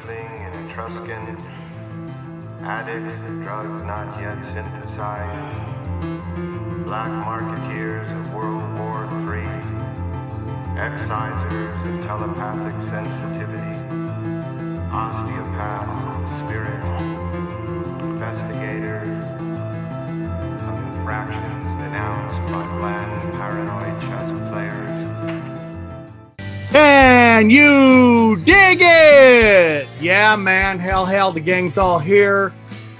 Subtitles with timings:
[0.00, 1.36] Soothing and Etruscan,
[2.62, 5.64] addicts of drugs not yet synthesized,
[6.84, 9.46] black marketeers of World War III,
[10.74, 13.78] excisers of telepathic sensitivity,
[14.90, 16.82] osteopaths of spirit,
[18.00, 19.30] investigators
[20.60, 25.06] of infractions denounced by bland paranoid chess players.
[26.74, 28.13] And you?
[30.04, 30.78] Yeah, man.
[30.80, 32.50] Hell, hell, the gang's all here.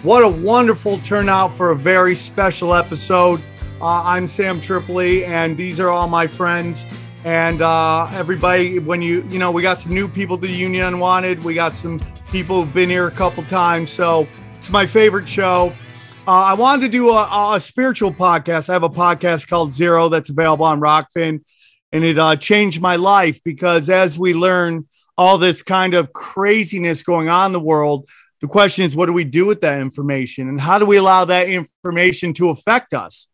[0.02, 3.42] What a wonderful turnout for a very special episode.
[3.78, 6.86] Uh, I'm Sam Tripoli, and these are all my friends.
[7.26, 11.44] And uh, everybody, when you, you know, we got some new people to Union Unwanted.
[11.44, 13.90] We got some people who've been here a couple times.
[13.90, 15.74] So it's my favorite show.
[16.26, 18.70] Uh, I wanted to do a, a spiritual podcast.
[18.70, 21.42] I have a podcast called Zero that's available on Rokfin
[21.92, 27.02] and it uh, changed my life because as we learn all this kind of craziness
[27.02, 28.08] going on in the world,
[28.40, 31.24] the question is, what do we do with that information, and how do we allow
[31.24, 33.28] that information to affect us?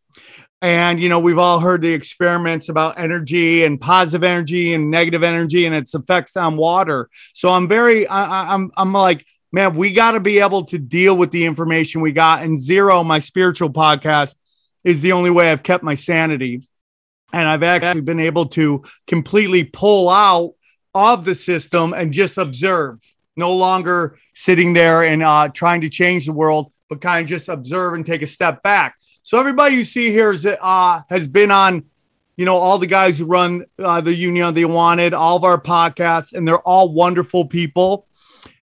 [0.62, 5.22] And you know, we've all heard the experiments about energy and positive energy and negative
[5.22, 7.08] energy and its effects on water.
[7.32, 11.16] So I'm very, I, I'm, I'm like, man, we got to be able to deal
[11.16, 12.42] with the information we got.
[12.42, 14.34] And Zero, my spiritual podcast,
[14.84, 16.62] is the only way I've kept my sanity
[17.32, 20.54] and I've actually been able to completely pull out
[20.94, 22.98] of the system and just observe,
[23.36, 27.48] no longer sitting there and uh, trying to change the world, but kind of just
[27.48, 28.96] observe and take a step back.
[29.22, 31.84] So everybody you see here is uh, has been on,
[32.36, 35.60] you know, all the guys who run uh, the Union the Unwanted, all of our
[35.60, 38.06] podcasts, and they're all wonderful people.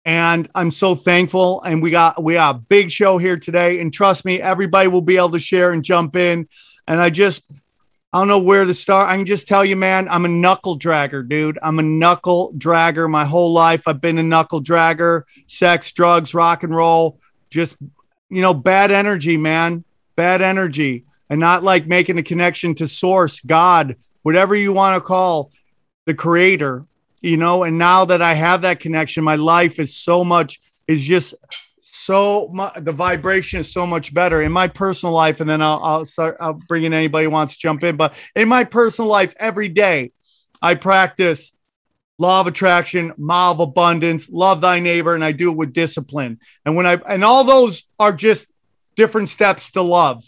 [0.04, 1.62] And I'm so thankful.
[1.62, 3.80] And we got we got a big show here today.
[3.80, 6.46] And trust me, everybody will be able to share and jump in.
[6.86, 7.50] And I just
[8.14, 9.08] I don't know where to start.
[9.08, 11.58] I can just tell you, man, I'm a knuckle dragger, dude.
[11.60, 13.88] I'm a knuckle dragger my whole life.
[13.88, 17.18] I've been a knuckle dragger, sex, drugs, rock and roll,
[17.50, 17.76] just,
[18.30, 19.82] you know, bad energy, man,
[20.14, 25.04] bad energy, and not like making a connection to source, God, whatever you want to
[25.04, 25.50] call
[26.06, 26.86] the creator,
[27.20, 27.64] you know.
[27.64, 31.34] And now that I have that connection, my life is so much, is just
[32.04, 36.04] so the vibration is so much better in my personal life and then I'll, I'll
[36.04, 39.34] start i'll bring in anybody who wants to jump in but in my personal life
[39.38, 40.12] every day
[40.60, 41.50] i practice
[42.18, 46.38] law of attraction law of abundance love thy neighbor and i do it with discipline.
[46.64, 48.50] And when i and all those are just
[48.96, 50.24] different steps to love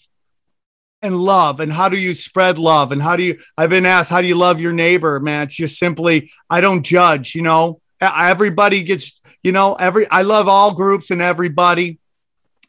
[1.03, 2.91] and love and how do you spread love?
[2.91, 5.45] And how do you i've been asked how do you love your neighbor man?
[5.45, 7.81] It's just simply i don't judge you know?
[8.01, 11.99] Everybody gets you know every i love all groups and everybody.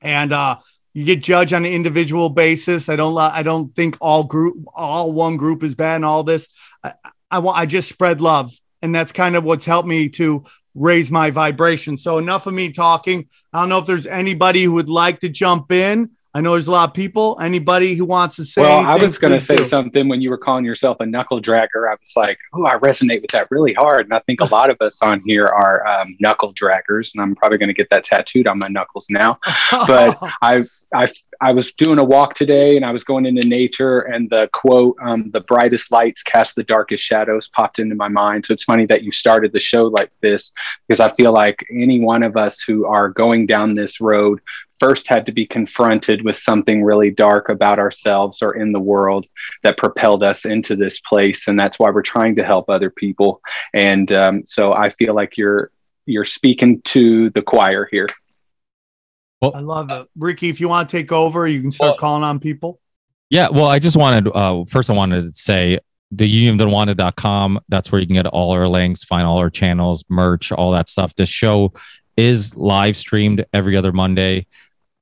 [0.01, 0.57] And uh
[0.93, 2.89] you get judged on an individual basis.
[2.89, 6.47] I don't i don't think all group all one group is bad and all this.
[6.83, 6.93] I
[7.29, 8.51] i want i just spread love.
[8.81, 10.45] And that's kind of what's helped me to
[10.75, 11.97] raise my vibration.
[11.97, 13.27] So enough of me talking.
[13.51, 16.67] I don't know if there's anybody who would like to jump in I know there's
[16.67, 17.35] a lot of people.
[17.41, 18.61] Anybody who wants to say?
[18.61, 19.65] Well, I was going to say do.
[19.65, 21.89] something when you were calling yourself a knuckle dragger.
[21.89, 24.69] I was like, oh, I resonate with that really hard, and I think a lot
[24.69, 28.03] of us on here are um, knuckle draggers, and I'm probably going to get that
[28.03, 29.39] tattooed on my knuckles now.
[29.71, 31.07] but I, I,
[31.41, 34.95] I was doing a walk today, and I was going into nature, and the quote,
[35.01, 38.45] um, "The brightest lights cast the darkest shadows," popped into my mind.
[38.45, 40.53] So it's funny that you started the show like this
[40.87, 44.39] because I feel like any one of us who are going down this road
[44.79, 49.25] first had to be confronted with something really dark about ourselves or in the world
[49.63, 53.41] that propelled us into this place and that's why we're trying to help other people.
[53.73, 55.71] And um, so i feel like you're
[56.05, 58.07] you're speaking to the choir here.
[59.41, 60.07] Well i love it.
[60.17, 62.79] Ricky if you want to take over you can start well, calling on people.
[63.29, 65.79] yeah well i just wanted uh, first i wanted to say
[66.11, 70.51] the unionoftheunwanted.com that's where you can get all our links find all our channels merch
[70.51, 71.13] all that stuff.
[71.15, 71.73] This show
[72.15, 74.47] is live streamed every other monday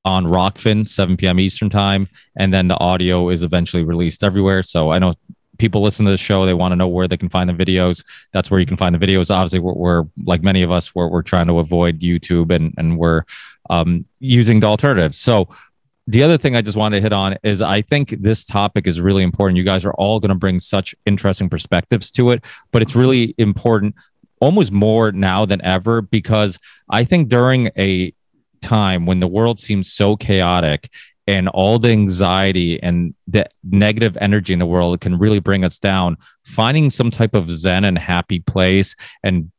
[0.05, 1.39] on Rokfin, 7 p.m.
[1.39, 2.07] Eastern time,
[2.37, 4.63] and then the audio is eventually released everywhere.
[4.63, 5.13] So I know
[5.57, 8.05] people listen to the show; they want to know where they can find the videos.
[8.31, 9.33] That's where you can find the videos.
[9.33, 12.97] Obviously, we're, we're like many of us, we're, we're trying to avoid YouTube, and and
[12.97, 13.23] we're
[13.69, 15.17] um, using the alternatives.
[15.17, 15.49] So
[16.07, 19.01] the other thing I just wanted to hit on is I think this topic is
[19.01, 19.57] really important.
[19.57, 23.33] You guys are all going to bring such interesting perspectives to it, but it's really
[23.39, 23.95] important
[24.39, 26.59] almost more now than ever because
[26.89, 28.13] I think during a
[28.65, 30.89] time when the world seems so chaotic
[31.27, 35.79] and all the anxiety and the negative energy in the world can really bring us
[35.79, 39.51] down finding some type of zen and happy place and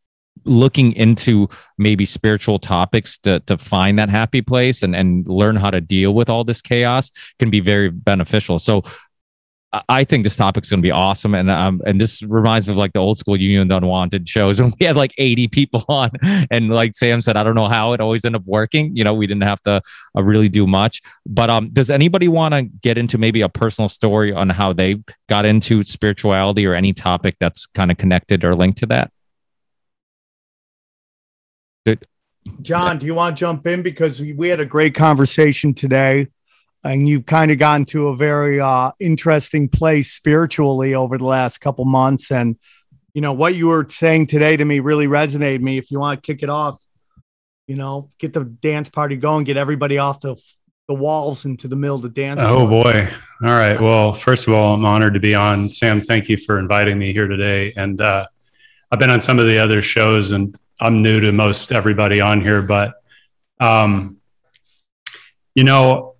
[0.44, 5.70] looking into maybe spiritual topics to, to find that happy place and, and learn how
[5.70, 8.58] to deal with all this chaos can be very beneficial.
[8.58, 8.82] So
[9.88, 12.76] I think this topic's going to be awesome, and um, and this reminds me of
[12.76, 16.11] like the old school Union Unwanted shows, and we had like 80 people on,
[16.50, 18.94] and like Sam said, I don't know how it always ended up working.
[18.94, 19.81] You know, we didn't have to
[20.17, 21.00] uh, really do much.
[21.26, 24.96] But um, does anybody want to get into maybe a personal story on how they
[25.28, 29.11] got into spirituality or any topic that's kind of connected or linked to that?
[32.62, 36.28] John, do you want to jump in because we, we had a great conversation today
[36.86, 41.58] and you've kind of gotten to a very uh, interesting place spiritually over the last
[41.58, 42.30] couple months.
[42.30, 42.56] And
[43.12, 45.78] you know what you were saying today to me really resonated me.
[45.78, 46.78] If you want to kick it off,
[47.66, 50.36] you know, get the dance party going, get everybody off the
[50.88, 52.40] the walls into the middle of the dance.
[52.40, 53.08] Oh boy!
[53.42, 53.80] All right.
[53.80, 55.68] Well, first of all, I'm honored to be on.
[55.68, 57.72] Sam, thank you for inviting me here today.
[57.76, 58.26] And uh,
[58.92, 62.40] I've been on some of the other shows, and I'm new to most everybody on
[62.40, 62.94] here, but
[63.60, 64.20] um,
[65.54, 66.15] you know,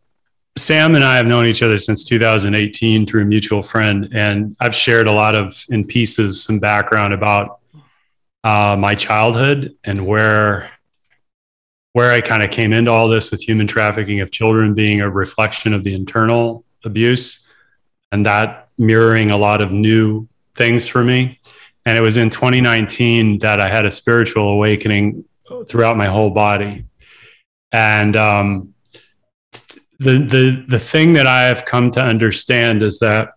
[0.59, 4.75] Sam and I have known each other since 2018 through a mutual friend, and I've
[4.75, 7.61] shared a lot of in pieces some background about
[8.43, 10.71] uh, my childhood and where
[11.93, 15.09] where I kind of came into all this with human trafficking of children being a
[15.09, 17.51] reflection of the internal abuse,
[18.11, 21.39] and that mirroring a lot of new things for me.
[21.85, 25.25] And it was in 2019 that I had a spiritual awakening
[25.69, 26.87] throughout my whole body,
[27.73, 28.75] and um,
[29.99, 33.31] the the the thing that I have come to understand is that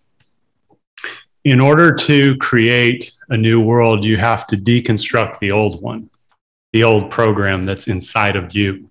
[1.46, 6.10] in order to create a new world, you have to deconstruct the old one,
[6.74, 8.90] the old program that's inside of you,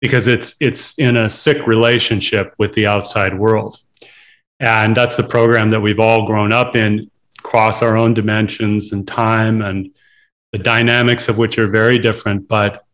[0.00, 3.78] because it's it's in a sick relationship with the outside world,
[4.60, 7.10] and that's the program that we've all grown up in,
[7.40, 9.90] across our own dimensions and time, and
[10.52, 12.84] the dynamics of which are very different, but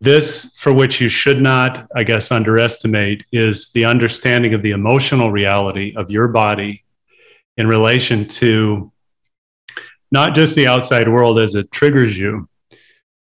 [0.00, 5.30] this, for which you should not, I guess, underestimate, is the understanding of the emotional
[5.30, 6.84] reality of your body
[7.56, 8.92] in relation to
[10.10, 12.48] not just the outside world as it triggers you,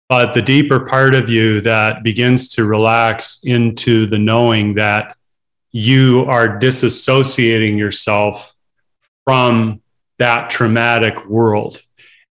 [0.09, 5.15] but the deeper part of you that begins to relax into the knowing that
[5.71, 8.53] you are disassociating yourself
[9.25, 9.81] from
[10.19, 11.81] that traumatic world.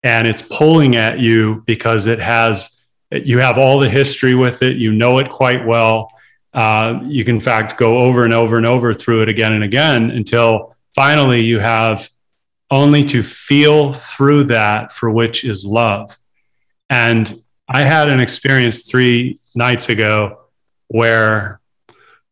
[0.04, 2.75] And it's pulling at you because it has
[3.24, 6.12] you have all the history with it, you know it quite well.
[6.54, 9.64] Uh, you can, in fact, go over and over and over through it again and
[9.64, 12.10] again until finally you have
[12.72, 16.18] only to feel through that for which is love.
[16.90, 20.40] And I had an experience three nights ago
[20.88, 21.60] where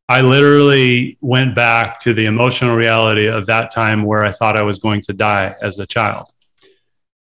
[0.07, 4.63] I literally went back to the emotional reality of that time where I thought I
[4.63, 6.27] was going to die as a child.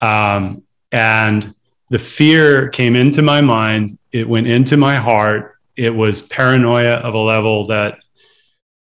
[0.01, 1.54] Um, and
[1.91, 5.57] the fear came into my mind, it went into my heart.
[5.75, 7.99] It was paranoia of a level that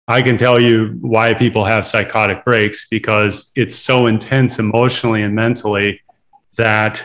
[0.07, 5.35] I can tell you why people have psychotic breaks because it's so intense emotionally and
[5.35, 6.03] mentally
[6.57, 7.03] that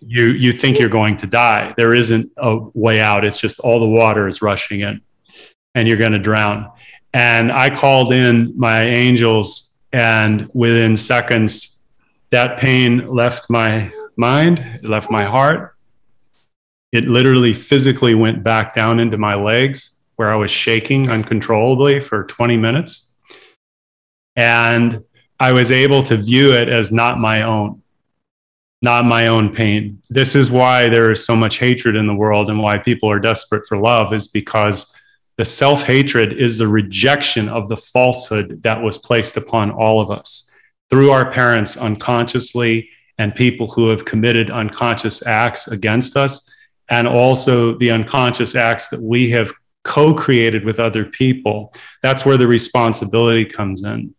[0.00, 1.72] you you think you're going to die.
[1.76, 3.24] There isn't a way out.
[3.24, 5.02] It's just all the water is rushing in
[5.76, 6.68] and you're going to drown.
[7.14, 11.80] And I called in my angels and within seconds
[12.30, 15.74] that pain left my mind, it left my heart.
[16.92, 22.24] It literally physically went back down into my legs where I was shaking uncontrollably for
[22.24, 23.14] 20 minutes.
[24.34, 25.04] And
[25.38, 27.82] I was able to view it as not my own,
[28.80, 30.00] not my own pain.
[30.08, 33.20] This is why there is so much hatred in the world and why people are
[33.20, 34.94] desperate for love, is because
[35.36, 40.10] the self hatred is the rejection of the falsehood that was placed upon all of
[40.10, 40.50] us
[40.88, 46.50] through our parents unconsciously and people who have committed unconscious acts against us,
[46.90, 49.52] and also the unconscious acts that we have
[49.84, 51.72] co created with other people.
[52.02, 54.14] That's where the responsibility comes in.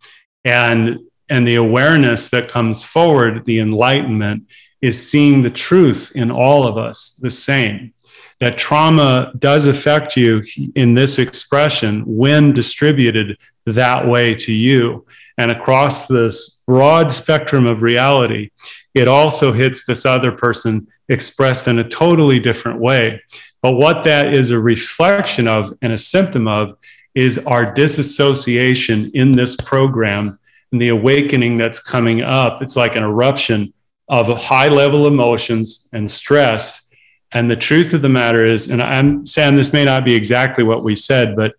[0.45, 0.99] And,
[1.29, 4.43] and the awareness that comes forward, the enlightenment,
[4.81, 7.93] is seeing the truth in all of us the same.
[8.39, 10.43] That trauma does affect you
[10.75, 15.05] in this expression when distributed that way to you.
[15.37, 18.51] And across this broad spectrum of reality,
[18.93, 23.21] it also hits this other person expressed in a totally different way.
[23.61, 26.77] But what that is a reflection of and a symptom of
[27.15, 30.37] is our disassociation in this program
[30.71, 32.61] and the awakening that's coming up.
[32.61, 33.73] It's like an eruption
[34.09, 36.89] of high level emotions and stress.
[37.31, 40.63] And the truth of the matter is, and I'm Sam, this may not be exactly
[40.63, 41.53] what we said, but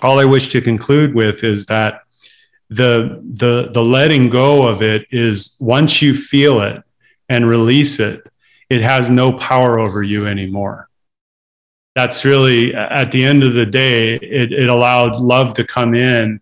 [0.00, 2.03] all I wish to conclude with is that
[2.74, 6.82] the the the letting go of it is once you feel it
[7.28, 8.20] and release it
[8.70, 10.88] it has no power over you anymore
[11.94, 16.40] that's really at the end of the day it, it allowed love to come in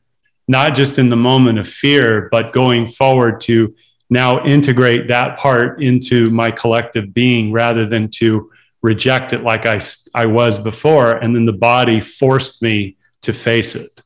[0.49, 3.75] not just in the moment of fear, but going forward to
[4.11, 8.51] now integrate that part into my collective being rather than to
[8.83, 9.81] reject it like I,
[10.15, 11.13] I was before.
[11.17, 14.02] And then the body forced me to face it.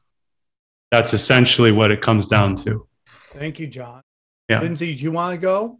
[0.96, 2.88] That's essentially what it comes down to.
[3.34, 4.00] Thank you, John.
[4.48, 4.62] Yeah.
[4.62, 5.78] Lindsay, do you want to go?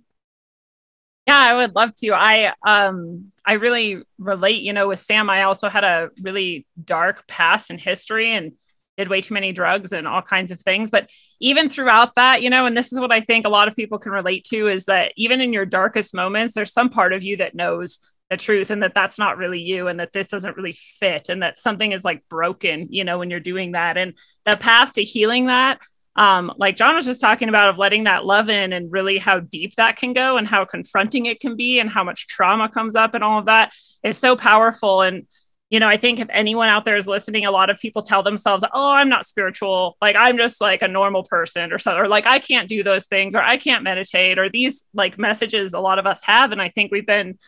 [1.26, 2.10] Yeah, I would love to.
[2.12, 5.30] I um I really relate, you know, with Sam.
[5.30, 8.52] I also had a really dark past and history and
[8.98, 10.90] did way too many drugs and all kinds of things.
[10.90, 11.08] But
[11.40, 13.98] even throughout that, you know, and this is what I think a lot of people
[13.98, 17.38] can relate to is that even in your darkest moments, there's some part of you
[17.38, 20.72] that knows the truth and that that's not really you and that this doesn't really
[20.72, 23.96] fit and that something is like broken, you know, when you're doing that.
[23.96, 24.14] And
[24.44, 25.80] the path to healing that
[26.16, 29.40] um, like John was just talking about of letting that love in and really how
[29.40, 32.96] deep that can go and how confronting it can be and how much trauma comes
[32.96, 35.02] up and all of that is so powerful.
[35.02, 35.26] And,
[35.68, 38.22] you know, I think if anyone out there is listening, a lot of people tell
[38.22, 39.98] themselves, oh, I'm not spiritual.
[40.00, 43.06] Like I'm just like a normal person or so, or like I can't do those
[43.06, 46.50] things or I can't meditate or these like messages a lot of us have.
[46.50, 47.38] And I think we've been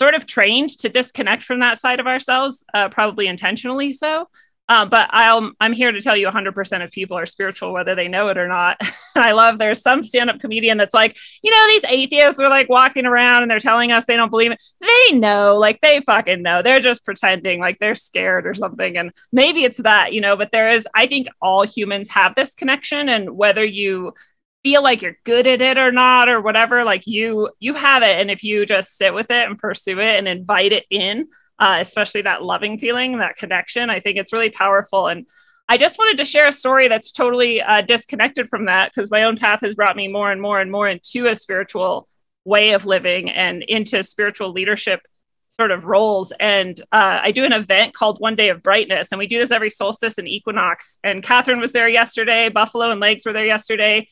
[0.00, 4.26] sort of trained to disconnect from that side of ourselves, uh, probably intentionally so.
[4.66, 8.08] Uh, but I'll, I'm here to tell you 100% of people are spiritual, whether they
[8.08, 8.78] know it or not.
[8.80, 12.48] and I love there's some stand up comedian that's like, you know, these atheists are
[12.48, 14.62] like walking around and they're telling us they don't believe it.
[14.80, 16.62] They know, like they fucking know.
[16.62, 18.96] They're just pretending like they're scared or something.
[18.96, 22.54] And maybe it's that, you know, but there is, I think all humans have this
[22.54, 23.10] connection.
[23.10, 24.14] And whether you,
[24.62, 28.20] feel like you're good at it or not or whatever like you you have it
[28.20, 31.26] and if you just sit with it and pursue it and invite it in
[31.60, 33.90] uh, especially that loving feeling, that connection.
[33.90, 35.06] I think it's really powerful.
[35.06, 35.26] And
[35.68, 39.24] I just wanted to share a story that's totally uh, disconnected from that because my
[39.24, 42.08] own path has brought me more and more and more into a spiritual
[42.44, 45.00] way of living and into spiritual leadership
[45.48, 46.32] sort of roles.
[46.40, 49.50] And uh, I do an event called One Day of Brightness, and we do this
[49.50, 50.98] every solstice and equinox.
[51.04, 54.08] And Catherine was there yesterday, Buffalo and Legs were there yesterday.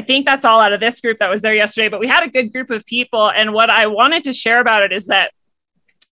[0.00, 2.24] I think that's all out of this group that was there yesterday, but we had
[2.24, 3.30] a good group of people.
[3.30, 5.30] And what I wanted to share about it is that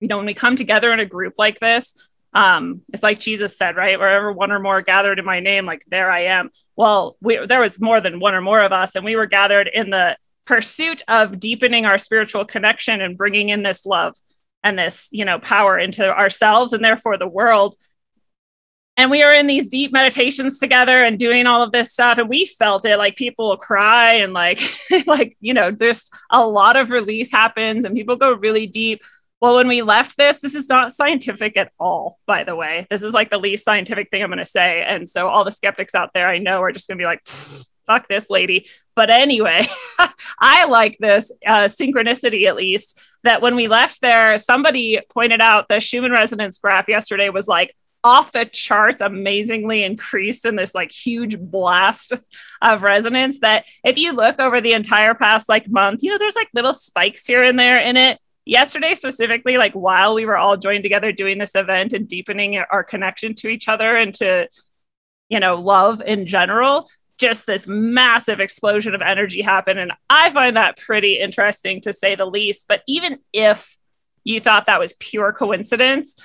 [0.02, 1.94] you know, when we come together in a group like this,
[2.34, 3.98] um, it's like Jesus said, right?
[3.98, 6.50] Wherever one or more gathered in my name, like there I am.
[6.76, 9.70] Well, we, there was more than one or more of us, and we were gathered
[9.74, 14.16] in the pursuit of deepening our spiritual connection and bringing in this love
[14.66, 17.78] and this, you know, power into ourselves and therefore the world.
[18.98, 22.28] And we were in these deep meditations together and doing all of this stuff, and
[22.28, 22.98] we felt it.
[22.98, 24.60] Like people cry and like,
[25.06, 29.02] like you know, there's a lot of release happens, and people go really deep
[29.40, 32.88] well, when we left this, this is not scientific at all, by the way.
[32.90, 34.82] This is like the least scientific thing I'm going to say.
[34.82, 37.24] And so all the skeptics out there I know are just going to be like,
[37.26, 38.68] fuck this lady.
[38.96, 39.68] But anyway,
[40.40, 45.68] I like this uh, synchronicity, at least, that when we left there, somebody pointed out
[45.68, 50.92] the Schumann resonance graph yesterday was like off the charts, amazingly increased in this like
[50.92, 52.14] huge blast
[52.62, 53.40] of resonance.
[53.40, 56.74] That if you look over the entire past like month, you know, there's like little
[56.74, 61.12] spikes here and there in it yesterday specifically like while we were all joined together
[61.12, 64.48] doing this event and deepening our connection to each other and to
[65.28, 70.56] you know love in general just this massive explosion of energy happened and i find
[70.56, 73.78] that pretty interesting to say the least but even if
[74.24, 76.16] you thought that was pure coincidence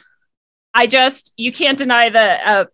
[0.74, 2.64] i just you can't deny the uh,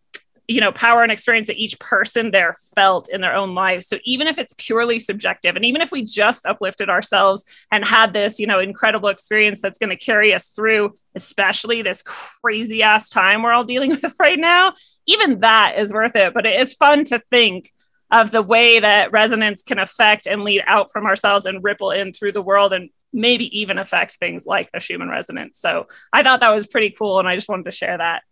[0.49, 3.87] you know power and experience that each person there felt in their own lives.
[3.87, 8.14] So even if it's purely subjective and even if we just uplifted ourselves and had
[8.14, 13.11] this you know incredible experience that's going to carry us through especially this crazy ass
[13.11, 14.73] time we're all dealing with right now
[15.07, 16.35] even that is worth it.
[16.35, 17.71] But it is fun to think
[18.11, 22.12] of the way that resonance can affect and lead out from ourselves and ripple in
[22.12, 25.59] through the world and maybe even affect things like the Schumann resonance.
[25.59, 27.19] So I thought that was pretty cool.
[27.19, 28.23] And I just wanted to share that.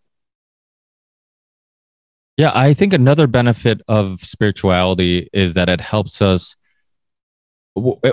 [2.37, 6.55] Yeah, I think another benefit of spirituality is that it helps us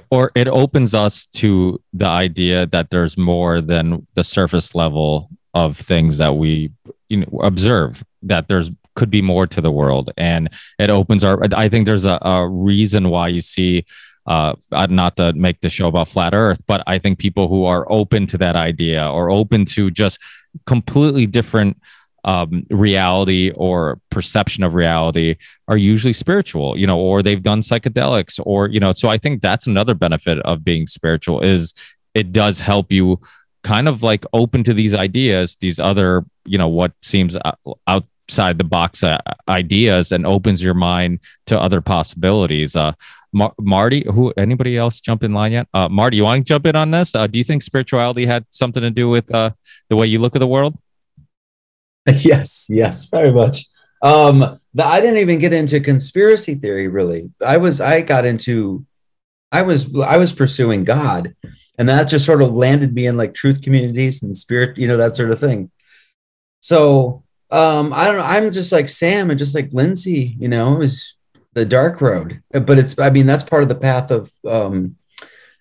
[0.10, 5.78] or it opens us to the idea that there's more than the surface level of
[5.78, 6.72] things that we
[7.08, 11.42] you know, observe that there's could be more to the world and it opens our
[11.56, 13.84] i think there's a, a reason why you see
[14.26, 14.54] uh,
[14.90, 18.26] not to make the show about flat earth but i think people who are open
[18.26, 20.18] to that idea or open to just
[20.66, 21.78] completely different
[22.26, 25.36] um, reality or perception of reality
[25.68, 28.94] are usually spiritual, you know, or they've done psychedelics, or you know.
[28.94, 31.74] So I think that's another benefit of being spiritual is
[32.14, 33.20] it does help you
[33.64, 37.38] kind of like open to these ideas, these other, you know, what seems
[37.88, 39.18] outside the box uh,
[39.50, 42.76] ideas, and opens your mind to other possibilities.
[42.76, 42.94] Uh,
[43.34, 45.68] Mar- Marty, who anybody else jump in line yet?
[45.74, 47.16] Uh, Marty, you want to jump in on this?
[47.16, 49.52] Uh, do you think spirituality had something to do with uh,
[49.90, 50.78] the way you look at the world?
[52.08, 53.66] yes, yes, very much.
[54.02, 57.32] um, the, I didn't even get into conspiracy theory really.
[57.46, 58.86] I was I got into
[59.52, 61.36] I was I was pursuing God,
[61.78, 64.98] and that just sort of landed me in like truth communities and spirit, you know,
[64.98, 65.72] that sort of thing.
[66.60, 68.24] So um, I don't know.
[68.24, 71.16] I'm just like Sam and just like Lindsay, you know, is
[71.54, 72.42] the dark road.
[72.52, 74.98] But it's I mean that's part of the path of um,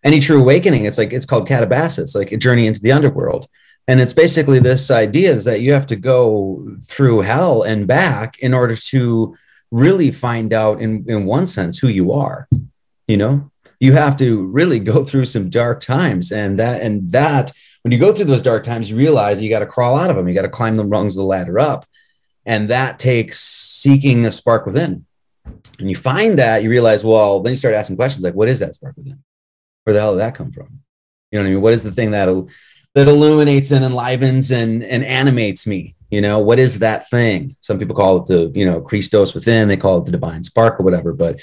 [0.03, 0.85] any true awakening.
[0.85, 3.49] It's like it's called Katabasis, it's like a journey into the underworld
[3.89, 8.39] and it's basically this idea is that you have to go through hell and back
[8.39, 9.37] in order to
[9.71, 12.49] really find out in, in one sense who you are
[13.07, 17.53] you know you have to really go through some dark times and that and that
[17.83, 20.17] when you go through those dark times you realize you got to crawl out of
[20.17, 21.87] them you got to climb the rungs of the ladder up
[22.45, 25.07] and that takes seeking the spark within
[25.79, 28.61] and you find that you realize well then you start asking questions like what is
[28.61, 29.23] that spark within
[29.85, 30.81] where the hell did that come from
[31.31, 32.49] you know what i mean what is the thing that'll
[32.95, 35.95] that illuminates and enlivens and, and animates me.
[36.11, 37.57] You know, what is that thing?
[37.61, 40.79] Some people call it the, you know, Christos within, they call it the divine spark
[40.79, 41.14] or whatever.
[41.14, 41.41] But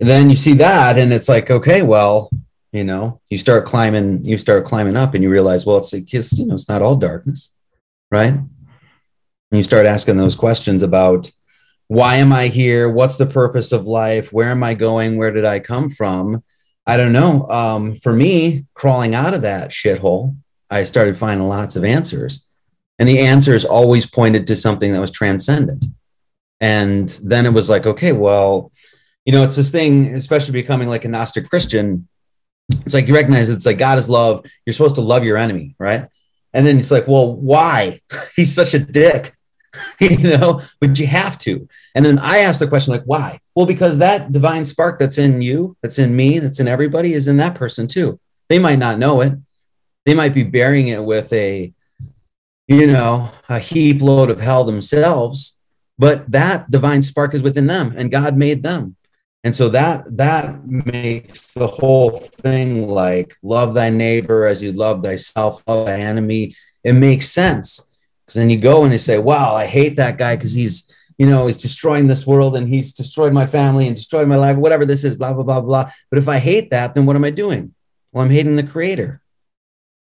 [0.00, 2.30] then you see that and it's like, okay, well,
[2.72, 6.38] you know, you start climbing, you start climbing up and you realize, well, it's just,
[6.38, 7.54] you know, it's not all darkness,
[8.10, 8.32] right?
[8.32, 8.50] And
[9.52, 11.30] you start asking those questions about
[11.92, 12.88] why am I here?
[12.88, 14.32] What's the purpose of life?
[14.32, 15.18] Where am I going?
[15.18, 16.42] Where did I come from?
[16.86, 17.44] I don't know.
[17.48, 20.36] Um, for me, crawling out of that shithole
[20.70, 22.48] I started finding lots of answers.
[22.98, 25.84] And the answers always pointed to something that was transcendent.
[26.62, 28.72] And then it was like, okay, well,
[29.26, 32.08] you know, it's this thing, especially becoming like a Gnostic Christian.
[32.86, 34.46] It's like you recognize it's like God is love.
[34.64, 36.08] You're supposed to love your enemy, right?
[36.54, 38.00] And then it's like, well, why?
[38.36, 39.36] He's such a dick,
[40.00, 41.68] you know, but you have to.
[41.94, 43.40] And then I asked the question, like, why?
[43.54, 47.28] Well, because that divine spark that's in you, that's in me, that's in everybody is
[47.28, 48.18] in that person too.
[48.48, 49.34] They might not know it,
[50.04, 51.72] they might be bearing it with a
[52.68, 55.58] you know a heap load of hell themselves
[55.98, 58.96] but that divine spark is within them and god made them
[59.44, 65.02] and so that that makes the whole thing like love thy neighbor as you love
[65.02, 67.80] thyself love thy enemy it makes sense
[68.24, 71.26] because then you go and you say wow i hate that guy because he's you
[71.26, 74.84] know he's destroying this world and he's destroyed my family and destroyed my life whatever
[74.84, 75.90] this is blah blah blah blah.
[76.10, 77.74] But if i hate that then what am i doing?
[78.12, 79.22] Well i'm hating the creator.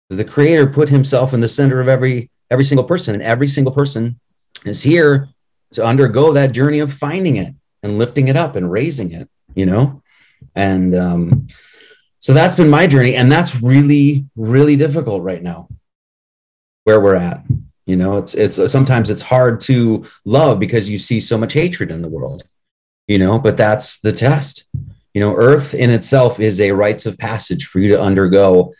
[0.08, 3.46] Because the creator put himself in the center of every every single person and every
[3.48, 4.18] single person
[4.64, 5.28] is here
[5.72, 9.66] to undergo that journey of finding it and lifting it up and raising it you
[9.66, 10.02] know?
[10.54, 11.48] And um,
[12.18, 15.68] so that's been my journey and that's really really difficult right now
[16.84, 17.44] where we're at
[17.86, 21.90] you know it's it's sometimes it's hard to love because you see so much hatred
[21.90, 22.44] in the world
[23.06, 24.66] you know but that's the test
[25.12, 28.72] you know earth in itself is a rites of passage for you to undergo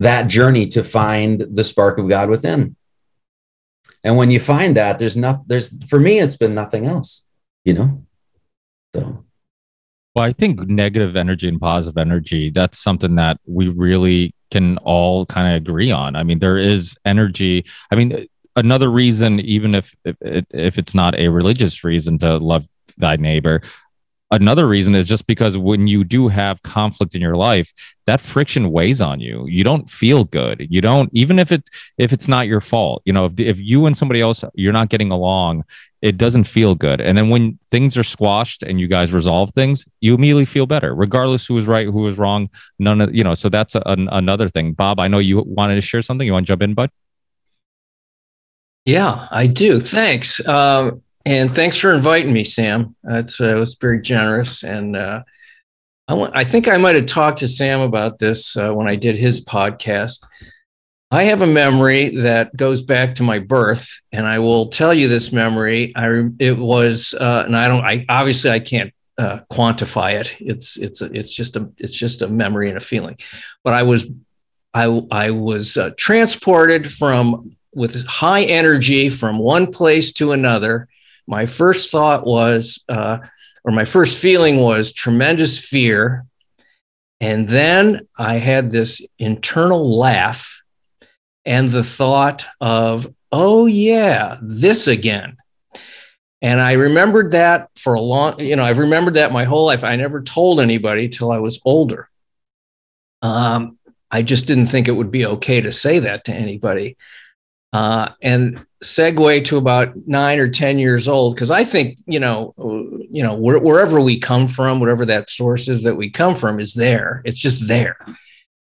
[0.00, 2.76] that journey to find the spark of God within.
[4.04, 7.24] And when you find that, there's not there's for me, it's been nothing else,
[7.64, 8.04] you know.
[8.94, 9.24] So
[10.14, 15.26] well, I think negative energy and positive energy, that's something that we really can all
[15.26, 16.16] kind of agree on.
[16.16, 17.64] I mean, there is energy.
[17.92, 18.26] I mean,
[18.58, 23.62] another reason, even if, if it's not a religious reason to love thy neighbor,
[24.30, 27.72] another reason is just because when you do have conflict in your life
[28.06, 29.46] that friction weighs on you.
[29.46, 30.66] You don't feel good.
[30.70, 31.68] You don't even if it
[31.98, 34.88] if it's not your fault you know if, if you and somebody else you're not
[34.88, 35.64] getting along
[36.00, 37.00] it doesn't feel good.
[37.00, 40.94] And then when things are squashed and you guys resolve things you immediately feel better
[40.94, 44.08] regardless who was right who was wrong none of you know so that's a, an,
[44.12, 44.72] another thing.
[44.72, 46.26] Bob i know you wanted to share something.
[46.26, 46.90] You want to jump in bud
[48.88, 52.96] yeah i do thanks um, and thanks for inviting me, Sam.
[53.02, 54.62] That's uh, was very generous.
[54.62, 55.24] And uh,
[56.08, 59.44] I think I might have talked to Sam about this uh, when I did his
[59.44, 60.24] podcast.
[61.10, 65.06] I have a memory that goes back to my birth, and I will tell you
[65.06, 65.92] this memory.
[65.94, 67.84] I it was, uh, and I don't.
[67.84, 70.34] I obviously I can't uh, quantify it.
[70.40, 73.18] It's it's it's just a it's just a memory and a feeling.
[73.64, 74.06] But I was
[74.72, 80.88] I I was uh, transported from with high energy from one place to another
[81.28, 83.18] my first thought was, uh,
[83.62, 86.24] or my first feeling was tremendous fear.
[87.20, 90.62] And then I had this internal laugh
[91.44, 95.36] and the thought of, oh, yeah, this again.
[96.40, 99.84] And I remembered that for a long, you know, I've remembered that my whole life.
[99.84, 102.08] I never told anybody till I was older.
[103.20, 103.78] Um,
[104.10, 106.96] I just didn't think it would be okay to say that to anybody.
[107.72, 112.54] Uh, and segue to about nine or ten years old because i think you know
[113.10, 116.60] you know wh- wherever we come from whatever that source is that we come from
[116.60, 117.20] is there.
[117.24, 117.96] It's just there.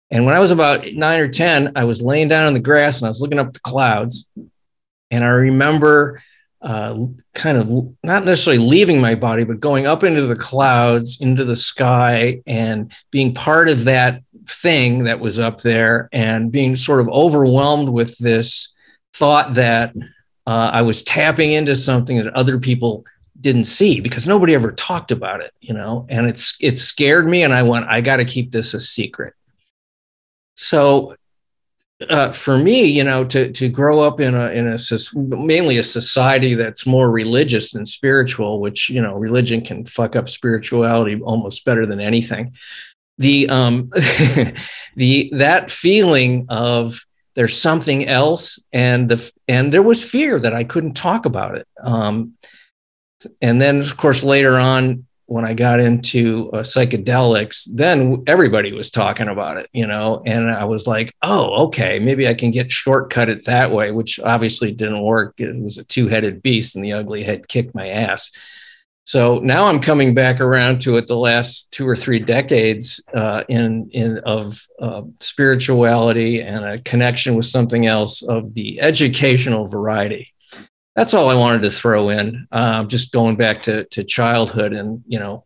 [0.10, 3.00] And when i was about nine or ten i was laying down in the grass
[3.00, 4.28] and i was looking up the clouds.
[5.12, 6.24] And i remember
[6.62, 7.70] uh, kind of
[8.04, 12.92] not necessarily leaving my body, but going up into the clouds, into the sky, and
[13.12, 18.18] being part of that thing that was up there, and being sort of overwhelmed with
[18.18, 18.74] this
[19.18, 19.96] thought that
[20.46, 23.04] uh, I was tapping into something that other people
[23.40, 27.44] didn't see because nobody ever talked about it, you know, and it's it scared me,
[27.44, 29.34] and I went, I got to keep this a secret.
[30.56, 31.16] So
[32.10, 34.78] uh, for me, you know, to to grow up in a in a
[35.16, 40.30] mainly a society that's more religious than spiritual, which you know, religion can fuck up
[40.30, 42.54] spirituality almost better than anything.
[43.18, 43.90] The um,
[44.96, 47.07] the that feeling of
[47.38, 51.68] there's something else, and the and there was fear that I couldn't talk about it.
[51.82, 52.34] Um,
[53.44, 58.90] and then, of course, later on, when I got into uh, psychedelics, then everybody was
[58.90, 62.72] talking about it, you know, and I was like, oh, okay, maybe I can get
[62.72, 65.40] shortcut it that way, which obviously didn't work.
[65.40, 68.32] It was a two headed beast, and the ugly head kicked my ass.
[69.08, 73.44] So now I'm coming back around to it the last two or three decades uh,
[73.48, 80.34] in in of uh, spirituality and a connection with something else of the educational variety
[80.98, 82.48] that's all I wanted to throw in.
[82.52, 85.46] Uh, just going back to to childhood and you know,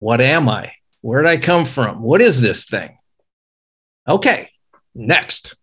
[0.00, 0.72] what am I?
[1.02, 2.02] Where did I come from?
[2.02, 2.98] What is this thing?
[4.08, 4.50] Okay,
[4.94, 5.54] next.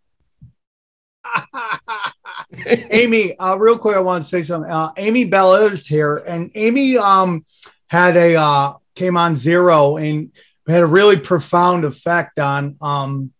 [2.65, 4.71] Amy, uh, real quick, I want to say something.
[4.71, 7.45] Uh, Amy Bell is here, and Amy um,
[7.87, 10.31] had a uh, came on zero and
[10.67, 13.31] had a really profound effect on um,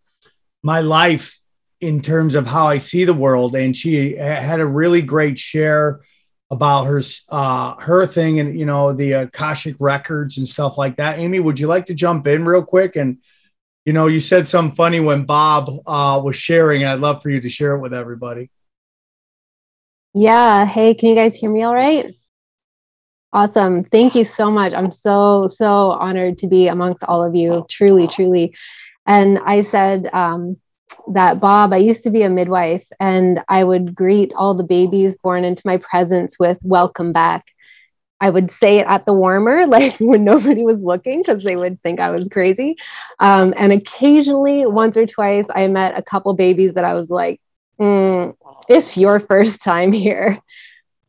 [0.62, 1.40] my life
[1.82, 3.56] in terms of how I see the world.
[3.56, 6.02] And she had a really great share
[6.52, 11.20] about her uh, her thing and you know the Akashic records and stuff like that.
[11.20, 12.96] Amy, would you like to jump in real quick?
[12.96, 13.20] And
[13.86, 16.86] you know, you said something funny when Bob uh, was sharing.
[16.86, 18.50] I'd love for you to share it with everybody.
[20.14, 20.66] Yeah.
[20.66, 22.16] Hey, can you guys hear me all right?
[23.32, 23.84] Awesome.
[23.84, 24.74] Thank you so much.
[24.74, 27.66] I'm so, so honored to be amongst all of you.
[27.70, 28.56] Truly, truly.
[29.06, 30.58] And I said, um,
[31.14, 35.16] that Bob, I used to be a midwife and I would greet all the babies
[35.24, 37.46] born into my presence with welcome back.
[38.22, 41.82] I would say it at the warmer, like when nobody was looking, because they would
[41.82, 42.76] think I was crazy.
[43.20, 47.40] Um, and occasionally, once or twice, I met a couple babies that I was like,
[47.80, 48.36] mm,
[48.70, 50.40] it's your first time here.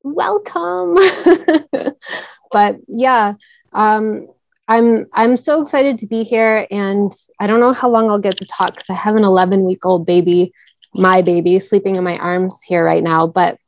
[0.02, 0.94] Welcome.
[2.50, 3.34] but yeah,
[3.72, 4.28] um,
[4.66, 8.38] I'm I'm so excited to be here, and I don't know how long I'll get
[8.38, 10.52] to talk because I have an 11 week old baby,
[10.94, 13.26] my baby, sleeping in my arms here right now.
[13.26, 13.58] But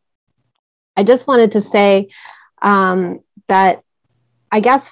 [0.97, 2.09] I just wanted to say
[2.63, 3.83] um, that
[4.51, 4.91] I guess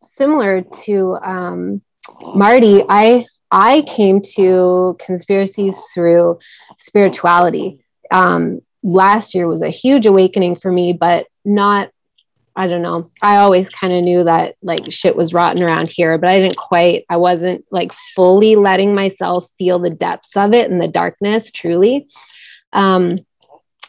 [0.00, 1.82] similar to um,
[2.22, 6.38] Marty, I I came to conspiracies through
[6.78, 7.84] spirituality.
[8.10, 11.90] Um, last year was a huge awakening for me, but not
[12.58, 13.08] I don't know.
[13.22, 16.56] I always kind of knew that like shit was rotten around here, but I didn't
[16.56, 21.52] quite, I wasn't like fully letting myself feel the depths of it and the darkness
[21.52, 22.08] truly.
[22.72, 23.20] Um,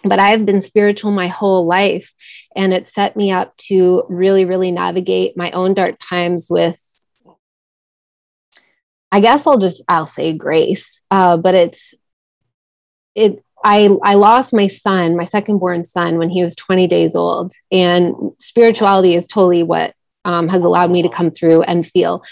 [0.03, 2.13] but I've been spiritual my whole life,
[2.55, 6.79] and it set me up to really, really navigate my own dark times with,
[9.11, 11.95] I guess I'll just, I'll say grace, uh, but it's,
[13.15, 17.15] it I, I lost my son, my second born son, when he was 20 days
[17.15, 17.53] old.
[17.71, 19.93] And spirituality is totally what
[20.25, 22.23] um, has allowed me to come through and feel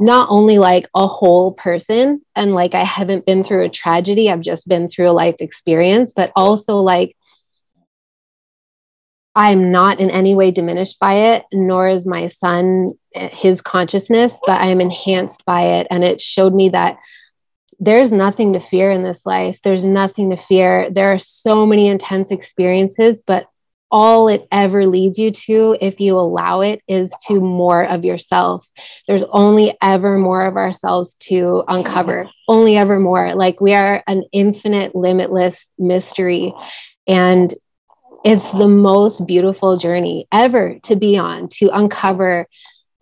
[0.00, 4.40] not only like a whole person and like I haven't been through a tragedy, I've
[4.40, 7.16] just been through a life experience, but also like
[9.36, 14.60] I'm not in any way diminished by it, nor is my son, his consciousness, but
[14.60, 15.88] I am enhanced by it.
[15.90, 16.98] And it showed me that
[17.78, 19.60] there's nothing to fear in this life.
[19.62, 20.90] There's nothing to fear.
[20.90, 23.46] There are so many intense experiences, but
[23.90, 28.68] all it ever leads you to, if you allow it, is to more of yourself.
[29.06, 33.36] There's only ever more of ourselves to uncover, only ever more.
[33.36, 36.52] Like we are an infinite, limitless mystery.
[37.06, 37.54] And
[38.24, 42.48] it's the most beautiful journey ever to be on, to uncover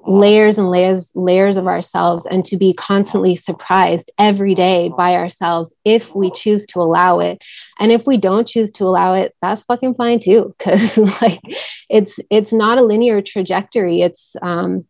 [0.06, 5.72] layers and layers layers of ourselves and to be constantly surprised every day by ourselves
[5.84, 7.40] if we choose to allow it.
[7.78, 11.40] And if we don't choose to allow it that's fucking fine too because like
[11.88, 14.02] it's it's not a linear trajectory.
[14.02, 14.86] It's um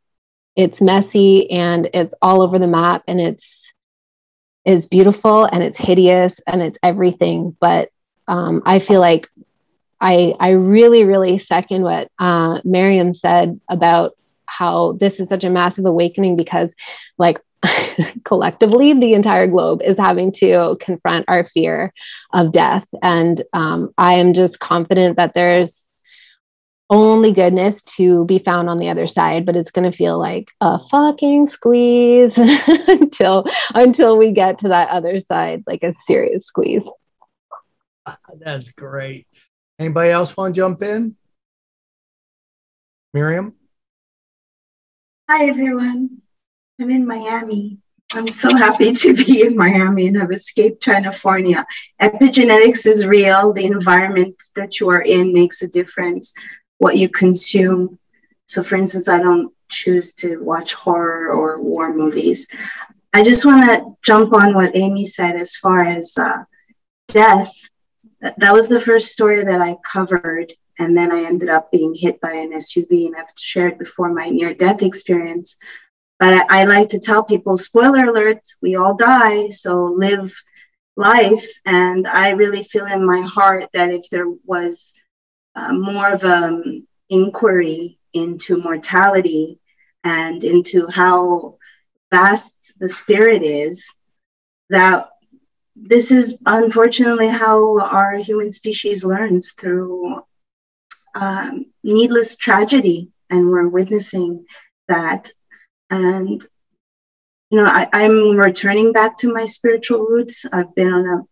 [0.57, 3.73] it's messy and it's all over the map and it's
[4.65, 7.57] it's beautiful and it's hideous and it's everything.
[7.61, 7.91] But
[8.29, 9.29] um i feel like
[10.01, 14.17] I, I really, really second what uh, Miriam said about
[14.59, 16.75] how this is such a massive awakening because,
[17.19, 17.41] like,
[18.25, 21.93] collectively, the entire globe is having to confront our fear
[22.33, 22.87] of death.
[23.03, 25.91] And um, I am just confident that there's
[26.91, 30.51] only goodness to be found on the other side, but it's going to feel like
[30.61, 36.83] a fucking squeeze until until we get to that other side, like a serious squeeze.
[38.39, 39.27] That's great.
[39.79, 41.17] Anybody else want to jump in?
[43.15, 43.55] Miriam?
[45.35, 46.21] Hi, everyone.
[46.79, 47.79] I'm in Miami.
[48.13, 51.65] I'm so happy to be in Miami and have escaped California.
[52.03, 53.55] Epigenetics is real.
[53.55, 56.35] The environment that you are in makes a difference
[56.77, 57.99] what you consume.
[58.45, 62.47] So, for instance, I don't choose to watch horror or war movies.
[63.15, 66.45] I just want to jump on what Amy said as far as uh,
[67.09, 67.51] death.
[68.21, 70.53] That was the first story that I covered.
[70.79, 74.29] And then I ended up being hit by an SUV, and I've shared before my
[74.29, 75.57] near death experience.
[76.19, 79.51] But I, I like to tell people spoiler alert, we all die.
[79.51, 80.35] So live
[80.97, 81.47] life.
[81.67, 84.93] And I really feel in my heart that if there was
[85.55, 89.59] uh, more of an um, inquiry into mortality
[90.05, 91.57] and into how
[92.11, 93.95] vast the spirit is
[94.69, 95.09] that
[95.75, 100.23] this is unfortunately how our human species learns through
[101.15, 104.47] um, needless tragedy and we're witnessing
[104.89, 105.31] that
[105.91, 106.45] and
[107.51, 111.23] you know I, i'm returning back to my spiritual roots i've been on a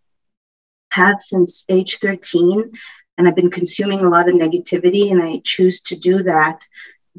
[0.90, 2.72] path since age 13
[3.20, 6.66] and I've been consuming a lot of negativity, and I choose to do that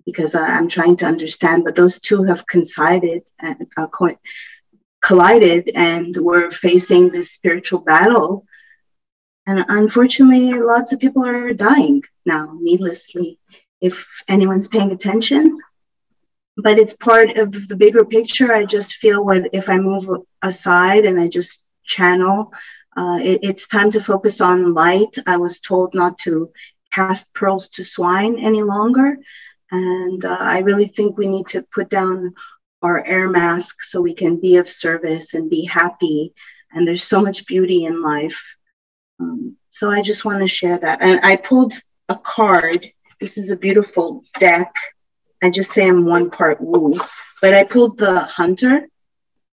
[0.03, 1.63] because I'm trying to understand.
[1.63, 3.85] But those two have coincided and uh,
[5.03, 8.47] collided, and we're facing this spiritual battle.
[9.51, 13.37] And unfortunately, lots of people are dying now needlessly.
[13.81, 15.59] If anyone's paying attention,
[16.55, 18.53] but it's part of the bigger picture.
[18.53, 20.07] I just feel what if I move
[20.41, 22.53] aside and I just channel
[22.95, 25.17] uh, it, it's time to focus on light.
[25.27, 26.51] I was told not to
[26.91, 29.17] cast pearls to swine any longer.
[29.71, 32.33] And uh, I really think we need to put down
[32.81, 36.33] our air mask so we can be of service and be happy.
[36.73, 38.55] And there's so much beauty in life.
[39.21, 40.99] Um, so I just want to share that.
[41.01, 41.73] And I pulled
[42.09, 42.91] a card.
[43.19, 44.73] This is a beautiful deck.
[45.43, 46.99] I just say I'm one part woo,
[47.41, 48.87] but I pulled the hunter.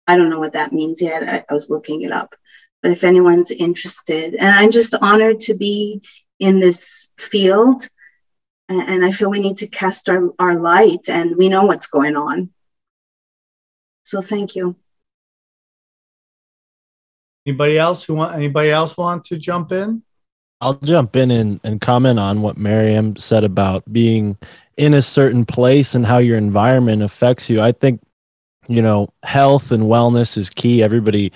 [0.08, 1.24] I don't know what that means yet.
[1.24, 2.36] I, I was looking it up
[2.82, 4.36] but if anyone's interested.
[4.36, 6.02] And I'm just honored to be
[6.39, 7.88] in this field.
[8.69, 12.15] And I feel we need to cast our, our light and we know what's going
[12.15, 12.52] on.
[14.04, 14.78] So thank you.
[17.45, 20.04] Anybody else who want anybody else want to jump in?
[20.62, 24.38] I'll jump in and, and comment on what Miriam said about being
[24.77, 27.60] in a certain place and how your environment affects you.
[27.62, 27.99] I think,
[28.67, 30.84] you know, health and wellness is key.
[30.84, 31.32] Everybody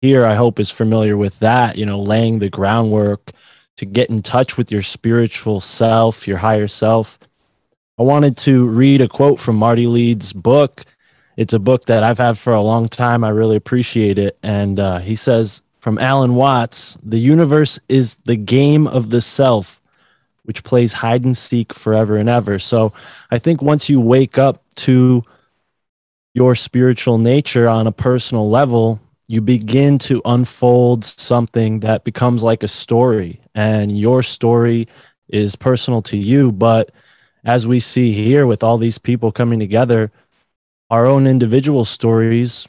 [0.00, 3.30] here, I hope, is familiar with that, you know, laying the groundwork
[3.76, 7.18] to get in touch with your spiritual self, your higher self.
[7.98, 10.84] I wanted to read a quote from Marty Leeds' book.
[11.36, 13.22] It's a book that I've had for a long time.
[13.22, 14.38] I really appreciate it.
[14.42, 19.80] And uh, he says from Alan Watts the universe is the game of the self,
[20.44, 22.58] which plays hide and seek forever and ever.
[22.58, 22.92] So
[23.30, 25.22] I think once you wake up to
[26.34, 32.62] your spiritual nature on a personal level, you begin to unfold something that becomes like
[32.62, 34.86] a story and your story
[35.28, 36.90] is personal to you but
[37.44, 40.12] as we see here with all these people coming together
[40.90, 42.68] our own individual stories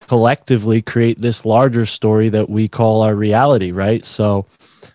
[0.00, 4.46] collectively create this larger story that we call our reality right so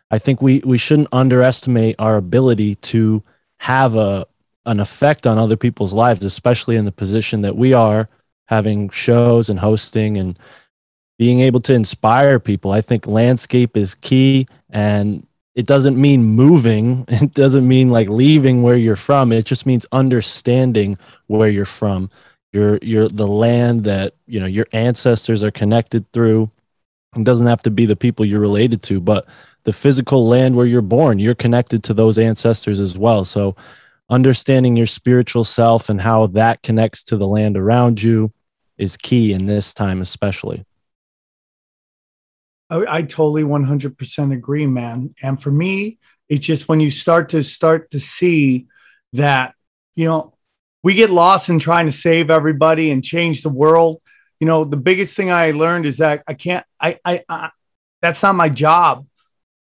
[0.10, 3.22] i think we we shouldn't underestimate our ability to
[3.60, 4.26] have a
[4.66, 8.08] an effect on other people's lives especially in the position that we are
[8.52, 10.38] having shows and hosting and
[11.22, 12.72] being able to inspire people.
[12.72, 17.06] I think landscape is key and it doesn't mean moving.
[17.10, 19.32] It doesn't mean like leaving where you're from.
[19.32, 22.10] It just means understanding where you're from.
[22.54, 26.52] Your your the land that, you know, your ancestors are connected through.
[27.16, 29.28] It doesn't have to be the people you're related to, but
[29.64, 33.26] the physical land where you're born, you're connected to those ancestors as well.
[33.26, 33.56] So
[34.10, 38.32] understanding your spiritual self and how that connects to the land around you
[38.78, 40.66] is key in this time especially.
[42.70, 45.14] I, I totally 100% agree, man.
[45.22, 48.68] And for me, it's just when you start to start to see
[49.14, 49.54] that,
[49.96, 50.34] you know,
[50.84, 54.02] we get lost in trying to save everybody and change the world.
[54.40, 57.52] You know, the biggest thing I learned is that I can't, I, I, I
[58.02, 59.06] that's not my job.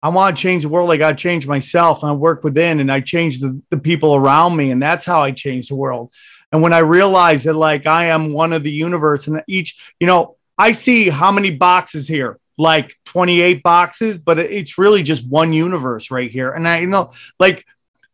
[0.02, 0.90] I want to change the world.
[0.90, 4.14] I got to change myself and I work within and I change the, the people
[4.14, 4.70] around me.
[4.70, 6.12] And that's how I change the world.
[6.50, 10.06] And when I realize that, like, I am one of the universe and each, you
[10.06, 15.52] know, I see how many boxes here like 28 boxes, but it's really just one
[15.52, 16.50] universe right here.
[16.50, 17.66] And I you know like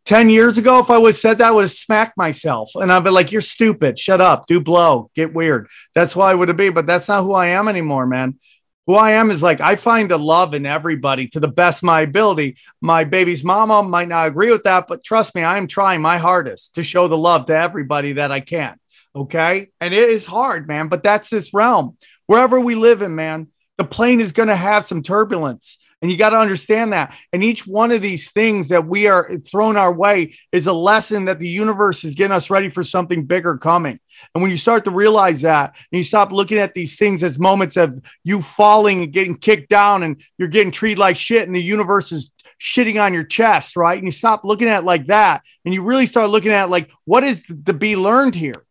[0.09, 2.71] 10 years ago, if I would have said that, I would have smacked myself.
[2.73, 3.99] And I'd be like, you're stupid.
[3.99, 4.47] Shut up.
[4.47, 5.11] Do blow.
[5.13, 5.67] Get weird.
[5.93, 6.73] That's why I would have been.
[6.73, 8.39] But that's not who I am anymore, man.
[8.87, 12.01] Who I am is like, I find the love in everybody to the best my
[12.01, 12.57] ability.
[12.81, 16.17] My baby's mama might not agree with that, but trust me, I am trying my
[16.17, 18.79] hardest to show the love to everybody that I can.
[19.15, 19.67] Okay.
[19.79, 21.97] And it is hard, man, but that's this realm.
[22.25, 25.77] Wherever we live in, man, the plane is going to have some turbulence.
[26.01, 27.13] And you got to understand that.
[27.33, 31.25] And each one of these things that we are thrown our way is a lesson
[31.25, 33.99] that the universe is getting us ready for something bigger coming.
[34.33, 37.37] And when you start to realize that and you stop looking at these things as
[37.37, 41.55] moments of you falling and getting kicked down and you're getting treated like shit and
[41.55, 42.31] the universe is
[42.61, 43.97] shitting on your chest, right?
[43.97, 46.91] And you stop looking at it like that and you really start looking at like,
[47.03, 48.65] what is to be learned here?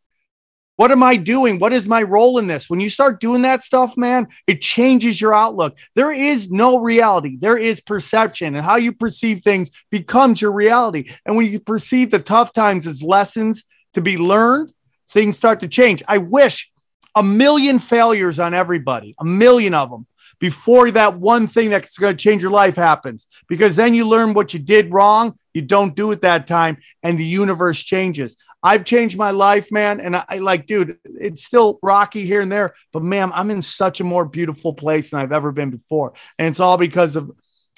[0.79, 1.59] What am I doing?
[1.59, 2.71] What is my role in this?
[2.71, 5.77] When you start doing that stuff, man, it changes your outlook.
[5.97, 11.11] There is no reality, there is perception, and how you perceive things becomes your reality.
[11.27, 13.65] And when you perceive the tough times as lessons
[13.95, 14.73] to be learned,
[15.11, 16.05] things start to change.
[16.07, 16.71] I wish
[17.17, 20.07] a million failures on everybody, a million of them,
[20.39, 23.27] before that one thing that's going to change your life happens.
[23.49, 27.19] Because then you learn what you did wrong, you don't do it that time, and
[27.19, 28.37] the universe changes.
[28.63, 30.01] I've changed my life, man.
[30.01, 34.01] And I, like, dude, it's still rocky here and there, but man, I'm in such
[34.01, 36.15] a more beautiful place than I've ever been before.
[36.39, 37.31] And it's all because of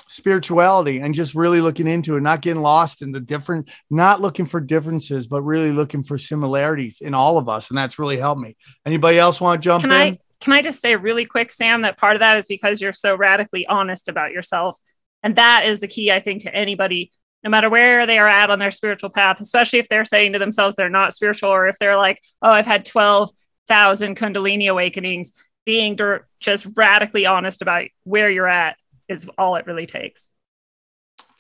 [0.09, 4.47] spirituality and just really looking into it, not getting lost in the different, not looking
[4.47, 7.69] for differences, but really looking for similarities in all of us.
[7.69, 8.57] And that's really helped me.
[8.85, 9.97] Anybody else want to jump can in?
[9.97, 12.95] I can I just say really quick, Sam, that part of that is because you're
[12.95, 14.79] so radically honest about yourself.
[15.23, 18.50] And that is the key, I think, to anybody no matter where they are at
[18.50, 21.79] on their spiritual path, especially if they're saying to themselves they're not spiritual, or if
[21.79, 25.33] they're like, oh, I've had 12,000 Kundalini awakenings,
[25.64, 25.98] being
[26.40, 28.76] just radically honest about where you're at
[29.09, 30.31] is all it really takes.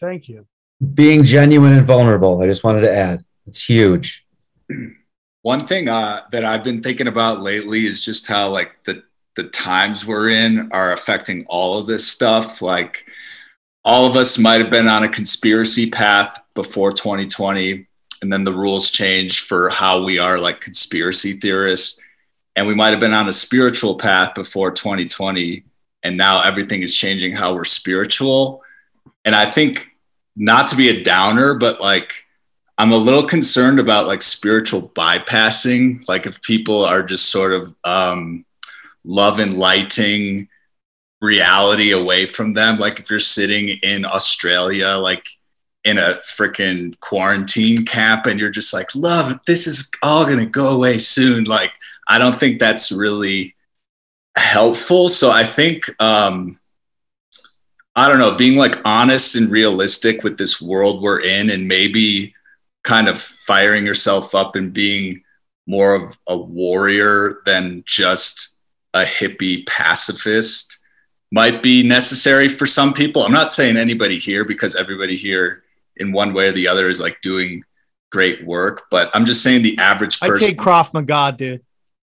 [0.00, 0.46] Thank you.
[0.94, 2.40] Being genuine and vulnerable.
[2.40, 4.26] I just wanted to add it's huge.
[5.42, 9.02] One thing uh, that I've been thinking about lately is just how like the
[9.36, 12.60] the times we're in are affecting all of this stuff.
[12.60, 13.10] Like,
[13.84, 17.86] all of us might have been on a conspiracy path before 2020
[18.22, 22.00] and then the rules changed for how we are like conspiracy theorists.
[22.56, 25.64] And we might have been on a spiritual path before 2020
[26.02, 28.62] and now everything is changing how we're spiritual.
[29.24, 29.88] And i think
[30.36, 32.24] not to be a downer but like
[32.78, 36.06] i'm a little concerned about like spiritual bypassing.
[36.08, 38.44] Like if people are just sort of um,
[39.04, 40.48] love and lighting
[41.20, 42.78] reality away from them.
[42.78, 45.26] Like if you're sitting in Australia, like
[45.84, 50.46] in a freaking quarantine camp, and you're just like, love, this is all going to
[50.46, 51.44] go away soon.
[51.44, 51.72] Like,
[52.08, 53.54] I don't think that's really
[54.36, 55.08] helpful.
[55.08, 56.58] So I think, um,
[57.96, 62.34] I don't know, being like honest and realistic with this world we're in, and maybe
[62.82, 65.22] kind of firing yourself up and being
[65.66, 68.56] more of a warrior than just
[68.94, 70.79] a hippie pacifist
[71.32, 73.22] might be necessary for some people.
[73.22, 75.62] I'm not saying anybody here because everybody here
[75.96, 77.62] in one way or the other is like doing
[78.10, 80.46] great work, but I'm just saying the average person.
[80.46, 81.62] I take Krav Maga, dude.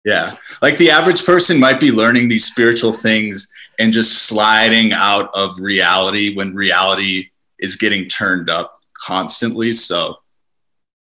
[0.05, 0.37] Yeah.
[0.61, 5.61] Like the average person might be learning these spiritual things and just sliding out of
[5.61, 9.73] reality when reality is getting turned up constantly.
[9.73, 10.17] So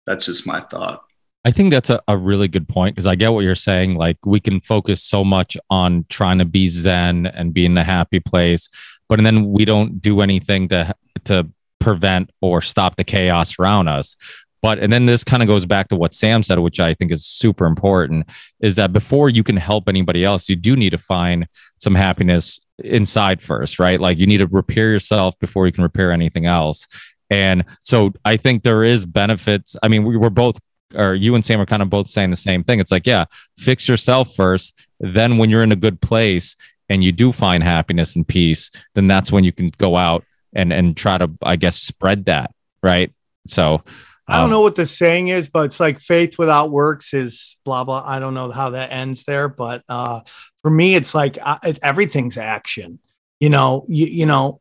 [0.07, 1.03] that's just my thought.
[1.47, 3.95] I think that's a, a really good point because I get what you're saying.
[3.95, 7.85] Like we can focus so much on trying to be Zen and be in a
[7.85, 8.69] happy place,
[9.09, 10.93] but and then we don't do anything to
[11.27, 14.17] to prevent or stop the chaos around us.
[14.61, 17.13] But and then this kind of goes back to what Sam said, which I think
[17.13, 18.29] is super important,
[18.59, 21.47] is that before you can help anybody else, you do need to find
[21.79, 24.01] some happiness inside first, right?
[24.01, 26.89] Like you need to repair yourself before you can repair anything else.
[27.31, 29.77] And so I think there is benefits.
[29.83, 30.59] I mean, we were both
[30.95, 32.81] or you and Sam are kind of both saying the same thing.
[32.81, 33.25] It's like, yeah,
[33.59, 34.79] fix yourself first.
[35.01, 36.57] Then when you're in a good place
[36.89, 40.73] and you do find happiness and peace, then that's when you can go out and
[40.73, 42.55] and try to, I guess, spread that.
[42.83, 43.13] Right.
[43.47, 43.83] So
[44.29, 47.59] I don't um, know what the saying is, but it's like faith without works is
[47.65, 48.03] blah blah.
[48.05, 50.21] I don't know how that ends there, but uh,
[50.63, 52.99] for me, it's like uh, it, everything's action.
[53.39, 54.61] You know, you, you know,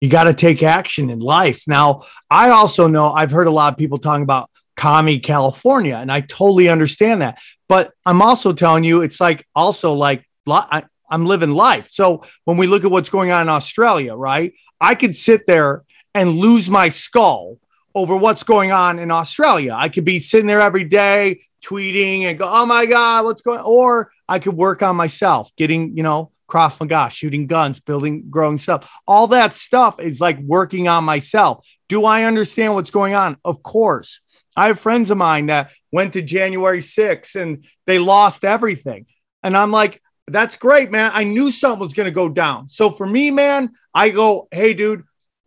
[0.00, 1.64] you got to take action in life.
[1.66, 5.96] Now, I also know I've heard a lot of people talking about commie California.
[5.96, 7.38] And I totally understand that.
[7.68, 11.88] But I'm also telling you, it's like also like I, I'm living life.
[11.90, 14.52] So when we look at what's going on in Australia, right?
[14.80, 17.58] I could sit there and lose my skull
[17.94, 19.74] over what's going on in Australia.
[19.76, 23.60] I could be sitting there every day tweeting and go, "Oh my god, what's going?"
[23.60, 23.64] on?
[23.64, 28.58] Or I could work on myself, getting you know Krav Maga, shooting guns, building, growing
[28.58, 28.90] stuff.
[29.06, 31.66] All that stuff is like working on myself.
[31.88, 33.36] Do I understand what's going on?
[33.44, 34.20] Of course.
[34.56, 39.06] I have friends of mine that went to January 6th and they lost everything.
[39.42, 41.10] And I'm like, that's great, man.
[41.12, 42.68] I knew something was going to go down.
[42.68, 45.04] So for me, man, I go, hey, dude,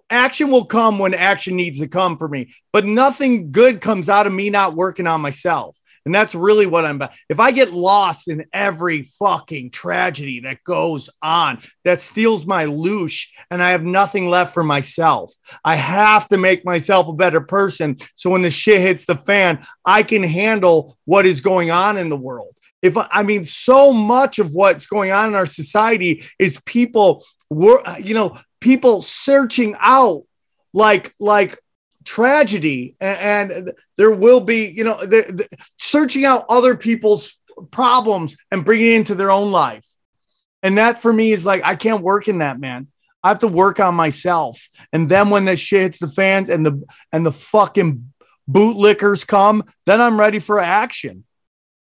[0.09, 4.27] action will come when action needs to come for me, but nothing good comes out
[4.27, 5.77] of me not working on myself.
[6.07, 7.11] And that's really what I'm about.
[7.27, 13.27] If I get lost in every fucking tragedy that goes on, that steals my loosh,
[13.51, 15.33] and I have nothing left for myself,
[15.65, 17.97] I have to make myself a better person.
[18.15, 22.07] So when the shit hits the fan, I can handle what is going on in
[22.07, 22.55] the world.
[22.81, 27.83] If I mean, so much of what's going on in our society is people, were
[27.99, 30.23] you know, people searching out
[30.73, 31.59] like like
[32.07, 35.47] tragedy and, and there will be you know the, the,
[35.77, 37.39] searching out other people's
[37.69, 39.85] problems and bringing it into their own life.
[40.63, 42.87] And that for me is like i can't work in that man.
[43.23, 44.69] I have to work on myself.
[44.93, 48.13] And then when the shit hits the fans and the and the fucking
[48.49, 51.25] bootlickers come then i'm ready for action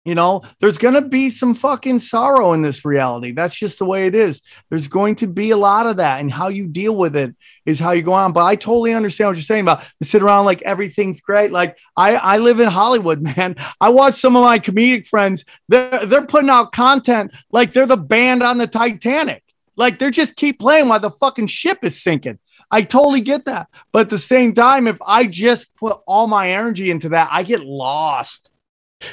[0.06, 3.32] you know, there's going to be some fucking sorrow in this reality.
[3.32, 4.42] That's just the way it is.
[4.70, 7.34] There's going to be a lot of that, and how you deal with it
[7.66, 8.34] is how you go on.
[8.34, 11.52] But I totally understand what you're saying about sit around like everything's great.
[11.52, 13.56] Like I, I live in Hollywood, man.
[13.80, 15.46] I watch some of my comedic friends.
[15.70, 19.44] They're they're putting out content like they're the band on the Titanic.
[19.78, 22.40] Like they're just keep playing while the fucking ship is sinking.
[22.70, 23.70] I totally get that.
[23.92, 27.44] But at the same time, if I just put all my energy into that, I
[27.44, 28.50] get lost.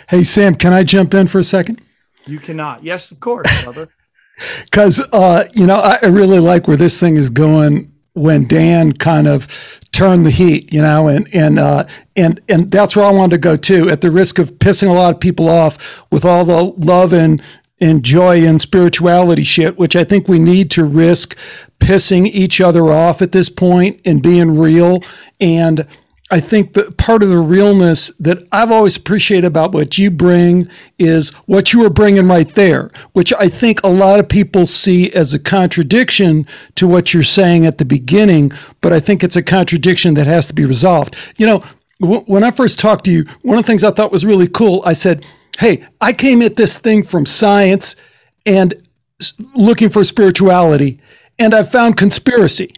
[0.08, 1.80] Hey, Sam, can I jump in for a second?
[2.26, 2.84] You cannot.
[2.84, 3.88] Yes, of course, brother.
[4.64, 9.28] Because, uh, you know, I really like where this thing is going when Dan kind
[9.28, 9.46] of
[9.92, 11.84] turned the heat, you know, and and uh,
[12.16, 13.88] and and that's where I wanted to go too.
[13.90, 17.42] At the risk of pissing a lot of people off with all the love and
[17.80, 21.36] and joy and spirituality shit, which I think we need to risk
[21.78, 25.02] pissing each other off at this point and being real
[25.40, 25.86] and
[26.32, 30.68] I think that part of the realness that I've always appreciated about what you bring
[30.98, 35.12] is what you were bringing right there, which I think a lot of people see
[35.12, 39.42] as a contradiction to what you're saying at the beginning, but I think it's a
[39.42, 41.16] contradiction that has to be resolved.
[41.36, 41.64] You know,
[42.00, 44.48] w- when I first talked to you, one of the things I thought was really
[44.48, 45.26] cool, I said,
[45.58, 47.96] Hey, I came at this thing from science
[48.46, 48.74] and
[49.54, 51.00] looking for spirituality,
[51.38, 52.72] and I found conspiracy.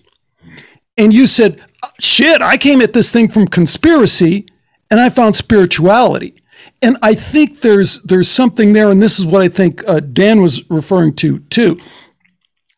[0.97, 1.63] And you said,
[2.03, 4.47] shit, I came at this thing from conspiracy
[4.91, 6.35] and I found spirituality.
[6.81, 10.43] And I think there's there's something there, and this is what I think uh, Dan
[10.43, 11.79] was referring to too.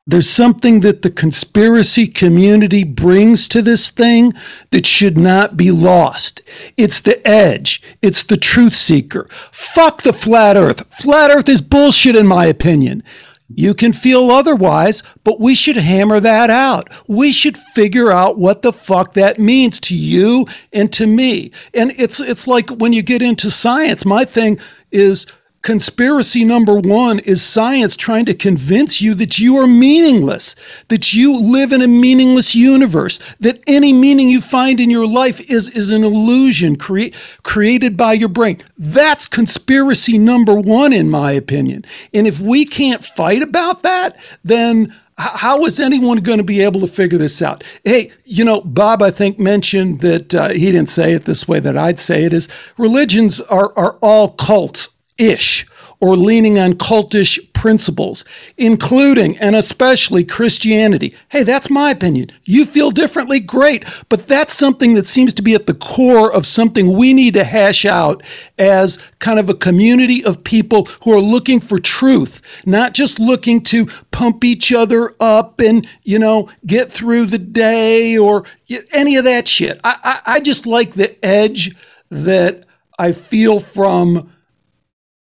[0.07, 4.35] There's something that the conspiracy community brings to this thing
[4.71, 6.43] that should not be lost.
[6.77, 7.83] It's the edge.
[8.03, 9.27] It's the truth seeker.
[9.51, 10.87] Fuck the flat earth.
[10.95, 13.03] Flat earth is bullshit, in my opinion.
[13.49, 16.89] You can feel otherwise, but we should hammer that out.
[17.07, 21.53] We should figure out what the fuck that means to you and to me.
[21.75, 24.57] And it's it's like when you get into science, my thing
[24.91, 25.27] is
[25.65, 30.55] Conspiracy number one is science trying to convince you that you are meaningless,
[30.89, 35.41] that you live in a meaningless universe, that any meaning you find in your life
[35.51, 38.63] is, is an illusion cre- created by your brain.
[38.77, 41.87] That's conspiracy number one, in my opinion.
[42.13, 46.81] And if we can't fight about that, then how is anyone going to be able
[46.81, 47.65] to figure this out?
[47.85, 51.59] Hey, you know, Bob, I think mentioned that uh, he didn't say it this way
[51.61, 55.67] that I'd say it is religions are, are all cults ish
[56.01, 58.27] or leaning on cultish principles,
[58.59, 61.15] including and especially Christianity.
[61.31, 62.31] Hey, that's my opinion.
[62.45, 63.87] You feel differently, great.
[64.11, 67.45] But that's something that seems to be at the core of something we need to
[67.45, 68.23] hash out
[68.59, 73.63] as kind of a community of people who are looking for truth, not just looking
[73.63, 78.45] to pump each other up and, you know, get through the day or
[78.93, 79.81] any of that shit.
[79.83, 81.75] I, I, I just like the edge
[82.11, 82.67] that
[82.99, 84.31] I feel from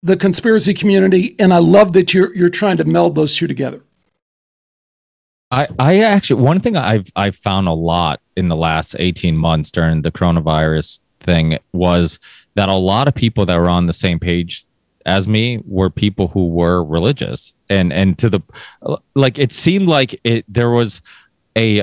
[0.04, 3.82] the conspiracy community, and I love that you're you're trying to meld those two together.
[5.50, 9.72] I, I actually one thing I've I've found a lot in the last 18 months
[9.72, 12.20] during the coronavirus thing was
[12.56, 14.66] that a lot of people that were on the same page
[15.06, 18.41] as me were people who were religious and and to the
[19.16, 21.02] like it seemed like it there was
[21.58, 21.82] a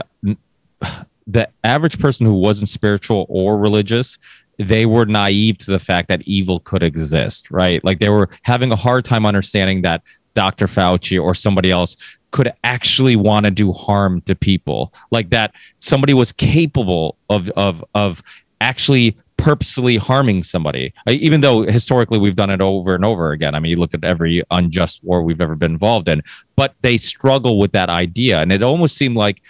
[1.26, 4.18] the average person who wasn't spiritual or religious
[4.58, 7.82] they were naive to the fact that evil could exist, right?
[7.84, 10.02] Like they were having a hard time understanding that
[10.34, 10.66] Dr.
[10.66, 11.96] Fauci or somebody else
[12.30, 17.84] could actually want to do harm to people, like that somebody was capable of of
[17.94, 18.22] of
[18.60, 23.58] actually purposely harming somebody even though historically we've done it over and over again i
[23.58, 26.22] mean you look at every unjust war we've ever been involved in
[26.54, 29.42] but they struggle with that idea and it almost seemed like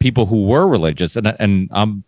[0.00, 2.02] people who were religious and, and i'm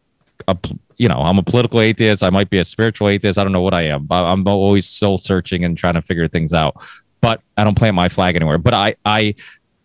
[0.48, 0.56] a,
[0.96, 2.22] you know i'm a political atheist.
[2.22, 3.38] I might be a spiritual atheist.
[3.38, 6.52] I don't know what i am i'm always soul searching and trying to figure things
[6.52, 6.76] out.
[7.20, 8.58] But i don't plant my flag anywhere.
[8.58, 9.34] But i i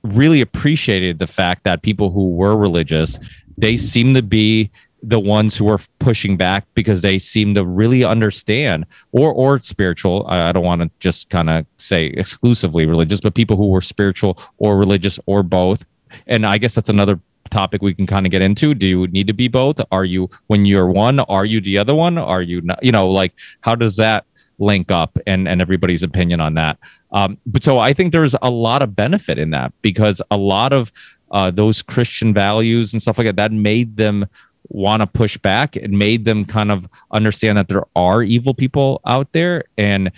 [0.03, 3.17] really appreciated the fact that people who were religious
[3.57, 4.69] they seem to be
[5.07, 10.25] the ones who are pushing back because they seem to really understand or or spiritual.
[10.27, 13.81] I, I don't want to just kind of say exclusively religious but people who were
[13.81, 15.85] spiritual or religious or both.
[16.27, 17.19] And i guess that's another
[17.49, 20.29] topic we can kind of get into do you need to be both are you
[20.47, 23.75] when you're one are you the other one are you not you know like how
[23.75, 24.25] does that
[24.57, 26.77] link up and and everybody's opinion on that
[27.11, 30.71] um but so i think there's a lot of benefit in that because a lot
[30.73, 30.91] of
[31.31, 34.25] uh, those Christian values and stuff like that, that made them
[34.69, 35.75] want to push back.
[35.75, 40.11] It made them kind of understand that there are evil people out there and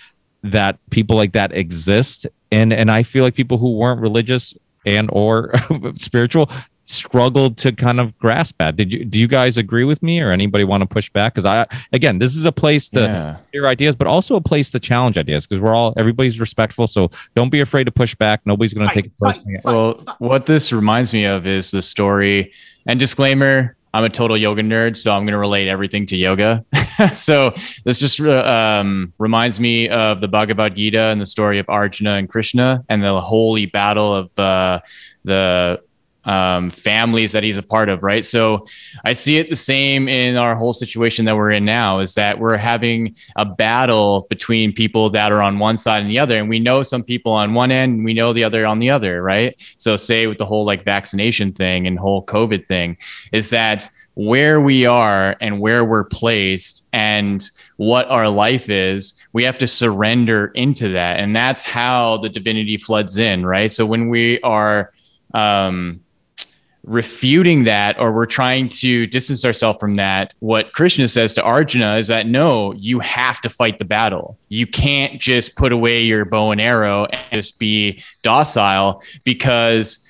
[0.44, 2.28] that people like that exist.
[2.52, 4.54] And and I feel like people who weren't religious
[4.86, 5.52] and or
[5.96, 6.50] spiritual
[6.88, 8.76] struggled to kind of grasp that.
[8.76, 11.34] Did you do you guys agree with me or anybody want to push back?
[11.34, 13.38] Because I again, this is a place to Yeah.
[13.52, 16.88] hear ideas, but also a place to challenge ideas because we're all everybody's respectful.
[16.88, 18.42] So don't be afraid to push back.
[18.46, 19.60] Nobody's going to take it personally.
[19.64, 22.54] Well, what this reminds me of is the story.
[22.88, 26.64] And disclaimer: I'm a total yoga nerd, so I'm going to relate everything to yoga.
[27.14, 31.68] so this just uh, um, reminds me of the Bhagavad Gita and the story of
[31.68, 34.80] Arjuna and Krishna and the holy battle of uh,
[35.26, 35.82] the
[36.28, 38.24] um, families that he's a part of, right?
[38.24, 38.66] So
[39.06, 42.38] I see it the same in our whole situation that we're in now is that
[42.38, 46.38] we're having a battle between people that are on one side and the other.
[46.38, 48.90] And we know some people on one end, and we know the other on the
[48.90, 49.56] other, right?
[49.78, 52.98] So, say with the whole like vaccination thing and whole COVID thing,
[53.32, 59.44] is that where we are and where we're placed and what our life is, we
[59.44, 61.20] have to surrender into that.
[61.20, 63.72] And that's how the divinity floods in, right?
[63.72, 64.92] So, when we are,
[65.34, 66.02] um,
[66.88, 71.98] refuting that or we're trying to distance ourselves from that what krishna says to arjuna
[71.98, 74.38] is that no you have to fight the battle.
[74.50, 80.07] You can't just put away your bow and arrow and just be docile because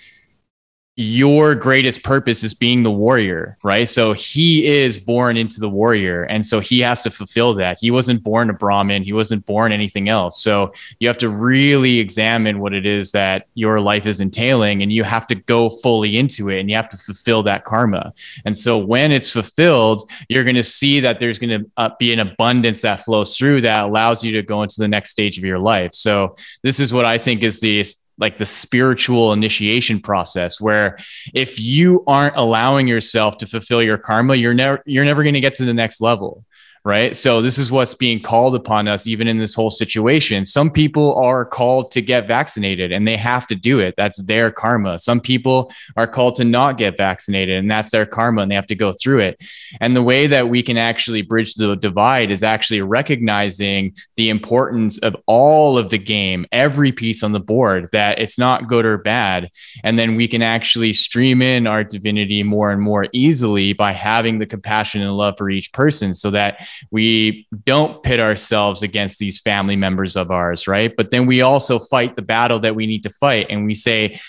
[1.00, 3.88] your greatest purpose is being the warrior, right?
[3.88, 6.24] So he is born into the warrior.
[6.24, 7.78] And so he has to fulfill that.
[7.80, 10.42] He wasn't born a Brahmin, he wasn't born anything else.
[10.42, 14.92] So you have to really examine what it is that your life is entailing and
[14.92, 18.12] you have to go fully into it and you have to fulfill that karma.
[18.46, 22.12] And so when it's fulfilled, you're going to see that there's going to uh, be
[22.12, 25.44] an abundance that flows through that allows you to go into the next stage of
[25.44, 25.94] your life.
[25.94, 27.86] So this is what I think is the
[28.18, 30.98] like the spiritual initiation process where
[31.34, 35.42] if you aren't allowing yourself to fulfill your karma you're never you're never going to
[35.42, 36.46] get to the next level
[36.88, 37.18] right?
[37.18, 40.46] So this is what's being called upon us even in this whole situation.
[40.46, 43.94] Some people are called to get vaccinated and they have to do it.
[43.98, 44.98] That's their karma.
[44.98, 48.68] Some people are called to not get vaccinated and that's their karma and they have
[48.68, 49.44] to go through it.
[49.82, 54.98] And the way that we can actually bridge the divide is actually recognizing the importance
[55.00, 58.98] of all of the game every piece on the board that it's not good or
[58.98, 59.52] bad.
[59.84, 64.40] And then we can actually stream in our divinity more and more easily by having
[64.40, 69.40] the compassion and love for each person so that we don't pit ourselves against these
[69.40, 70.94] family members of ours, right?
[70.96, 74.20] But then we also fight the battle that we need to fight and we say,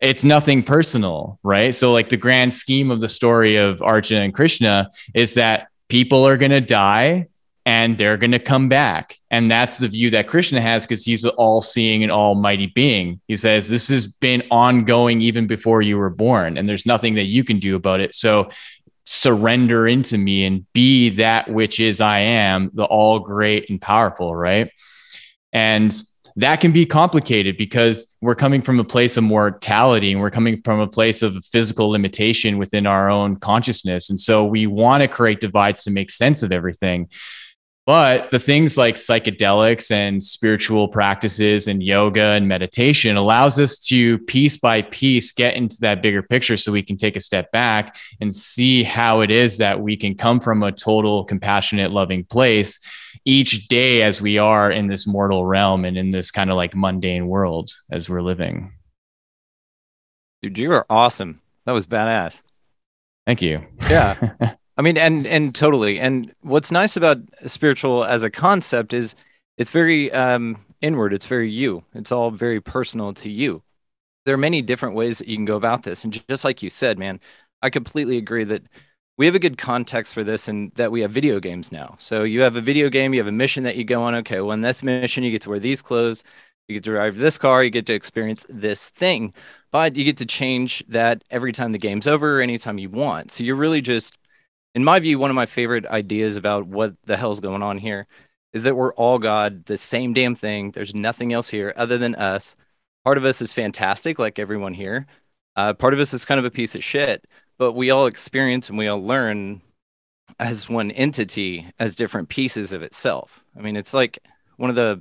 [0.00, 1.72] it's nothing personal, right?
[1.74, 6.26] So, like the grand scheme of the story of Arjuna and Krishna is that people
[6.26, 7.28] are going to die
[7.64, 9.18] and they're going to come back.
[9.30, 13.20] And that's the view that Krishna has because he's an all seeing and almighty being.
[13.28, 17.26] He says, This has been ongoing even before you were born, and there's nothing that
[17.26, 18.14] you can do about it.
[18.14, 18.50] So,
[19.04, 24.34] surrender into me and be that which is I am, the all great and powerful,
[24.34, 24.70] right?
[25.52, 26.00] And
[26.36, 30.62] that can be complicated because we're coming from a place of mortality and we're coming
[30.62, 34.08] from a place of physical limitation within our own consciousness.
[34.08, 37.08] And so we want to create divides to make sense of everything.
[37.84, 44.18] But the things like psychedelics and spiritual practices and yoga and meditation allows us to
[44.20, 47.96] piece by piece get into that bigger picture so we can take a step back
[48.20, 52.78] and see how it is that we can come from a total compassionate, loving place
[53.24, 56.76] each day as we are in this mortal realm and in this kind of like
[56.76, 58.72] mundane world as we're living.
[60.40, 61.40] Dude, you are awesome.
[61.66, 62.42] That was badass.
[63.26, 63.66] Thank you.
[63.80, 64.54] Yeah.
[64.76, 66.00] I mean, and and totally.
[66.00, 69.14] And what's nice about spiritual as a concept is
[69.58, 71.12] it's very um, inward.
[71.12, 71.84] It's very you.
[71.94, 73.62] It's all very personal to you.
[74.24, 76.04] There are many different ways that you can go about this.
[76.04, 77.20] And just like you said, man,
[77.60, 78.62] I completely agree that
[79.18, 81.96] we have a good context for this and that we have video games now.
[81.98, 84.14] So you have a video game, you have a mission that you go on.
[84.16, 86.24] Okay, well, in this mission, you get to wear these clothes,
[86.66, 89.34] you get to drive this car, you get to experience this thing,
[89.70, 93.32] but you get to change that every time the game's over or anytime you want.
[93.32, 94.16] So you're really just,
[94.74, 98.06] in my view, one of my favorite ideas about what the hell's going on here
[98.52, 100.70] is that we're all God, the same damn thing.
[100.70, 102.54] There's nothing else here other than us.
[103.04, 105.06] Part of us is fantastic, like everyone here.
[105.56, 107.26] Uh, part of us is kind of a piece of shit
[107.62, 109.62] but we all experience and we all learn
[110.40, 113.38] as one entity as different pieces of itself.
[113.56, 114.18] I mean, it's like
[114.56, 115.00] one of the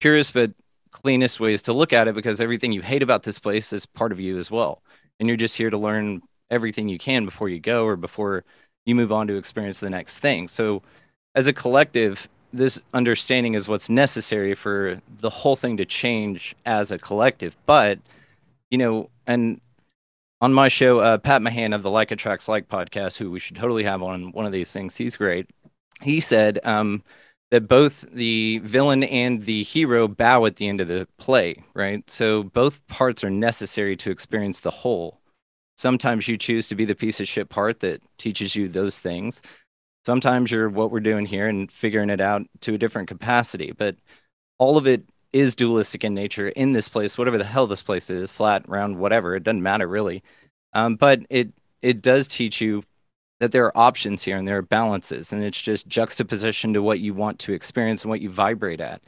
[0.00, 0.50] purest but
[0.90, 4.10] cleanest ways to look at it because everything you hate about this place is part
[4.10, 4.82] of you as well.
[5.20, 8.44] And you're just here to learn everything you can before you go or before
[8.86, 10.48] you move on to experience the next thing.
[10.48, 10.82] So,
[11.34, 16.92] as a collective, this understanding is what's necessary for the whole thing to change as
[16.92, 17.56] a collective.
[17.66, 17.98] But,
[18.70, 19.60] you know, and
[20.40, 23.56] on my show, uh, Pat Mahan of the Like Attracts Like podcast, who we should
[23.56, 24.96] totally have on one of these things.
[24.96, 25.50] He's great.
[26.02, 27.02] He said um,
[27.50, 32.08] that both the villain and the hero bow at the end of the play, right?
[32.10, 35.18] So both parts are necessary to experience the whole.
[35.76, 39.42] Sometimes you choose to be the piece of shit part that teaches you those things.
[40.06, 43.72] Sometimes you're what we're doing here and figuring it out to a different capacity.
[43.72, 43.96] But
[44.58, 45.02] all of it
[45.32, 48.98] is dualistic in nature in this place, whatever the hell this place is, flat, round,
[48.98, 49.34] whatever.
[49.34, 50.22] It doesn't matter really.
[50.74, 51.52] Um, but it
[51.82, 52.84] it does teach you
[53.40, 57.00] that there are options here and there are balances, and it's just juxtaposition to what
[57.00, 59.02] you want to experience and what you vibrate at.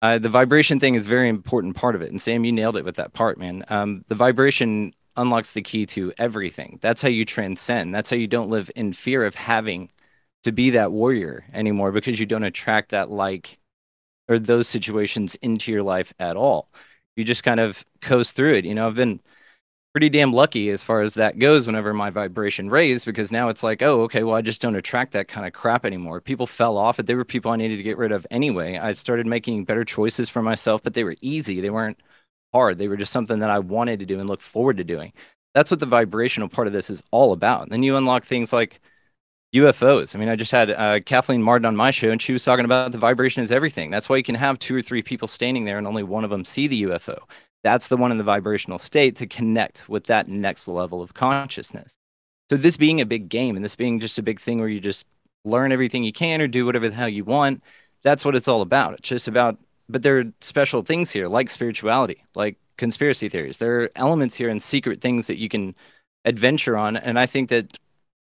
[0.00, 2.84] Uh, the vibration thing is very important part of it, and Sam, you nailed it
[2.84, 3.64] with that part, man.
[3.68, 6.78] Um, the vibration unlocks the key to everything.
[6.80, 7.94] That's how you transcend.
[7.94, 9.90] That's how you don't live in fear of having
[10.44, 13.58] to be that warrior anymore because you don't attract that like
[14.28, 16.68] or those situations into your life at all.
[17.16, 18.64] You just kind of coast through it.
[18.64, 19.20] You know, I've been
[19.92, 23.62] pretty damn lucky as far as that goes whenever my vibration raised because now it's
[23.62, 26.20] like, oh, okay, well, I just don't attract that kind of crap anymore.
[26.20, 27.06] People fell off it.
[27.06, 28.78] They were people I needed to get rid of anyway.
[28.78, 31.60] I started making better choices for myself, but they were easy.
[31.60, 31.98] They weren't
[32.52, 32.78] hard.
[32.78, 35.12] They were just something that I wanted to do and look forward to doing.
[35.54, 37.64] That's what the vibrational part of this is all about.
[37.64, 38.80] And then you unlock things like
[39.54, 40.14] UFOs.
[40.14, 42.64] I mean, I just had uh, Kathleen Martin on my show, and she was talking
[42.64, 43.90] about the vibration is everything.
[43.90, 46.30] That's why you can have two or three people standing there and only one of
[46.30, 47.18] them see the UFO.
[47.62, 51.94] That's the one in the vibrational state to connect with that next level of consciousness.
[52.50, 54.80] So, this being a big game and this being just a big thing where you
[54.80, 55.06] just
[55.44, 57.62] learn everything you can or do whatever the hell you want,
[58.02, 58.94] that's what it's all about.
[58.94, 59.58] It's just about,
[59.92, 63.58] but there are special things here like spirituality, like conspiracy theories.
[63.58, 65.74] There are elements here and secret things that you can
[66.24, 66.96] adventure on.
[66.96, 67.78] And I think that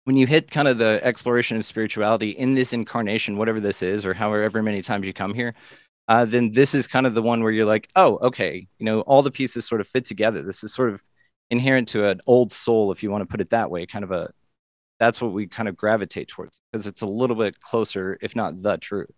[0.06, 4.06] when you hit kind of the exploration of spirituality in this incarnation, whatever this is,
[4.06, 5.54] or however many times you come here,
[6.08, 9.02] uh, then this is kind of the one where you're like, oh, okay, you know,
[9.02, 10.42] all the pieces sort of fit together.
[10.42, 11.02] This is sort of
[11.52, 14.12] inherent to an old soul, if you want to put it that way, kind of
[14.12, 14.32] a
[15.00, 18.62] that's what we kind of gravitate towards because it's a little bit closer, if not
[18.64, 19.12] the truth.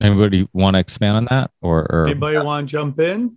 [0.00, 2.06] Anybody want to expand on that, or, or?
[2.06, 3.36] Anybody want to jump in?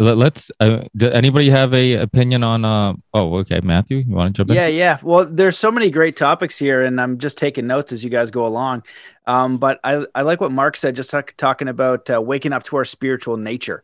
[0.00, 4.32] Let, us uh, does anybody have a opinion on uh oh okay matthew you want
[4.32, 4.54] to jump in?
[4.54, 4.98] Yeah yeah.
[5.02, 8.30] Well there's so many great topics here and i'm just taking notes as you guys
[8.30, 8.84] go along.
[9.26, 12.62] Um but i i like what mark said just talk, talking about uh, waking up
[12.64, 13.82] to our spiritual nature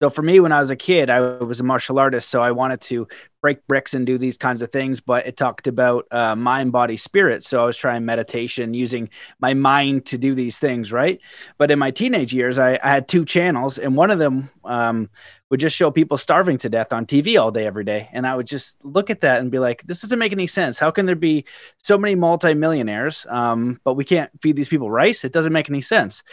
[0.00, 2.50] so for me when i was a kid i was a martial artist so i
[2.50, 3.06] wanted to
[3.46, 6.96] break bricks and do these kinds of things but it talked about uh, mind body
[6.96, 7.44] spirit.
[7.44, 11.20] So i was trying meditation using my mind to do these things right?
[11.56, 15.10] But in my teenage years i, I had two channels and one of them um,
[15.48, 18.08] would just show people starving to death on tv all day every day.
[18.12, 20.80] And i would just look at that and be like this doesn't make any sense.
[20.80, 21.44] How can there be
[21.84, 25.24] so many multimillionaires um, but we can't feed these people rice?
[25.24, 26.24] It doesn't make any sense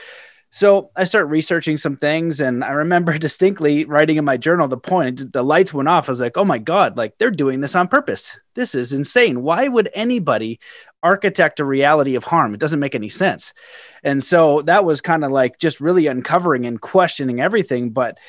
[0.55, 4.77] so I start researching some things, and I remember distinctly writing in my journal the
[4.77, 6.07] point the lights went off.
[6.07, 6.95] I was like, "Oh my god!
[6.95, 8.37] Like they're doing this on purpose.
[8.53, 9.41] This is insane.
[9.41, 10.59] Why would anybody
[11.01, 12.53] architect a reality of harm?
[12.53, 13.51] It doesn't make any sense."
[14.03, 17.89] And so that was kind of like just really uncovering and questioning everything.
[17.89, 18.19] But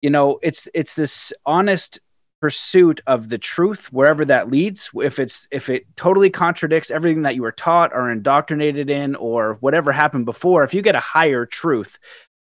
[0.00, 1.98] you know, it's it's this honest
[2.40, 7.34] pursuit of the truth wherever that leads if it's if it totally contradicts everything that
[7.34, 11.44] you were taught or indoctrinated in or whatever happened before if you get a higher
[11.44, 11.98] truth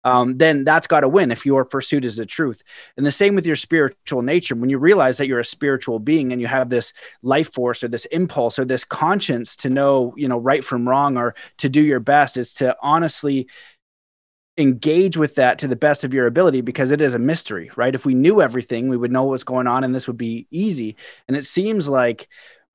[0.07, 2.63] um, then that's got to win if your pursuit is the truth.
[2.95, 4.55] And the same with your spiritual nature.
[4.55, 6.93] When you realize that you're a spiritual being and you have this
[7.23, 11.17] life force or this impulse or this conscience to know you know right from wrong
[11.17, 13.47] or to do your best is to honestly
[14.57, 17.93] engage with that to the best of your ability because it is a mystery, right?
[17.93, 20.95] If we knew everything, we would know what's going on and this would be easy.
[21.27, 22.27] And it seems like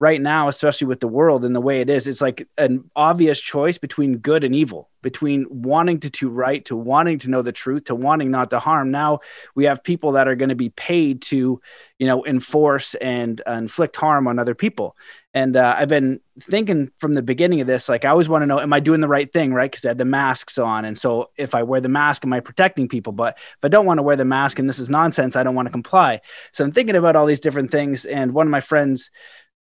[0.02, 3.40] right now, especially with the world and the way it is, it's like an obvious
[3.40, 7.52] choice between good and evil, between wanting to do right, to wanting to know the
[7.52, 8.90] truth, to wanting not to harm.
[8.90, 9.20] Now
[9.54, 11.60] we have people that are going to be paid to,
[11.98, 14.96] you know, enforce and uh, inflict harm on other people.
[15.34, 18.46] And uh, I've been thinking from the beginning of this, like I always want to
[18.46, 19.70] know, am I doing the right thing, right?
[19.70, 22.40] Because I had the masks on, and so if I wear the mask, am I
[22.40, 23.12] protecting people?
[23.12, 25.54] But if I don't want to wear the mask and this is nonsense, I don't
[25.54, 26.20] want to comply.
[26.52, 28.04] So I'm thinking about all these different things.
[28.04, 29.10] And one of my friends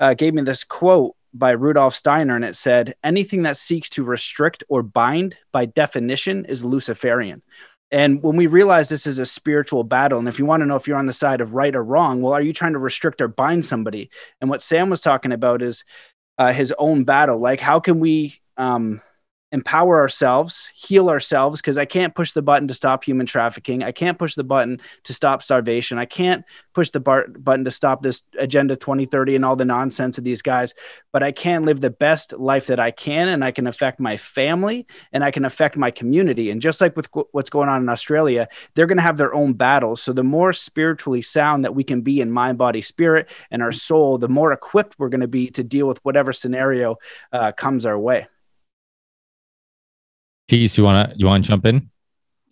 [0.00, 4.02] uh, gave me this quote by Rudolf Steiner, and it said, Anything that seeks to
[4.02, 7.42] restrict or bind by definition is Luciferian.
[7.92, 10.76] And when we realize this is a spiritual battle, and if you want to know
[10.76, 13.20] if you're on the side of right or wrong, well, are you trying to restrict
[13.20, 14.10] or bind somebody?
[14.40, 15.84] And what Sam was talking about is
[16.38, 17.38] uh, his own battle.
[17.38, 19.00] Like, how can we um,
[19.52, 23.82] empower ourselves, heal ourselves, because I can't push the button to stop human trafficking.
[23.82, 25.98] I can't push the button to stop starvation.
[25.98, 30.18] I can't push the bar- button to stop this Agenda 2030 and all the nonsense
[30.18, 30.74] of these guys,
[31.12, 34.16] but I can live the best life that I can, and I can affect my
[34.16, 36.50] family and I can affect my community.
[36.50, 39.54] And just like with what's going on in Australia, they're going to have their own
[39.54, 40.00] battles.
[40.00, 43.72] So the more spiritually sound that we can be in mind, body, spirit, and our
[43.72, 46.96] soul, the more equipped we're going to be to deal with whatever scenario
[47.32, 48.26] uh, comes our way.
[50.50, 51.88] Tease, you wanna you wanna jump in?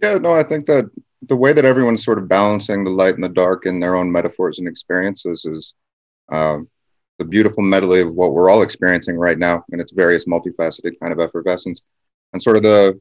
[0.01, 0.89] Yeah, no, I think that
[1.23, 4.13] the way that everyone's sort of balancing the light and the dark in their own
[4.13, 5.75] metaphors and experiences is
[6.31, 6.69] um,
[7.19, 11.13] the beautiful medley of what we're all experiencing right now in its various multifaceted kind
[11.13, 11.83] of effervescence.
[12.33, 13.01] And sort of the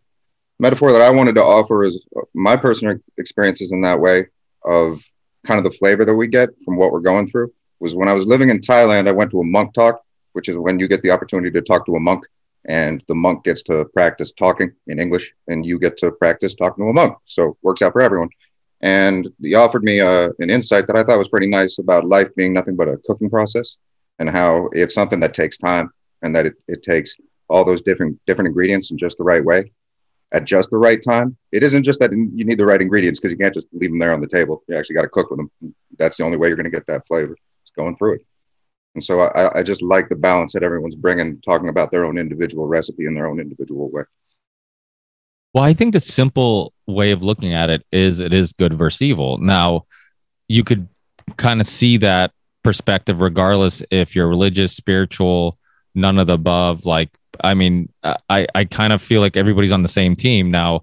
[0.59, 4.25] metaphor that I wanted to offer is my personal experiences in that way
[4.65, 4.99] of
[5.45, 8.13] kind of the flavor that we get from what we're going through was when I
[8.13, 10.01] was living in Thailand, I went to a monk talk,
[10.33, 12.25] which is when you get the opportunity to talk to a monk
[12.67, 16.83] and the monk gets to practice talking in English, and you get to practice talking
[16.85, 17.17] to a monk.
[17.25, 18.29] So it works out for everyone.
[18.81, 22.29] And he offered me uh, an insight that I thought was pretty nice about life
[22.35, 23.77] being nothing but a cooking process,
[24.19, 25.89] and how it's something that takes time,
[26.21, 27.15] and that it, it takes
[27.49, 29.71] all those different different ingredients in just the right way,
[30.31, 31.37] at just the right time.
[31.51, 33.99] It isn't just that you need the right ingredients because you can't just leave them
[33.99, 34.63] there on the table.
[34.67, 35.73] You actually got to cook with them.
[35.97, 37.35] That's the only way you're going to get that flavor.
[37.63, 38.26] It's going through it.
[38.97, 42.17] And so I, I just like the balance that everyone's bringing, talking about their own
[42.17, 44.01] individual recipe in their own individual way.
[45.53, 49.03] Well, I think the simple way of looking at it is it is good versus
[49.03, 49.37] evil.
[49.37, 49.85] Now,
[50.47, 50.87] you could
[51.35, 52.31] kind of see that
[52.63, 55.59] perspective regardless if you're religious, spiritual,
[55.93, 56.83] none of the above.
[56.83, 57.11] Like,
[57.43, 60.49] I mean, I, I kind of feel like everybody's on the same team.
[60.49, 60.81] Now,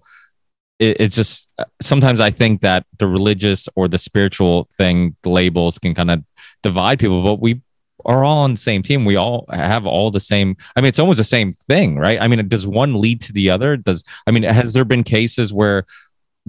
[0.79, 1.51] it, it's just
[1.83, 6.23] sometimes I think that the religious or the spiritual thing labels can kind of
[6.63, 7.61] divide people, but we
[8.05, 9.05] are all on the same team.
[9.05, 10.57] We all have all the same.
[10.77, 12.21] I mean, it's almost the same thing, right?
[12.21, 13.77] I mean, does one lead to the other?
[13.77, 15.85] Does I mean, has there been cases where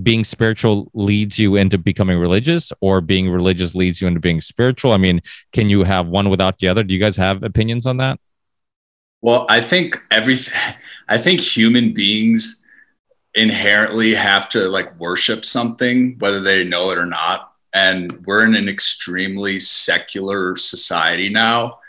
[0.01, 4.91] being spiritual leads you into becoming religious, or being religious leads you into being spiritual?
[4.91, 5.21] I mean,
[5.53, 6.83] can you have one without the other?
[6.83, 8.19] Do you guys have opinions on that?
[9.21, 10.53] Well, I think everything.
[11.07, 12.65] I think human beings
[13.35, 18.55] inherently have to like worship something, whether they know it or not and we're in
[18.55, 21.79] an extremely secular society now.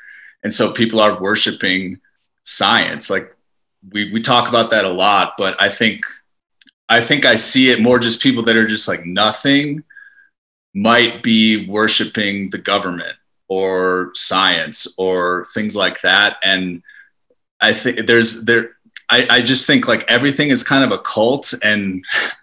[0.44, 2.00] And so people are worshiping
[2.42, 3.08] science.
[3.08, 3.36] Like
[3.92, 6.02] we we talk about that a lot but i think
[6.88, 9.82] i think i see it more just people that are just like nothing
[10.74, 13.16] might be worshiping the government
[13.48, 16.36] or science or things like that.
[16.42, 16.82] And
[17.60, 18.76] i think there's there
[19.08, 22.04] I, I just think like everything is kind of a cult and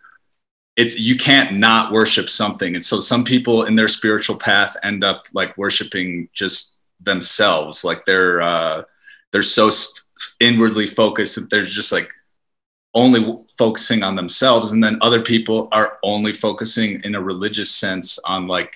[0.76, 2.76] it's you can't not worship something.
[2.76, 7.84] And so some people in their spiritual path end up like worshiping just themselves.
[7.84, 8.84] Like they're uh
[9.32, 9.70] they're so
[10.40, 12.10] inwardly focused that they're just like
[12.96, 14.72] only focusing on themselves.
[14.72, 18.76] And then other people are only focusing in a religious sense on like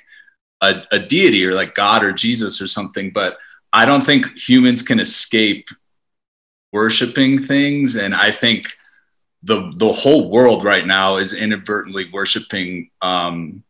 [0.61, 3.11] a, a deity or like god or jesus or something.
[3.11, 3.37] But
[3.73, 5.69] i don't think humans can escape
[6.71, 7.95] worshiping things.
[7.95, 8.76] And i think
[9.43, 13.63] the the whole world right now is inadvertently worshiping um,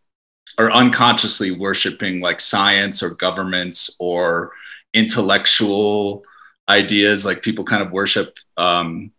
[0.57, 4.53] or unconsciously worshiping like science or governments or
[4.93, 6.23] intellectual
[6.69, 7.25] ideas.
[7.25, 9.11] Like people kind of worship um,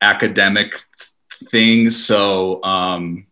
[0.00, 0.82] academic
[1.50, 1.96] things.
[2.04, 3.26] So um,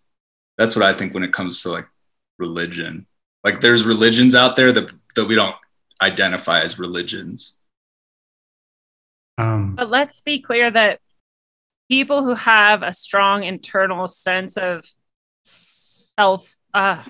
[0.59, 1.87] that's what i think when it comes to like
[2.39, 3.07] religion.
[3.45, 5.57] Like there's religions out there that that we don't
[6.03, 7.55] identify as religions.
[9.39, 11.01] Um, but let's be clear that
[11.91, 14.83] people who have a strong internal sense of
[15.43, 17.03] self uh,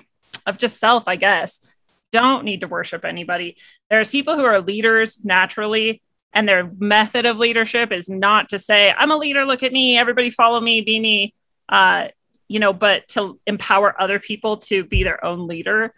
[0.45, 1.71] of just self i guess
[2.11, 3.57] don't need to worship anybody.
[3.89, 6.01] There's people who are leaders naturally
[6.33, 9.97] and their method of leadership is not to say i'm a leader look at me
[9.97, 11.33] everybody follow me be me
[11.67, 12.07] uh,
[12.47, 15.93] you know but to empower other people to be their own leader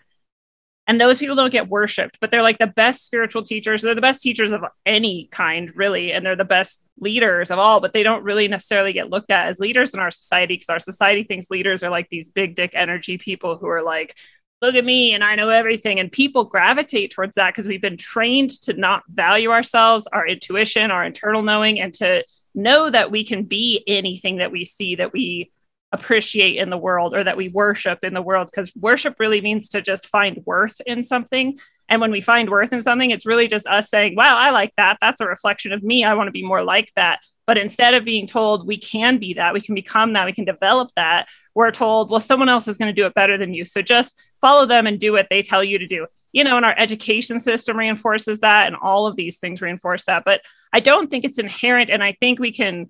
[0.88, 3.82] and those people don't get worshiped but they're like the best spiritual teachers.
[3.82, 7.80] They're the best teachers of any kind really and they're the best leaders of all
[7.80, 10.80] but they don't really necessarily get looked at as leaders in our society because our
[10.80, 14.18] society thinks leaders are like these big dick energy people who are like
[14.62, 16.00] look at me and i know everything.
[16.00, 20.92] And people gravitate towards that because we've been trained to not value ourselves our intuition
[20.92, 22.24] our internal knowing and to
[22.56, 25.52] know that we can be anything that we see that we
[25.94, 29.70] appreciate in the world or that we worship in the world because worship really means
[29.70, 31.60] to just find worth in something.
[31.88, 34.74] And when we find worth in something it's really just us saying wow i like
[34.78, 34.98] that.
[35.00, 36.04] That's a reflection of me.
[36.04, 37.20] I want to be more like that.
[37.46, 40.46] But instead of being told we can be that we can become that we can
[40.46, 43.64] develop that we're told well someone else is going to do it better than you.
[43.64, 46.08] So just follow them and do what they tell you to do.
[46.32, 50.24] You know and our education system reinforces that and all of these things reinforce that.
[50.26, 50.42] But
[50.74, 52.90] i don't think it's inherent and i think we can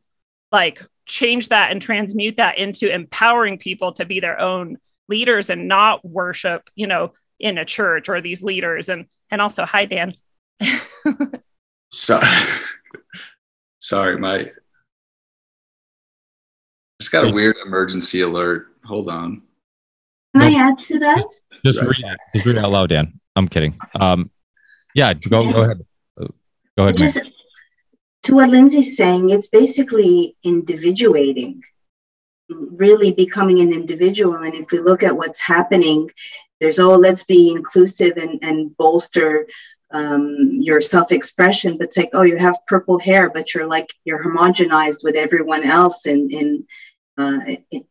[0.53, 4.77] like change that and transmute that into empowering people to be their own
[5.07, 8.89] leaders and not worship, you know, in a church or these leaders.
[8.89, 10.13] And and also, hi Dan.
[11.91, 12.19] so,
[13.79, 14.51] sorry, my
[17.01, 18.67] just got a weird emergency alert.
[18.85, 19.41] Hold on.
[20.33, 21.25] Can I add to that?
[21.65, 22.19] Just read it.
[22.33, 23.19] Just read it out loud, Dan.
[23.35, 23.77] I'm kidding.
[23.99, 24.31] Um,
[24.95, 25.85] yeah, go go ahead.
[26.17, 26.27] Go
[26.77, 26.97] ahead.
[26.97, 27.33] Just Mike.
[28.23, 31.63] To what Lindsay's saying, it's basically individuating,
[32.49, 34.35] really becoming an individual.
[34.35, 36.09] And if we look at what's happening,
[36.59, 39.47] there's oh, let's be inclusive and, and bolster
[39.91, 41.77] um, your self-expression.
[41.77, 45.63] But it's like, oh, you have purple hair, but you're like you're homogenized with everyone
[45.63, 46.65] else in in
[47.17, 47.39] uh,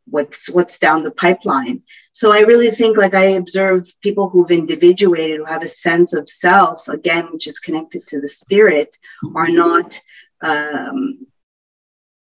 [0.07, 1.83] what's what's down the pipeline.
[2.13, 6.29] So I really think like I observe people who've individuated, who have a sense of
[6.29, 8.97] self, again, which is connected to the spirit,
[9.37, 10.01] are not
[10.41, 11.27] um,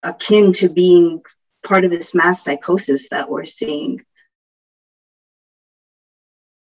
[0.02, 1.20] akin to being
[1.62, 4.04] part of this mass psychosis that we're seeing.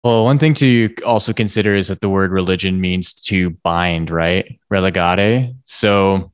[0.03, 4.59] Well, one thing to also consider is that the word religion means to bind, right?
[4.71, 5.55] Relegare.
[5.63, 6.33] So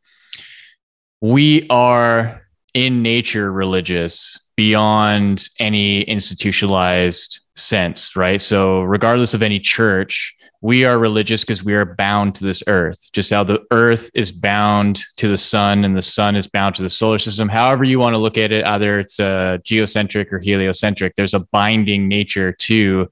[1.22, 8.42] we are in nature religious beyond any institutionalized sense, right?
[8.42, 13.10] So, regardless of any church, we are religious because we are bound to this earth,
[13.14, 16.82] just how the earth is bound to the sun and the sun is bound to
[16.82, 17.48] the solar system.
[17.48, 21.46] However, you want to look at it, either it's a geocentric or heliocentric, there's a
[21.52, 23.10] binding nature to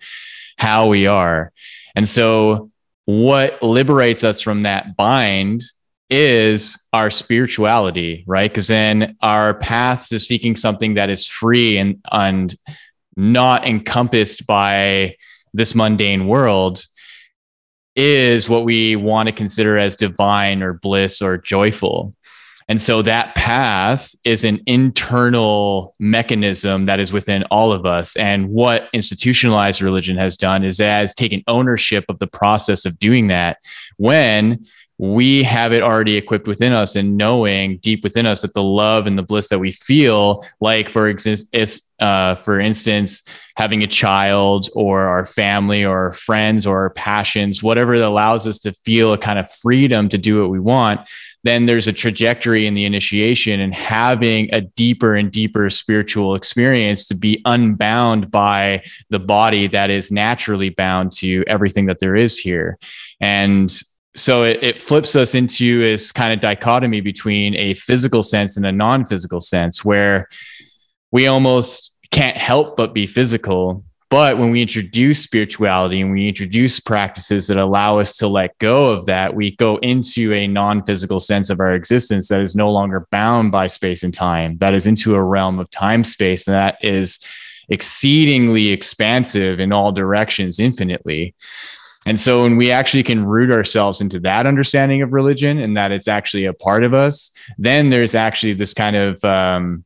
[0.57, 1.53] how we are.
[1.95, 2.71] And so,
[3.05, 5.63] what liberates us from that bind
[6.09, 8.49] is our spirituality, right?
[8.49, 12.55] Because then our path to seeking something that is free and, and
[13.15, 15.15] not encompassed by
[15.53, 16.85] this mundane world
[17.95, 22.13] is what we want to consider as divine or bliss or joyful.
[22.69, 28.15] And so that path is an internal mechanism that is within all of us.
[28.17, 33.27] And what institutionalized religion has done is has taken ownership of the process of doing
[33.27, 33.57] that
[33.95, 34.65] when
[34.97, 39.05] we have it already equipped within us and knowing deep within us that the love
[39.05, 43.23] and the bliss that we feel like for is uh, for instance
[43.55, 48.47] having a child or our family or our friends or our passions whatever that allows
[48.47, 51.07] us to feel a kind of freedom to do what we want
[51.43, 57.05] then there's a trajectory in the initiation and having a deeper and deeper spiritual experience
[57.05, 62.37] to be unbound by the body that is naturally bound to everything that there is
[62.37, 62.77] here.
[63.21, 63.71] And
[64.17, 68.65] so it, it flips us into this kind of dichotomy between a physical sense and
[68.65, 70.27] a non-physical sense where
[71.11, 73.83] we almost can't help but be physical.
[74.09, 78.91] But when we introduce spirituality and we introduce practices that allow us to let go
[78.91, 83.05] of that we go into a non-physical sense of our existence that is no longer
[83.11, 86.77] bound by space and time that is into a realm of time space and that
[86.81, 87.19] is
[87.67, 91.35] exceedingly expansive in all directions infinitely
[92.07, 95.91] and so when we actually can root ourselves into that understanding of religion and that
[95.91, 99.83] it's actually a part of us, then there's actually this kind of um,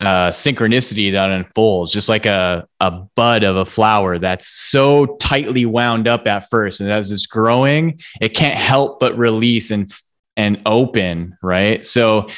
[0.00, 5.66] uh, synchronicity that unfolds, just like a, a bud of a flower that's so tightly
[5.66, 6.80] wound up at first.
[6.80, 9.92] And as it's growing, it can't help but release and,
[10.36, 11.84] and open, right?
[11.84, 12.28] So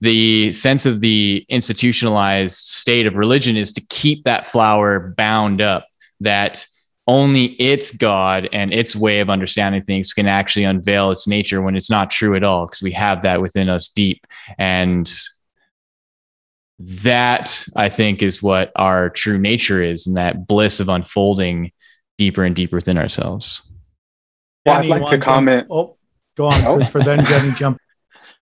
[0.00, 5.86] the sense of the institutionalized state of religion is to keep that flower bound up
[6.20, 6.66] that
[7.06, 11.76] only its God and its way of understanding things can actually unveil its nature when
[11.76, 14.26] it's not true at all, because we have that within us deep.
[14.58, 15.12] And
[16.78, 21.72] that I think is what our true nature is, and that bliss of unfolding
[22.18, 23.62] deeper and deeper within ourselves.
[24.64, 25.66] Well, I'd Jenny, like to want comment.
[25.70, 25.96] Oh,
[26.36, 26.76] go on, Oh.
[26.76, 27.00] Christopher.
[27.00, 27.78] Then Jenny jump.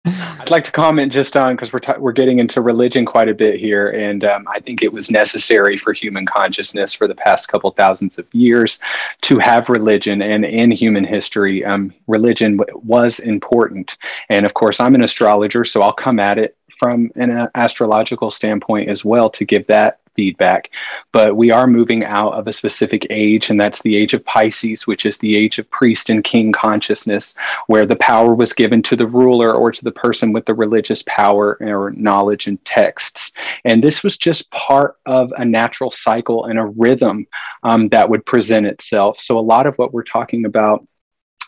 [0.06, 3.34] I'd like to comment just on because we're t- we're getting into religion quite a
[3.34, 7.50] bit here, and um, I think it was necessary for human consciousness for the past
[7.50, 8.80] couple thousands of years
[9.22, 13.98] to have religion, and in human history, um, religion w- was important.
[14.30, 18.32] And of course, I'm an astrologer, so I'll come at it from an uh, astrological
[18.32, 20.70] standpoint as well to give that feedback.
[21.14, 24.86] But we are moving out of a specific age, and that's the age of Pisces,
[24.86, 27.36] which is the age of priest and king consciousness,
[27.68, 31.04] where the power was given to the ruler or to the person with the religious
[31.08, 33.32] power or knowledge and texts.
[33.64, 37.26] And this was just part of a natural cycle and a rhythm
[37.64, 39.22] um, that would present itself.
[39.22, 40.86] So, a lot of what we're talking about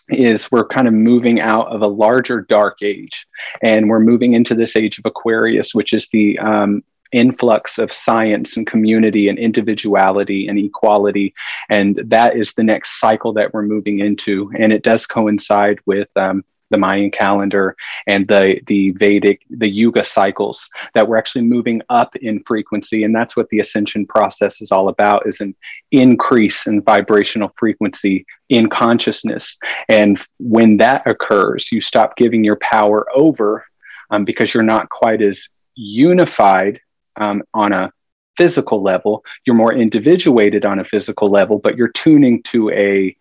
[0.08, 3.28] is we're kind of moving out of a larger dark age
[3.62, 8.58] and we're moving into this age of aquarius which is the um, influx of science
[8.58, 11.34] and community and individuality and equality.
[11.70, 14.52] And that is the next cycle that we're moving into.
[14.58, 17.76] And it does coincide with um, the Mayan calendar
[18.08, 23.14] and the the Vedic the Yuga cycles that we're actually moving up in frequency and
[23.14, 25.54] that's what the ascension process is all about is an
[25.92, 29.58] increase in vibrational frequency in consciousness
[29.90, 33.66] and when that occurs you stop giving your power over
[34.10, 36.80] um, because you're not quite as unified
[37.18, 37.92] um, on a
[38.38, 39.24] physical level.
[39.46, 43.16] You're more individuated on a physical level, but you're tuning to a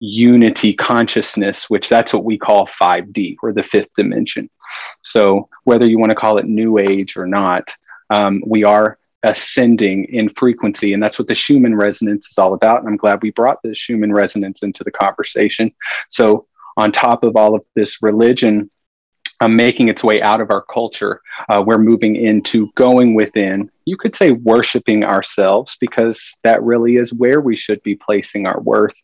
[0.00, 4.48] unity consciousness, which that's what we call 5D or the fifth dimension.
[5.02, 7.74] So, whether you want to call it new age or not,
[8.10, 10.92] um, we are ascending in frequency.
[10.92, 12.78] And that's what the Schumann resonance is all about.
[12.78, 15.72] And I'm glad we brought the Schumann resonance into the conversation.
[16.08, 18.70] So, on top of all of this religion
[19.40, 21.20] um, making its way out of our culture.
[21.48, 27.12] Uh, we're moving into going within, you could say worshiping ourselves, because that really is
[27.12, 28.94] where we should be placing our worth.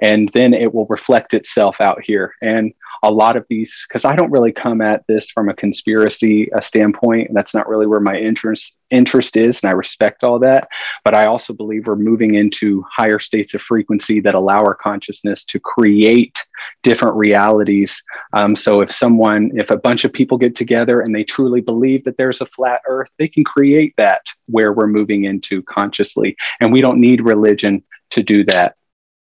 [0.00, 2.34] And then it will reflect itself out here.
[2.42, 2.74] And
[3.04, 6.60] a lot of these, because I don't really come at this from a conspiracy uh,
[6.60, 7.30] standpoint.
[7.34, 10.68] That's not really where my interest interest is, and I respect all that.
[11.04, 15.44] But I also believe we're moving into higher states of frequency that allow our consciousness
[15.46, 16.42] to create
[16.82, 18.02] different realities.
[18.32, 22.04] Um, so if someone, if a bunch of people get together and they truly believe
[22.04, 26.72] that there's a flat Earth, they can create that where we're moving into consciously, and
[26.72, 28.76] we don't need religion to do that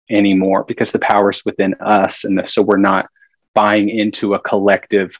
[0.08, 3.10] anymore because the power is within us, and so we're not
[3.56, 5.18] buying into a collective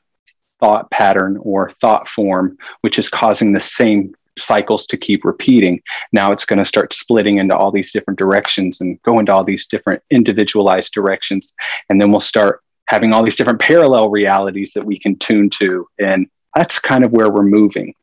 [0.60, 5.80] thought pattern or thought form, which is causing the same cycles to keep repeating.
[6.12, 9.42] Now it's going to start splitting into all these different directions and go into all
[9.42, 11.54] these different individualized directions.
[11.88, 15.88] And then we'll start having all these different parallel realities that we can tune to.
[15.98, 17.94] And that's kind of where we're moving,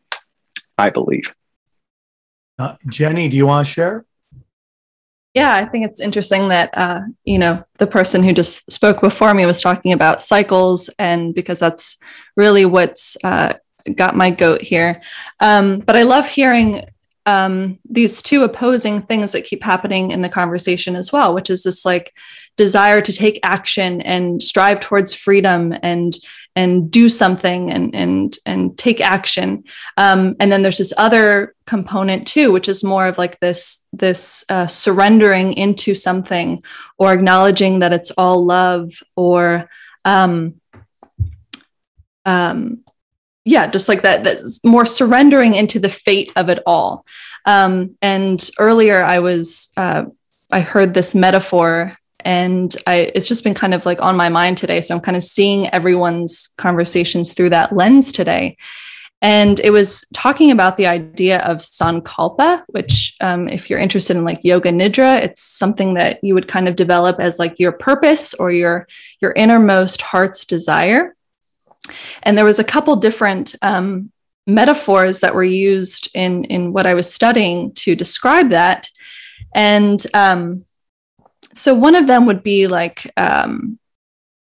[0.78, 1.32] I believe.
[2.58, 4.06] Uh, Jenny, do you want to share?
[5.34, 9.34] Yeah, I think it's interesting that uh, you know the person who just spoke before
[9.34, 11.98] me was talking about cycles, and because that's
[12.36, 13.54] really what's uh,
[13.96, 15.02] got my goat here.
[15.40, 16.84] Um, but I love hearing
[17.26, 21.64] um, these two opposing things that keep happening in the conversation as well, which is
[21.64, 22.14] this like
[22.56, 26.14] desire to take action and strive towards freedom and
[26.56, 29.64] and do something and and and take action.
[29.98, 34.46] Um, and then there's this other component too, which is more of like this this
[34.50, 36.64] uh, surrendering into something
[36.98, 39.70] or acknowledging that it's all love or
[40.06, 40.56] um,
[42.26, 42.84] um,
[43.46, 47.06] yeah, just like that, that's more surrendering into the fate of it all.
[47.46, 50.06] Um, and earlier I was, uh,
[50.50, 54.58] I heard this metaphor and I, it's just been kind of like on my mind
[54.58, 54.82] today.
[54.82, 58.58] So I'm kind of seeing everyone's conversations through that lens today.
[59.22, 64.26] And it was talking about the idea of sankalpa, which, um, if you're interested in
[64.26, 68.34] like yoga nidra, it's something that you would kind of develop as like your purpose
[68.34, 68.86] or your
[69.22, 71.16] your innermost heart's desire.
[72.24, 74.12] And there was a couple different um,
[74.46, 78.90] metaphors that were used in in what I was studying to describe that.
[79.56, 80.66] And um,
[81.54, 83.80] so one of them would be like, um,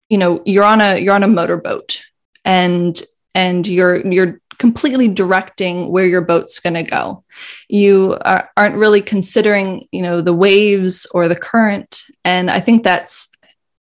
[0.10, 2.03] you know, you're on a you're on a motorboat,
[2.45, 3.01] and
[3.36, 7.24] and you're you're completely directing where your boat's going to go.
[7.70, 12.84] You are, aren't really considering, you know, the waves or the current, and I think
[12.84, 13.32] that's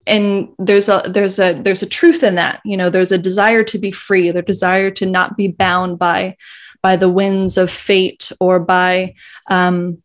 [0.06, 3.64] and there's a there's a there's a truth in that you know there's a desire
[3.64, 6.36] to be free the desire to not be bound by
[6.82, 9.14] by the winds of fate or by
[9.48, 10.02] um,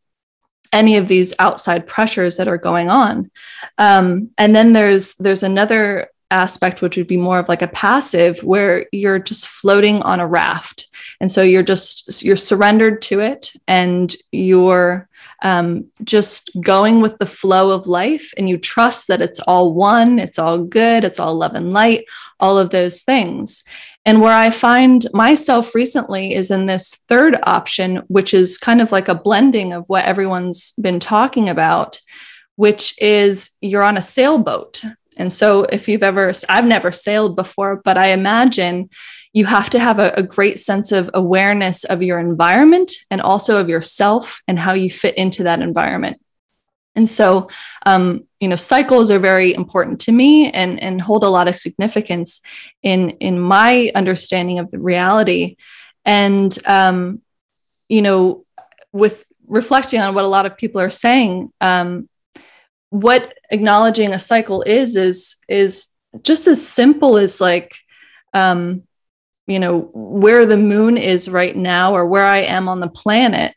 [0.71, 3.29] any of these outside pressures that are going on.
[3.77, 8.39] Um, and then there's there's another aspect which would be more of like a passive
[8.43, 10.87] where you're just floating on a raft.
[11.19, 15.09] And so you're just you're surrendered to it and you're
[15.41, 20.19] um, just going with the flow of life and you trust that it's all one
[20.19, 22.05] it's all good it's all love and light
[22.39, 23.63] all of those things
[24.05, 28.91] And where I find myself recently is in this third option, which is kind of
[28.91, 32.01] like a blending of what everyone's been talking about,
[32.55, 34.83] which is you're on a sailboat.
[35.17, 38.89] And so, if you've ever, I've never sailed before, but I imagine
[39.33, 43.57] you have to have a, a, great sense of awareness of your environment and also
[43.57, 46.19] of yourself and how you fit into that environment.
[46.99, 47.47] And so,
[47.85, 51.55] um, you know, cycles are very important to me and, and hold a lot of
[51.55, 52.41] significance
[52.83, 55.55] in, in my understanding of the reality.
[56.03, 57.21] And, um,
[57.87, 58.43] you know,
[58.91, 62.09] with reflecting on what a lot of people are saying, um,
[62.89, 67.77] what acknowledging a cycle is, is, is just as simple as like,
[68.33, 68.83] um,
[69.47, 73.55] you know, where the moon is right now or where I am on the planet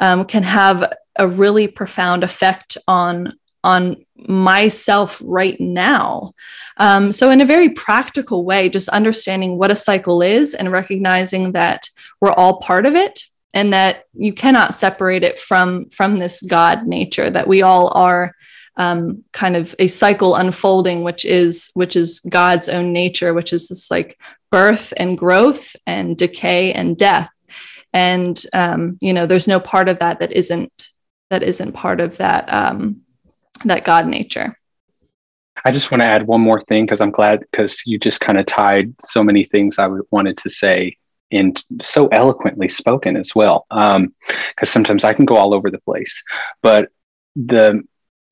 [0.00, 3.32] um, can have a really profound effect on
[3.64, 6.34] on myself right now.
[6.76, 11.52] Um, so, in a very practical way, just understanding what a cycle is and recognizing
[11.52, 11.88] that
[12.20, 16.86] we're all part of it and that you cannot separate it from from this God
[16.86, 18.34] nature that we all are
[18.76, 23.68] um, kind of a cycle unfolding, which is which is God's own nature, which is
[23.68, 24.18] this like
[24.50, 27.30] birth and growth and decay and death.
[27.92, 30.90] And um, you know, there's no part of that that isn't
[31.30, 33.02] that isn't part of that um,
[33.64, 34.56] that God nature.
[35.64, 38.38] I just want to add one more thing because I'm glad because you just kind
[38.38, 40.96] of tied so many things I wanted to say
[41.30, 43.66] in so eloquently spoken as well.
[43.70, 44.14] Because um,
[44.64, 46.22] sometimes I can go all over the place,
[46.62, 46.88] but
[47.36, 47.82] the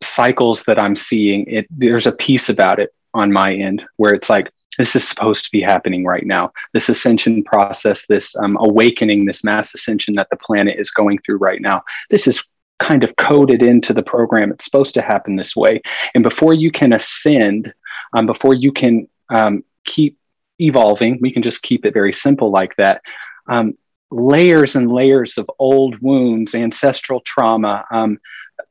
[0.03, 4.31] cycles that I'm seeing, it there's a piece about it on my end where it's
[4.31, 6.51] like this is supposed to be happening right now.
[6.73, 11.37] This ascension process, this um, awakening, this mass ascension that the planet is going through
[11.37, 11.83] right now.
[12.11, 12.43] This is
[12.83, 14.51] kind of coded into the program.
[14.51, 15.81] It's supposed to happen this way.
[16.15, 17.73] And before you can ascend,
[18.13, 20.19] um, before you can um, keep
[20.59, 23.01] evolving, we can just keep it very simple like that.
[23.49, 23.75] Um,
[24.11, 28.19] layers and layers of old wounds, ancestral trauma, um,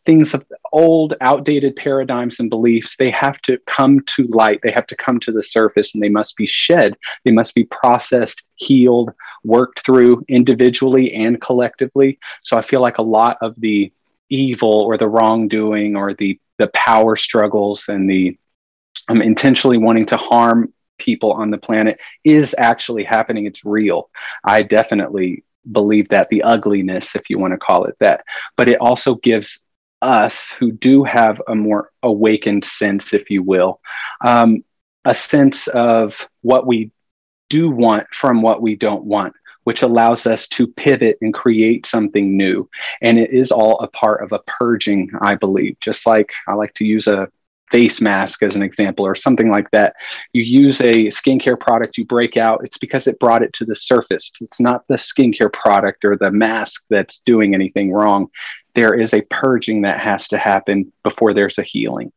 [0.06, 4.60] things of old, outdated paradigms and beliefs, they have to come to light.
[4.62, 6.96] They have to come to the surface and they must be shed.
[7.24, 9.12] They must be processed, healed,
[9.44, 12.20] worked through individually and collectively.
[12.44, 13.92] So I feel like a lot of the
[14.32, 18.38] evil or the wrongdoing or the the power struggles and the
[19.08, 23.46] um, intentionally wanting to harm people on the planet is actually happening.
[23.46, 24.10] It's real.
[24.44, 28.24] I definitely believe that the ugliness, if you want to call it that,
[28.58, 29.64] but it also gives
[30.02, 33.80] us who do have a more awakened sense, if you will,
[34.24, 34.64] um,
[35.06, 36.92] a sense of what we
[37.50, 42.36] do want from what we don't want which allows us to pivot and create something
[42.36, 42.70] new.
[43.02, 45.80] And it is all a part of a purging, I believe.
[45.80, 47.28] Just like I like to use a
[47.72, 49.96] face mask as an example or something like that.
[50.34, 53.76] You use a skincare product, you break out, it's because it brought it to the
[53.76, 54.32] surface.
[54.42, 58.28] It's not the skincare product or the mask that's doing anything wrong.
[58.76, 62.12] There is a purging that has to happen before there's a healing.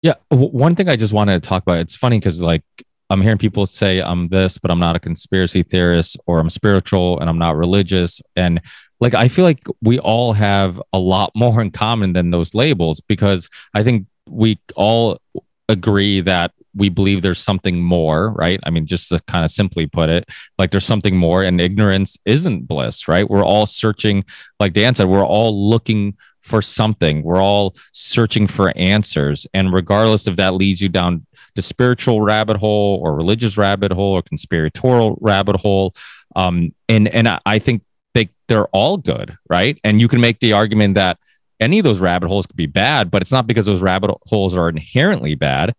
[0.00, 1.78] Yeah, w- one thing I just wanted to talk about.
[1.78, 2.62] It's funny because like
[3.10, 7.18] I'm hearing people say I'm this, but I'm not a conspiracy theorist, or I'm spiritual
[7.20, 8.20] and I'm not religious.
[8.36, 8.60] And
[9.00, 13.00] like, I feel like we all have a lot more in common than those labels
[13.00, 15.20] because I think we all
[15.68, 18.60] agree that we believe there's something more, right?
[18.64, 20.28] I mean, just to kind of simply put it,
[20.58, 23.28] like there's something more, and ignorance isn't bliss, right?
[23.28, 24.24] We're all searching,
[24.60, 26.16] like Dan said, we're all looking
[26.48, 27.22] for something.
[27.22, 29.46] We're all searching for answers.
[29.54, 34.14] And regardless if that leads you down the spiritual rabbit hole or religious rabbit hole
[34.14, 35.94] or conspiratorial rabbit hole.
[36.36, 37.82] Um, and and I think
[38.14, 39.78] they they're all good, right?
[39.84, 41.18] And you can make the argument that
[41.60, 44.56] any of those rabbit holes could be bad, but it's not because those rabbit holes
[44.56, 45.74] are inherently bad.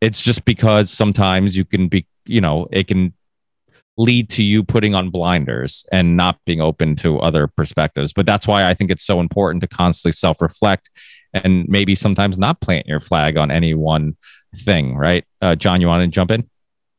[0.00, 3.14] It's just because sometimes you can be, you know, it can
[4.00, 8.14] lead to you putting on blinders and not being open to other perspectives.
[8.14, 10.90] But that's why I think it's so important to constantly self reflect
[11.34, 14.16] and maybe sometimes not plant your flag on any one
[14.56, 15.24] thing, right?
[15.42, 16.48] Uh, John, you want to jump in?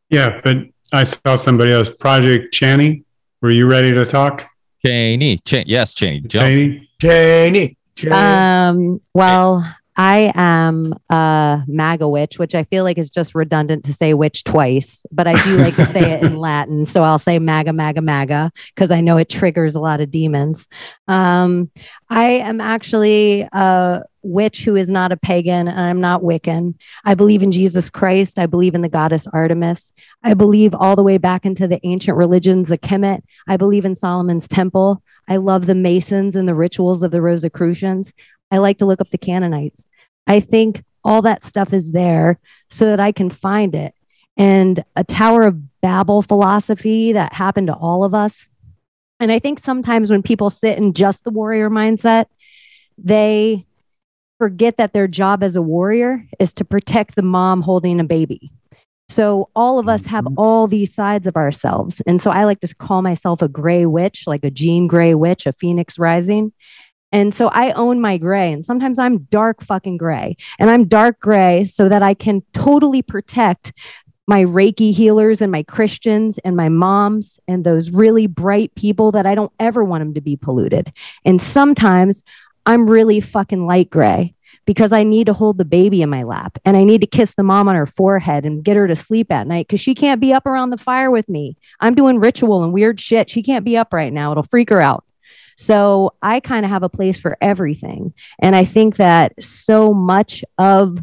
[0.10, 0.58] Yeah, but
[0.94, 3.04] I saw somebody else, Project Chaney.
[3.42, 4.46] Were you ready to talk?
[4.86, 6.44] Chaney, Ch- yes, Chaney, jump.
[7.02, 8.12] Chaney, Chaney.
[8.12, 13.94] Um, well, I am a MAGA witch, which I feel like is just redundant to
[13.94, 16.86] say witch twice, but I do like to say it in Latin.
[16.86, 20.68] So I'll say MAGA, MAGA, MAGA, because I know it triggers a lot of demons.
[21.08, 21.70] Um,
[22.10, 26.76] I am actually a witch who is not a pagan and I'm not Wiccan.
[27.04, 28.40] I believe in Jesus Christ.
[28.40, 29.92] I believe in the goddess Artemis.
[30.24, 33.22] I believe all the way back into the ancient religions, the Kemet.
[33.48, 35.04] I believe in Solomon's temple.
[35.28, 38.12] I love the Masons and the rituals of the Rosicrucians.
[38.52, 39.84] I like to look up the Canaanites.
[40.28, 43.94] I think all that stuff is there so that I can find it.
[44.38, 48.48] and a Tower of Babel philosophy that happened to all of us.
[49.20, 52.26] And I think sometimes when people sit in just the warrior mindset,
[52.98, 53.66] they
[54.40, 58.52] forget that their job as a warrior is to protect the mom holding a baby.
[59.10, 60.40] So all of us have mm-hmm.
[60.40, 62.02] all these sides of ourselves.
[62.08, 65.46] And so I like to call myself a gray witch, like a Jean Grey witch,
[65.46, 66.54] a phoenix rising.
[67.12, 70.38] And so I own my gray, and sometimes I'm dark fucking gray.
[70.60, 73.74] And I'm dark gray so that I can totally protect
[74.28, 79.26] my Reiki healers and my Christians and my moms and those really bright people that
[79.26, 80.94] I don't ever want them to be polluted.
[81.26, 82.24] And sometimes
[82.66, 84.36] I'm really fucking light gray
[84.66, 87.34] because I need to hold the baby in my lap and I need to kiss
[87.34, 90.22] the mom on her forehead and get her to sleep at night because she can't
[90.22, 91.58] be up around the fire with me.
[91.80, 93.30] I'm doing ritual and weird shit.
[93.30, 94.32] She can't be up right now.
[94.32, 95.04] It'll freak her out.
[95.62, 98.16] So I kind of have a place for everything.
[98.40, 100.98] And I think that so much of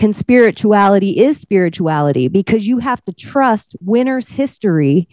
[0.00, 5.08] conspirituality is spirituality because you have to trust winner's history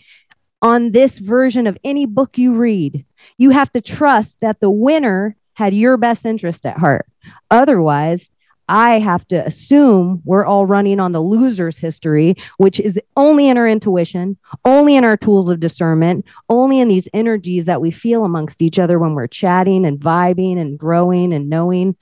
[0.64, 3.06] on this version of any book you read.
[3.38, 7.06] You have to trust that the winner had your best interest at heart.
[7.52, 8.32] Otherwise,
[8.68, 13.58] I have to assume we're all running on the loser's history, which is only in
[13.58, 18.26] our intuition, only in our tools of discernment, only in these energies that we feel
[18.26, 21.96] amongst each other when we're chatting and vibing and growing and knowing.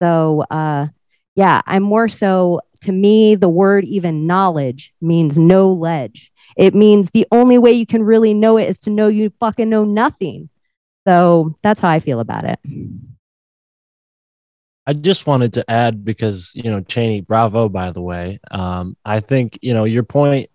[0.00, 0.86] So, uh,
[1.34, 6.32] yeah, I'm more so to me, the word even knowledge means no ledge.
[6.56, 9.68] It means the only way you can really know it is to know you fucking
[9.68, 10.48] know nothing.
[11.06, 12.58] So that's how I feel about it.
[14.88, 18.40] I just wanted to add because you know Cheney, bravo by the way.
[18.50, 20.48] Um, I think you know your point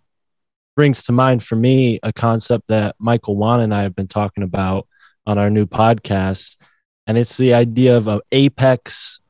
[0.75, 4.43] brings to mind for me a concept that Michael Wan and I have been talking
[4.43, 4.87] about
[5.27, 6.57] on our new podcast,
[7.05, 9.21] and it's the idea of an apex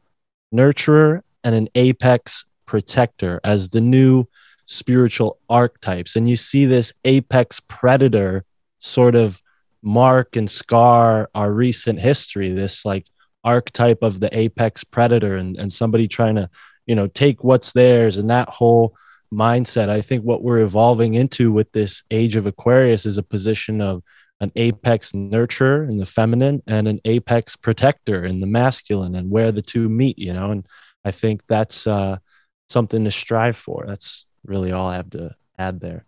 [0.55, 4.23] nurturer and an apex protector as the new
[4.67, 8.45] spiritual archetypes, and you see this apex predator
[8.79, 9.41] sort of
[9.81, 12.53] mark and scar our recent history.
[12.53, 13.05] This like
[13.43, 16.49] archetype of the apex predator and, and somebody trying to
[16.85, 18.95] you know take what's theirs and that whole
[19.33, 23.81] mindset i think what we're evolving into with this age of aquarius is a position
[23.81, 24.03] of
[24.39, 29.51] an apex nurturer in the feminine and an apex protector in the masculine and where
[29.51, 30.67] the two meet you know and
[31.05, 32.17] i think that's uh,
[32.69, 36.05] something to strive for that's really all i have to add there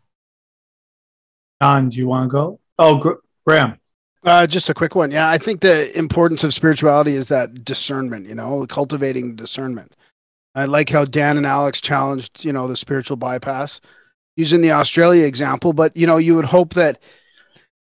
[1.61, 2.59] Don, do you want to go?
[2.77, 3.79] Oh, Gr- Graham.
[4.25, 5.11] Uh, just a quick one.
[5.11, 9.95] Yeah, I think the importance of spirituality is that discernment, you know, cultivating discernment.
[10.55, 13.81] I like how Dan and Alex challenged, you know, the spiritual bypass
[14.35, 16.99] using the Australia example, but you know, you would hope that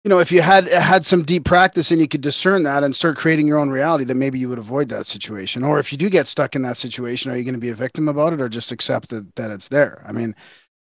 [0.04, 2.94] you know, if you had had some deep practice and you could discern that and
[2.94, 5.64] start creating your own reality, then maybe you would avoid that situation.
[5.64, 7.74] Or if you do get stuck in that situation, are you going to be a
[7.74, 10.04] victim about it or just accept that, that it's there?
[10.06, 10.36] I mean,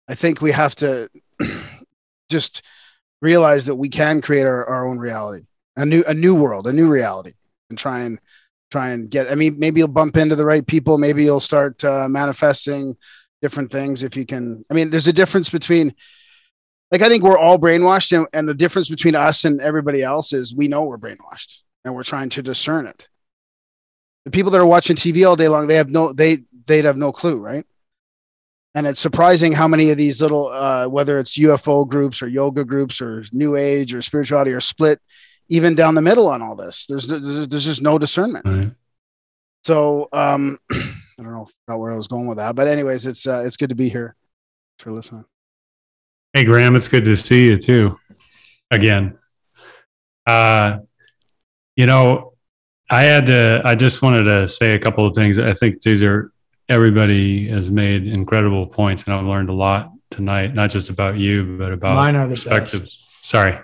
[0.09, 1.11] I think we have to
[2.31, 2.63] just
[3.21, 5.47] realize that we can create our, our own reality,
[5.77, 7.33] a new a new world, a new reality,
[7.71, 8.21] and try and
[8.71, 9.31] try and get.
[9.31, 10.99] I mean, maybe you'll bump into the right people.
[10.99, 12.97] Maybe you'll start uh, manifesting
[13.41, 14.65] different things if you can.
[14.71, 15.95] I mean, there's a difference between.
[16.91, 20.33] Like I think we're all brainwashed, and, and the difference between us and everybody else
[20.33, 23.07] is we know we're brainwashed, and we're trying to discern it.
[24.25, 26.97] The people that are watching TV all day long, they have no they they'd have
[26.97, 27.67] no clue, right?
[28.75, 32.65] And it's surprising how many of these little uh, whether it's ufo groups or yoga
[32.65, 35.01] groups or new age or spirituality are split
[35.49, 38.71] even down the middle on all this there's there's just no discernment Right.
[39.65, 40.77] so um i
[41.23, 43.71] don't know forgot where i was going with that but anyways it's uh, it's good
[43.71, 44.15] to be here
[44.79, 45.25] for listening
[46.35, 47.99] Hey, Graham, it's good to see you too.
[48.71, 49.17] Again.
[50.27, 50.81] Uh,
[51.75, 52.35] you know,
[52.91, 55.39] I had to, I just wanted to say a couple of things.
[55.39, 56.31] I think these are,
[56.69, 61.57] everybody has made incredible points, and I've learned a lot tonight, not just about you,
[61.59, 63.07] but about Mine are the perspectives.
[63.23, 63.59] Sorry.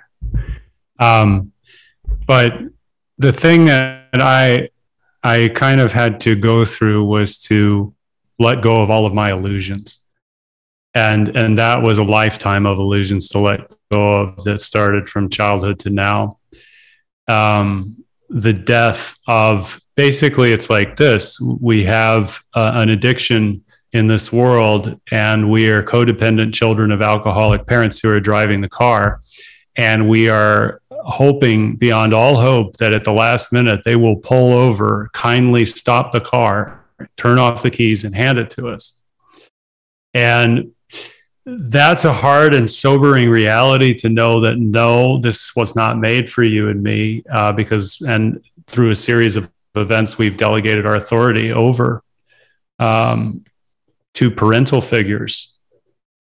[0.99, 1.53] Um,
[2.27, 2.53] but
[3.19, 4.71] the thing that I,
[5.23, 7.95] I kind of had to go through was to
[8.39, 10.05] let go of all of my illusions
[10.95, 13.61] and and that was a lifetime of illusions to let
[13.91, 16.39] go of that started from childhood to now
[17.29, 21.41] um, the death of basically it's like this.
[21.41, 27.67] We have uh, an addiction in this world and we are codependent children of alcoholic
[27.67, 29.21] parents who are driving the car
[29.77, 34.53] and we are hoping beyond all hope that at the last minute they will pull
[34.53, 36.85] over kindly stop the car
[37.17, 39.01] turn off the keys and hand it to us.
[40.13, 40.73] And
[41.45, 46.43] that's a hard and sobering reality to know that no, this was not made for
[46.43, 51.53] you and me, uh, because and through a series of events, we've delegated our authority
[51.53, 52.03] over
[52.79, 53.45] um,
[54.15, 55.59] to parental figures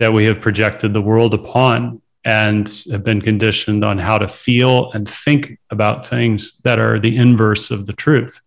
[0.01, 4.91] that we have projected the world upon and have been conditioned on how to feel
[4.93, 8.41] and think about things that are the inverse of the truth.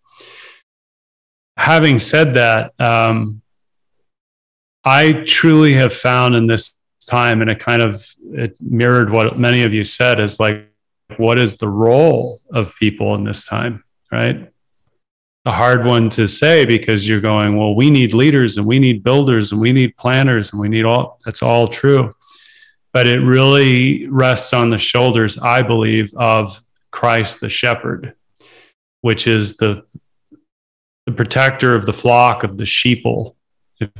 [1.57, 3.41] Having said that, um,
[4.83, 6.77] I truly have found in this
[7.07, 10.69] time, and it kind of it mirrored what many of you said, is like,
[11.17, 14.51] what is the role of people in this time, right?
[15.47, 19.03] A hard one to say because you're going, well, we need leaders and we need
[19.03, 21.19] builders and we need planners and we need all.
[21.25, 22.13] That's all true
[22.97, 26.59] but it really rests on the shoulders, I believe, of
[26.89, 28.15] Christ the shepherd,
[29.01, 29.83] which is the,
[31.05, 33.35] the protector of the flock of the sheeple,
[33.79, 33.91] if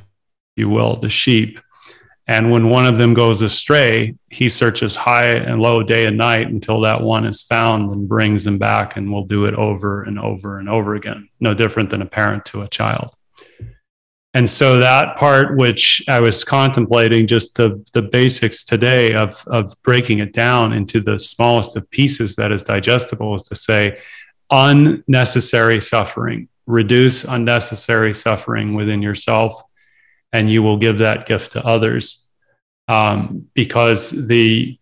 [0.55, 1.59] you will, the sheep.
[2.29, 6.47] And when one of them goes astray, he searches high and low day and night
[6.47, 10.19] until that one is found and brings them back and will do it over and
[10.19, 11.29] over and over again.
[11.39, 13.15] No different than a parent to a child
[14.37, 19.73] and so that part which i was contemplating just the the basics today of of
[19.83, 23.99] breaking it down into the smallest of pieces that is digestible is to say
[24.51, 29.63] unnecessary suffering reduce unnecessary suffering within yourself
[30.33, 32.27] and you will give that gift to others
[32.87, 34.77] um, because the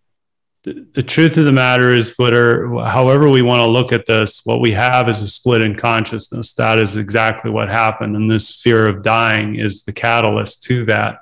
[0.64, 4.62] the, truth of the matter is whatever however we want to look at this what
[4.62, 6.54] we have is a split in consciousness.
[6.54, 8.16] That is exactly what happened.
[8.16, 11.20] And this fear of dying is the catalyst to that.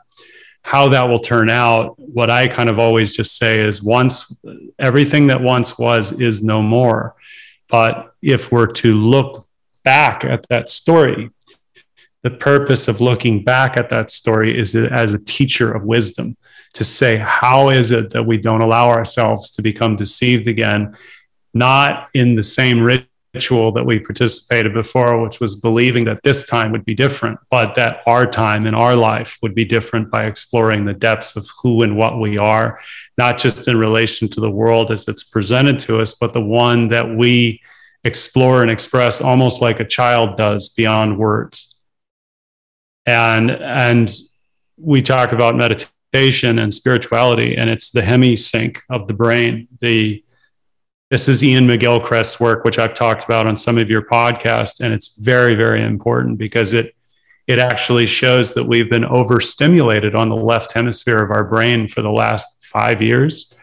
[0.61, 4.33] How that will turn out what i kind of always just say is once
[4.79, 7.15] everything that once was is no more.
[7.67, 9.45] But if we're to look
[9.83, 11.31] back at that story
[12.23, 16.35] the purpose of looking back at that story is as a teacher of wisdom
[16.73, 20.95] to say, how is it that we don't allow ourselves to become deceived again,
[21.53, 26.71] not in the same ritual that we participated before, which was believing that this time
[26.71, 30.85] would be different, but that our time in our life would be different by exploring
[30.85, 32.79] the depths of who and what we are,
[33.17, 36.87] not just in relation to the world as it's presented to us, but the one
[36.87, 37.61] that we
[38.03, 41.72] explore and express almost like a child does beyond words.
[43.05, 44.11] And, and
[44.77, 49.67] we talk about meditation and spirituality, and it's the hemisync of the brain.
[49.79, 50.23] The
[51.09, 54.91] this is Iain McGilchrist's work, which I've talked about on some of your podcasts, and
[54.91, 56.95] it's very, very important because it
[57.45, 62.01] it actually shows that we've been overstimulated on the left hemisphere of our brain for
[62.01, 63.53] the last five years,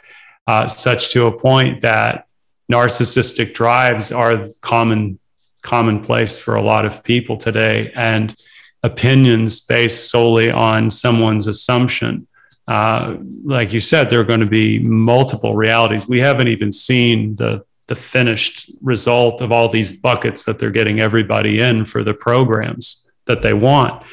[0.47, 2.27] uh, such to a point that
[2.71, 5.19] narcissistic drives are common
[5.63, 8.35] commonplace for a lot of people today, and
[8.83, 12.27] opinions based solely on someone's assumption
[12.71, 16.07] uh, like you said, there are going to be multiple realities.
[16.07, 21.01] We haven't even seen the the finished result of all these buckets that they're getting
[21.01, 24.05] everybody in for the programs that they want.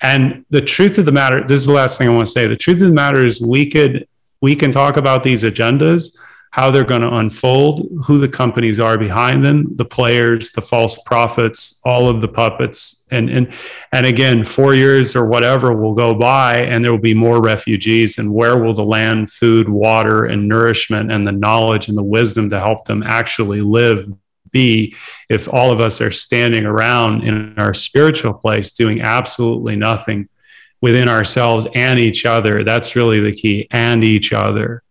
[0.00, 2.46] And the truth of the matter, this is the last thing I want to say.
[2.46, 4.06] The truth of the matter is we could
[4.40, 6.16] we can talk about these agendas,
[6.54, 11.02] how they're going to unfold, who the companies are behind them, the players, the false
[11.02, 13.08] prophets, all of the puppets.
[13.10, 13.52] And, and,
[13.90, 18.18] and again, four years or whatever will go by and there will be more refugees.
[18.18, 22.48] And where will the land, food, water, and nourishment and the knowledge and the wisdom
[22.50, 24.06] to help them actually live
[24.52, 24.94] be
[25.28, 30.28] if all of us are standing around in our spiritual place doing absolutely nothing
[30.80, 32.62] within ourselves and each other?
[32.62, 34.83] That's really the key, and each other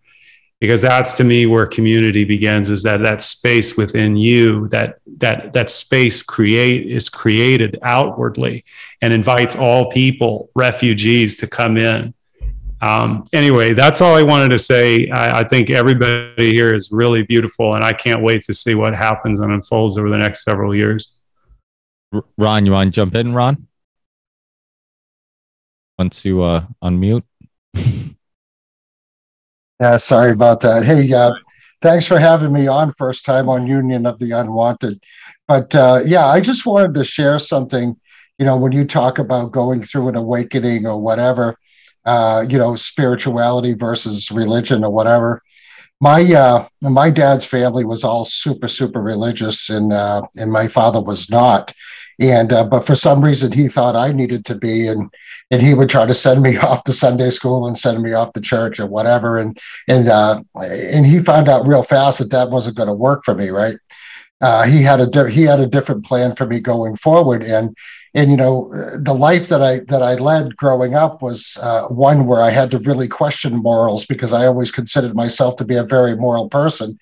[0.63, 5.51] because that's to me where community begins is that that space within you that that
[5.51, 8.63] that space create is created outwardly
[9.01, 12.13] and invites all people refugees to come in.
[12.81, 15.09] Um, anyway that's all i wanted to say.
[15.09, 18.95] I, I think everybody here is really beautiful and i can't wait to see what
[18.95, 21.19] happens and unfolds over the next several years.
[22.37, 23.67] Ron you want to jump in ron?
[25.99, 27.23] Want to uh, unmute
[29.83, 30.85] Yeah, sorry about that.
[30.85, 31.33] Hey, uh,
[31.81, 35.03] thanks for having me on first time on Union of the Unwanted.
[35.45, 37.99] But uh, yeah, I just wanted to share something.
[38.39, 41.57] You know, when you talk about going through an awakening or whatever,
[42.05, 45.41] uh, you know, spirituality versus religion or whatever.
[45.99, 51.01] My uh, my dad's family was all super super religious, and uh, and my father
[51.01, 51.73] was not.
[52.21, 55.09] And uh, but for some reason he thought I needed to be, and
[55.53, 58.33] and he would try to send me off to Sunday school and send me off
[58.33, 59.37] to church or whatever.
[59.37, 59.57] And
[59.87, 63.35] and uh, and he found out real fast that that wasn't going to work for
[63.35, 63.49] me.
[63.49, 63.77] Right?
[64.41, 67.43] Uh, he had a di- he had a different plan for me going forward.
[67.43, 67.77] And
[68.15, 72.25] and you know the life that I that I led growing up was uh, one
[72.25, 75.83] where I had to really question morals because I always considered myself to be a
[75.83, 76.97] very moral person.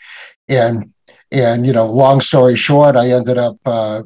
[0.50, 0.91] And
[1.32, 4.04] and you know, long story short, I ended up uh,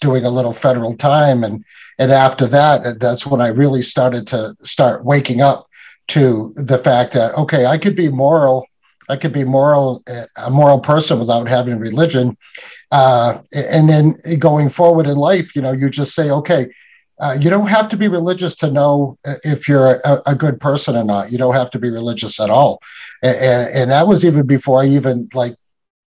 [0.00, 1.44] doing a little federal time.
[1.44, 1.64] And
[1.98, 5.66] and after that that's when i really started to start waking up
[6.06, 8.66] to the fact that okay, I could be moral,
[9.10, 10.02] I could be moral,
[10.42, 12.36] a moral person without having religion,
[12.90, 16.68] uh, and then going forward in life, you know, you just say, okay,
[17.20, 20.96] uh, you don't have to be religious to know if you're a, a, good person
[20.96, 21.30] or not.
[21.30, 22.80] You don't have to be religious at all,
[23.22, 25.56] and, and that was even before I even like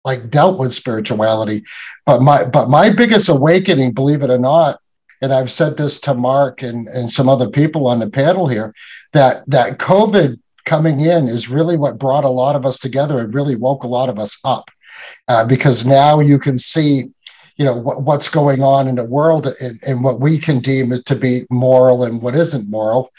[0.04, 1.64] like dealt with spirituality.
[2.06, 4.80] But my but my biggest awakening, believe it or not,
[5.20, 8.74] and I've said this to Mark and and some other people on the panel here,
[9.12, 13.34] that that COVID coming in is really what brought a lot of us together and
[13.34, 14.70] really woke a lot of us up,
[15.28, 17.10] uh, because now you can see
[17.56, 20.94] you know what, what's going on in the world and, and, what we can deem
[21.04, 23.12] to be moral and what isn't moral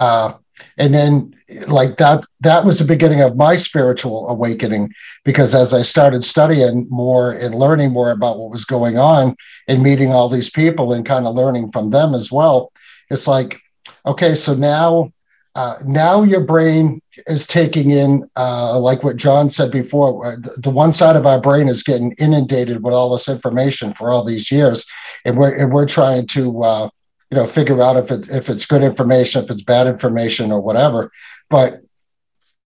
[0.00, 0.32] uh,
[0.78, 1.34] and then
[1.68, 4.90] like that that was the beginning of my spiritual awakening
[5.24, 9.34] because as i started studying more and learning more about what was going on
[9.68, 12.72] and meeting all these people and kind of learning from them as well
[13.10, 13.60] it's like
[14.06, 15.10] okay so now
[15.56, 20.68] uh, now your brain is taking in, uh, like what John said before, uh, the,
[20.68, 24.52] one side of our brain is getting inundated with all this information for all these
[24.52, 24.84] years,
[25.24, 26.88] and we're and we're trying to, uh,
[27.30, 30.60] you know, figure out if it if it's good information, if it's bad information, or
[30.60, 31.10] whatever.
[31.50, 31.80] But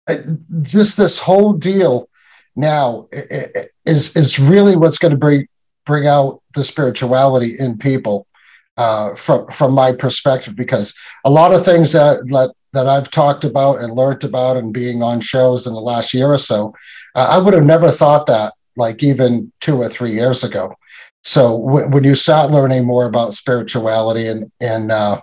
[0.09, 0.17] uh,
[0.63, 2.09] just this whole deal
[2.57, 3.09] now
[3.85, 5.47] is is really what's going to bring
[5.85, 8.27] bring out the spirituality in people.
[8.77, 10.95] Uh, from from my perspective, because
[11.25, 15.03] a lot of things that, that that I've talked about and learned about and being
[15.03, 16.73] on shows in the last year or so,
[17.17, 20.75] uh, I would have never thought that like even two or three years ago.
[21.29, 25.21] So w- when you start learning more about spirituality and and uh,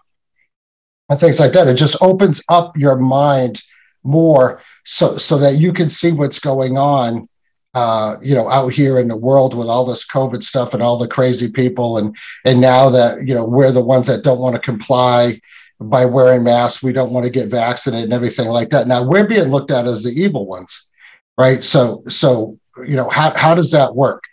[1.09, 3.61] and things like that, it just opens up your mind
[4.03, 7.27] more so so that you can see what's going on
[7.75, 10.97] uh, you know, out here in the world with all this COVID stuff and all
[10.97, 12.15] the crazy people, and
[12.45, 15.41] and now that you know we're the ones that don't want to comply
[15.81, 16.81] by wearing masks.
[16.81, 18.87] We don't want to get vaccinated and everything like that.
[18.87, 20.89] Now we're being looked at as the evil ones,
[21.37, 21.61] right?
[21.61, 22.57] So, so
[22.87, 24.23] you know, how how does that work?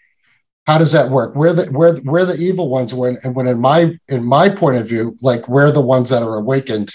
[0.66, 1.34] How does that work?
[1.34, 4.89] We're the we're we're the evil ones when when in my in my point of
[4.89, 6.93] view, like we're the ones that are awakened.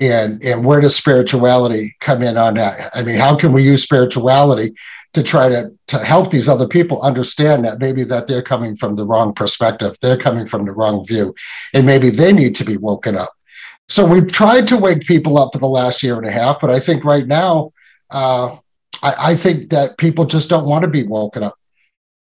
[0.00, 2.90] And and where does spirituality come in on that?
[2.94, 4.74] I mean, how can we use spirituality
[5.14, 8.94] to try to to help these other people understand that maybe that they're coming from
[8.94, 11.34] the wrong perspective, they're coming from the wrong view,
[11.74, 13.30] and maybe they need to be woken up
[13.88, 16.70] so we've tried to wake people up for the last year and a half, but
[16.70, 17.72] I think right now,
[18.10, 18.56] uh,
[19.02, 21.58] I, I, think that people just don't want to be woken up.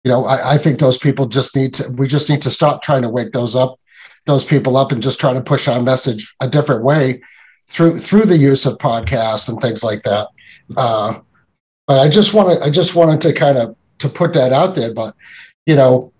[0.04, 1.90] You know, I, I, think those people just need to.
[1.92, 3.80] We just need to stop trying to wake those up,
[4.26, 7.22] those people up, and just try to push our message a different way
[7.68, 10.28] through through the use of podcasts and things like that.
[10.76, 11.20] Uh,
[11.86, 14.92] but I just wanted, I just wanted to kind of to put that out there.
[14.92, 15.14] But
[15.64, 16.12] you know,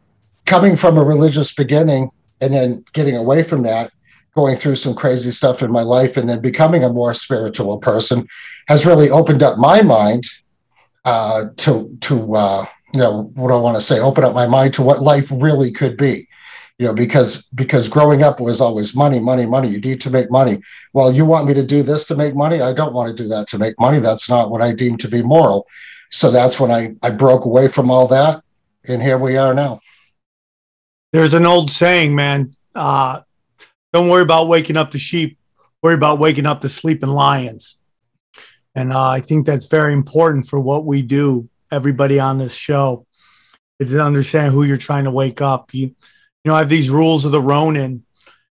[0.47, 3.91] coming from a religious beginning and then getting away from that
[4.35, 8.27] going through some crazy stuff in my life and then becoming a more spiritual person
[8.67, 10.25] has really opened up my mind
[11.05, 12.65] uh, to to uh,
[12.95, 15.71] you know what I want to say open up my mind to what life really
[15.71, 16.29] could be
[16.79, 20.31] you know because because growing up was always money money money you need to make
[20.31, 20.61] money
[20.93, 23.29] well you want me to do this to make money i don't want to do
[23.29, 25.69] that to make money that's not what i deem to be moral
[26.11, 28.43] so that's when i i broke away from all that
[28.89, 29.79] and here we are now
[31.13, 33.21] there's an old saying man uh
[33.95, 35.39] don't worry about waking up the sheep.
[35.81, 37.79] Worry about waking up the sleeping lions.
[38.75, 41.49] And uh, I think that's very important for what we do.
[41.75, 43.07] Everybody on this show
[43.81, 45.75] is to understand who you're trying to wake up.
[45.75, 45.95] You, you
[46.45, 48.05] know, I have these rules of the Ronin,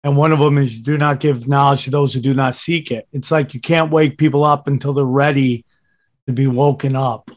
[0.03, 2.91] and one of them is do not give knowledge to those who do not seek
[2.91, 3.07] it.
[3.13, 5.65] It's like you can't wake people up until they're ready
[6.27, 7.31] to be woken up.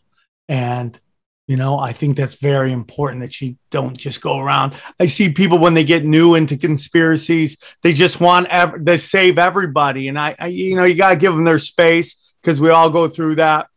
[0.49, 0.99] And
[1.48, 4.74] you know, I think that's very important that you don't just go around.
[4.99, 9.38] I see people when they get new into conspiracies, they just want ev- they save
[9.38, 12.70] everybody, and I, I you know, you got to give them their space because we
[12.70, 13.68] all go through that.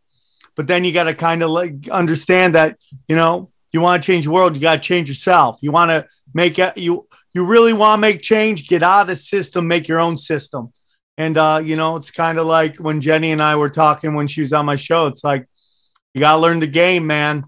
[0.57, 2.79] But then you got to kind of like understand that
[3.09, 5.59] you know you want to change the world, you got to change yourself.
[5.63, 9.07] You want to make it you you really want to make change, get out of
[9.09, 10.73] the system, make your own system.
[11.17, 14.27] And uh, you know, it's kind of like when Jenny and I were talking when
[14.27, 15.07] she was on my show.
[15.07, 15.47] It's like
[16.15, 17.45] you got to learn the game, man You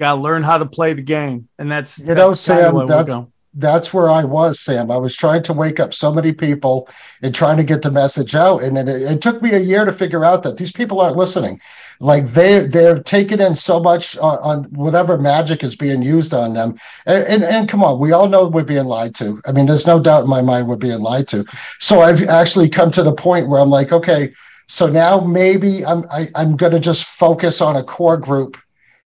[0.00, 2.86] got to learn how to play the game, and that's you know, Sam.
[2.86, 3.14] That's
[3.54, 4.90] that's where I was, Sam.
[4.90, 6.88] I was trying to wake up so many people
[7.22, 9.92] and trying to get the message out, and it, it took me a year to
[9.92, 11.60] figure out that these people aren't listening.
[12.00, 16.54] Like they they're taking in so much on, on whatever magic is being used on
[16.54, 16.76] them,
[17.06, 19.40] and, and and come on, we all know we're being lied to.
[19.46, 21.44] I mean, there's no doubt in my mind we're being lied to.
[21.80, 24.32] So I've actually come to the point where I'm like, okay,
[24.68, 28.18] so now maybe I'm I, am i am going to just focus on a core
[28.18, 28.56] group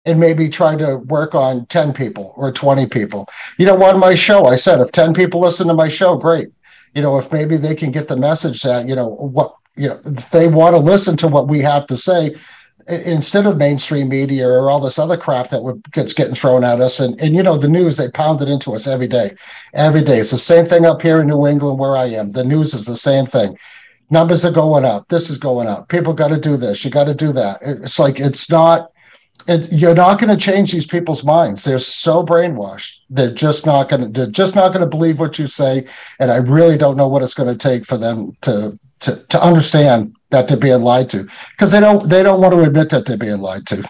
[0.04, 3.28] and maybe try to work on 10 people or 20 people.
[3.58, 6.48] You know, on my show, I said if 10 people listen to my show, great.
[6.94, 9.96] You know, if maybe they can get the message that, you know, what you know
[10.32, 12.34] they want to listen to what we have to say
[12.88, 16.80] instead of mainstream media or all this other crap that would, gets getting thrown at
[16.80, 17.00] us.
[17.00, 19.34] And, and, you know, the news, they pound it into us every day.
[19.74, 20.18] Every day.
[20.18, 22.30] It's the same thing up here in New England where I am.
[22.30, 23.58] The news is the same thing.
[24.10, 25.08] Numbers are going up.
[25.08, 25.88] This is going up.
[25.88, 26.84] People got to do this.
[26.84, 27.58] You got to do that.
[27.60, 28.92] It's like, it's not,
[29.48, 31.64] it, you're not going to change these people's minds.
[31.64, 33.00] They're so brainwashed.
[33.10, 35.86] They're just not going to, they're just not going to believe what you say.
[36.20, 39.44] And I really don't know what it's going to take for them to, to, to
[39.44, 43.06] understand that they're being lied to because they don't they don't want to admit that
[43.06, 43.84] they're being lied to.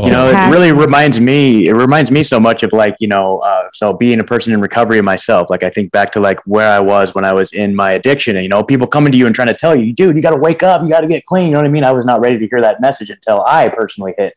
[0.00, 3.38] You know it really reminds me it reminds me so much of like you know
[3.38, 6.70] uh, so being a person in recovery myself like i think back to like where
[6.70, 9.26] i was when i was in my addiction and you know people coming to you
[9.26, 11.26] and trying to tell you dude you got to wake up you got to get
[11.26, 11.82] clean you know what i mean?
[11.82, 14.34] I was not ready to hear that message until i personally hit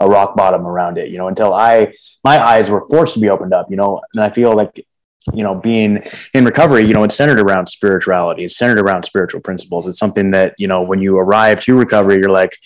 [0.00, 1.94] a rock bottom around it you know until i
[2.24, 4.84] my eyes were forced to be opened up you know and i feel like
[5.32, 6.02] you know being
[6.34, 9.86] in recovery you know it's centered around spirituality it's centered around spiritual principles.
[9.86, 12.56] It's something that you know when you arrive to recovery you're like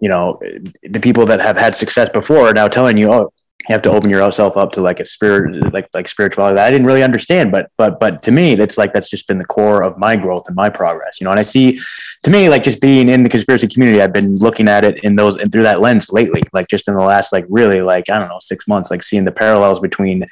[0.00, 0.38] you know
[0.82, 3.32] the people that have had success before are now telling you oh
[3.68, 6.56] you have to open yourself up to like a spirit like like spirituality.
[6.56, 9.38] That i didn't really understand but but but to me that's like that's just been
[9.38, 11.78] the core of my growth and my progress you know and i see
[12.24, 15.14] to me like just being in the conspiracy community i've been looking at it in
[15.14, 18.18] those and through that lens lately like just in the last like really like i
[18.18, 20.26] don't know six months like seeing the parallels between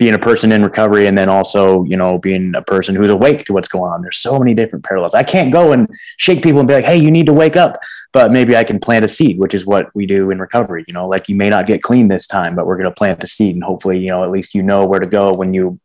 [0.00, 3.44] being a person in recovery and then also you know being a person who's awake
[3.44, 4.00] to what's going on.
[4.00, 5.12] There's so many different parallels.
[5.12, 5.86] I can't go and
[6.16, 7.78] shake people and be like hey you need to wake up.
[8.12, 10.94] But maybe i can plant a seed which is what we do in recovery you
[10.94, 13.28] know like you may not get clean this time but we're going to plant a
[13.28, 15.78] seed and hopefully you know at least you know where to go when you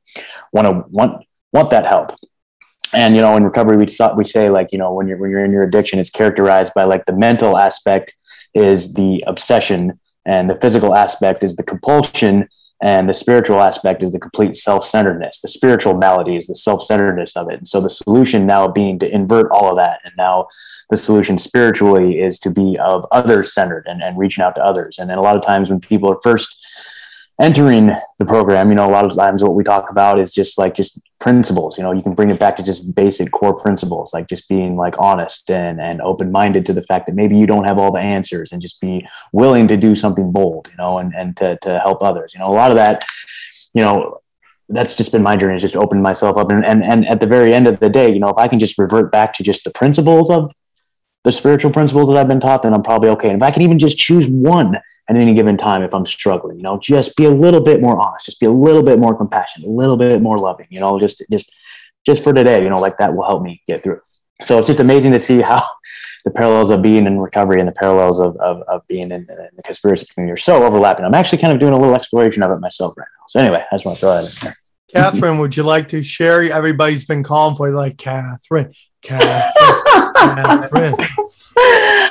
[0.52, 1.24] want to want
[1.54, 2.12] want that help.
[2.94, 5.46] And you know in recovery we we say like you know when you're when you're
[5.46, 8.16] in your addiction it's characterized by like the mental aspect
[8.54, 12.48] is the obsession and the physical aspect is the compulsion
[12.86, 15.42] and the spiritual aspect is the complete self-centeredness.
[15.42, 17.58] The spiritual malady is the self-centeredness of it.
[17.58, 20.46] And so the solution now being to invert all of that and now
[20.92, 25.00] the solution spiritually is to be of others centered and, and reaching out to others.
[25.00, 26.64] And then a lot of times when people are first
[27.42, 30.58] entering the program you know a lot of times what we talk about is just
[30.58, 34.14] like just principles you know you can bring it back to just basic core principles
[34.14, 37.66] like just being like honest and and open-minded to the fact that maybe you don't
[37.66, 41.14] have all the answers and just be willing to do something bold you know and
[41.14, 43.04] and to, to help others you know a lot of that
[43.74, 44.18] you know
[44.70, 47.28] that's just been my journey is just opening myself up and, and and at the
[47.28, 49.66] very end of the day you know if i can just revert back to just
[49.66, 50.54] the principles of
[51.26, 53.30] the spiritual principles that i've been taught then i'm probably okay.
[53.30, 54.78] And if i can even just choose one
[55.10, 56.58] at any given time if I'm struggling.
[56.58, 59.16] You know, just be a little bit more honest, just be a little bit more
[59.16, 60.68] compassionate, a little bit more loving.
[60.70, 61.54] You know, just just
[62.06, 62.64] just for today.
[62.64, 64.02] You know, like that will help me get through.
[64.44, 65.64] So it's just amazing to see how
[66.26, 69.50] the parallels of being in recovery and the parallels of, of, of being in, in,
[69.56, 71.06] the conspiracy community are so overlapping.
[71.06, 73.26] I'm actually kind of doing a little exploration of it myself right now.
[73.30, 74.58] So anyway, I just want to throw that in there.
[74.94, 76.42] Catherine, would you like to share?
[76.52, 80.02] Everybody's been calling for you, like Catherine, Catherine.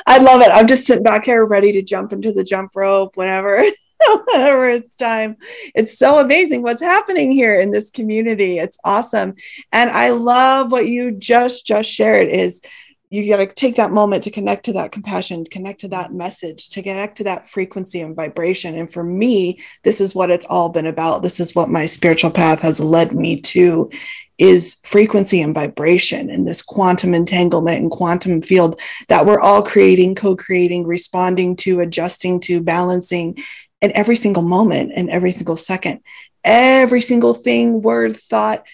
[0.07, 0.49] I love it.
[0.51, 3.63] I'm just sitting back here ready to jump into the jump rope whenever.
[4.27, 5.37] whenever it's time.
[5.73, 8.59] It's so amazing what's happening here in this community.
[8.59, 9.35] It's awesome.
[9.71, 12.61] And I love what you just just shared is
[13.09, 16.69] you got to take that moment to connect to that compassion, connect to that message,
[16.69, 18.77] to connect to that frequency and vibration.
[18.77, 21.21] And for me, this is what it's all been about.
[21.21, 23.89] This is what my spiritual path has led me to
[24.37, 30.15] is frequency and vibration and this quantum entanglement and quantum field that we're all creating,
[30.15, 33.37] co-creating, responding to, adjusting to, balancing
[33.81, 36.01] in every single moment and every single second.
[36.43, 38.65] Every single thing, word, thought,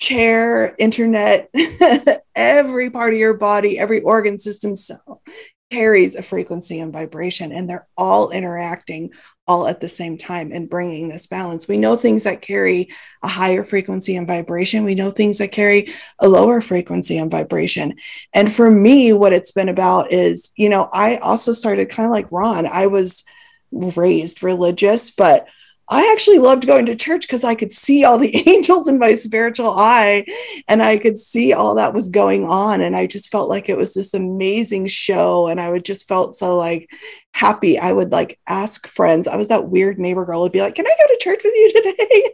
[0.00, 1.50] chair, internet,
[2.34, 5.22] every part of your body, every organ system cell
[5.70, 9.10] carries a frequency and vibration, and they're all interacting
[9.46, 11.68] all at the same time and bringing this balance.
[11.68, 12.88] We know things that carry
[13.22, 14.84] a higher frequency and vibration.
[14.84, 17.96] We know things that carry a lower frequency and vibration.
[18.32, 22.10] And for me, what it's been about is, you know, I also started kind of
[22.10, 22.66] like Ron.
[22.66, 23.24] I was
[23.70, 25.46] raised religious, but
[25.88, 29.14] I actually loved going to church because I could see all the angels in my
[29.14, 30.24] spiritual eye
[30.66, 32.80] and I could see all that was going on.
[32.80, 35.46] And I just felt like it was this amazing show.
[35.46, 36.90] And I would just felt so like
[37.32, 37.78] happy.
[37.78, 39.28] I would like ask friends.
[39.28, 41.54] I was that weird neighbor girl would be like, Can I go to church with
[41.54, 42.24] you today?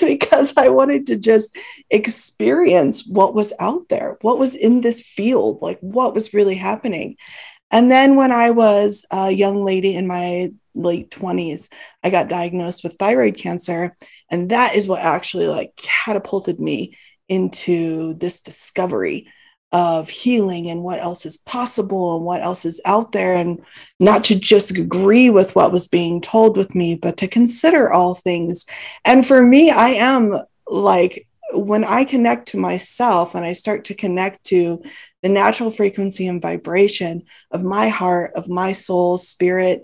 [0.16, 1.54] because I wanted to just
[1.90, 7.16] experience what was out there, what was in this field, like what was really happening.
[7.70, 11.68] And then when I was a young lady in my late 20s,
[12.02, 13.96] I got diagnosed with thyroid cancer.
[14.30, 16.96] And that is what actually like catapulted me
[17.28, 19.28] into this discovery
[19.72, 23.60] of healing and what else is possible and what else is out there and
[23.98, 28.14] not to just agree with what was being told with me but to consider all
[28.14, 28.64] things
[29.04, 30.38] and for me i am
[30.68, 34.80] like when i connect to myself and i start to connect to
[35.26, 39.82] the natural frequency and vibration of my heart, of my soul, spirit,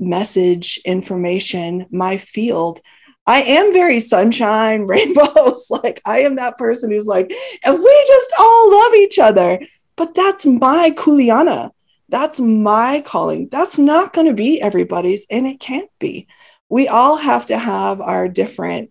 [0.00, 2.80] message, information, my field.
[3.26, 5.66] I am very sunshine, rainbows.
[5.70, 7.32] like I am that person who's like,
[7.64, 9.60] and we just all love each other.
[9.96, 11.70] But that's my kuleana.
[12.08, 13.48] That's my calling.
[13.52, 16.26] That's not going to be everybody's, and it can't be.
[16.68, 18.90] We all have to have our different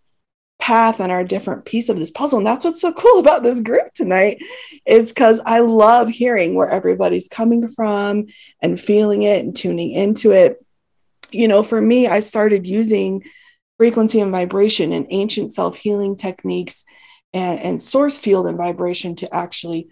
[0.60, 2.38] path and our different piece of this puzzle.
[2.38, 4.44] And that's what's so cool about this group tonight
[4.86, 8.28] is because I love hearing where everybody's coming from
[8.62, 10.64] and feeling it and tuning into it.
[11.32, 13.24] You know, for me, I started using
[13.78, 16.84] frequency and vibration and ancient self healing techniques
[17.34, 19.90] and, and source field and vibration to actually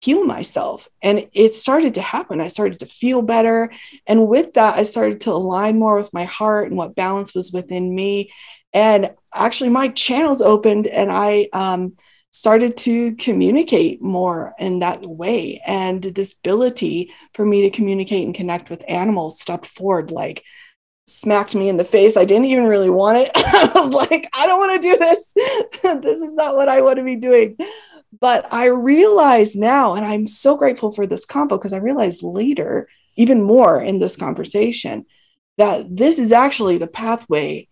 [0.00, 0.88] heal myself.
[1.02, 2.40] And it started to happen.
[2.40, 3.72] I started to feel better.
[4.06, 7.52] And with that, I started to align more with my heart and what balance was
[7.52, 8.30] within me.
[8.74, 11.96] And actually, my channels opened and I um,
[12.30, 15.62] started to communicate more in that way.
[15.64, 20.44] And this ability for me to communicate and connect with animals stepped forward like,
[21.06, 22.16] smacked me in the face.
[22.16, 23.30] I didn't even really want it.
[23.34, 25.32] I was like, I don't want to do this.
[26.02, 27.56] this is not what I want to be doing.
[28.20, 32.88] But I realize now, and I'm so grateful for this combo because I realized later,
[33.16, 35.04] even more in this conversation,
[35.58, 37.68] that this is actually the pathway.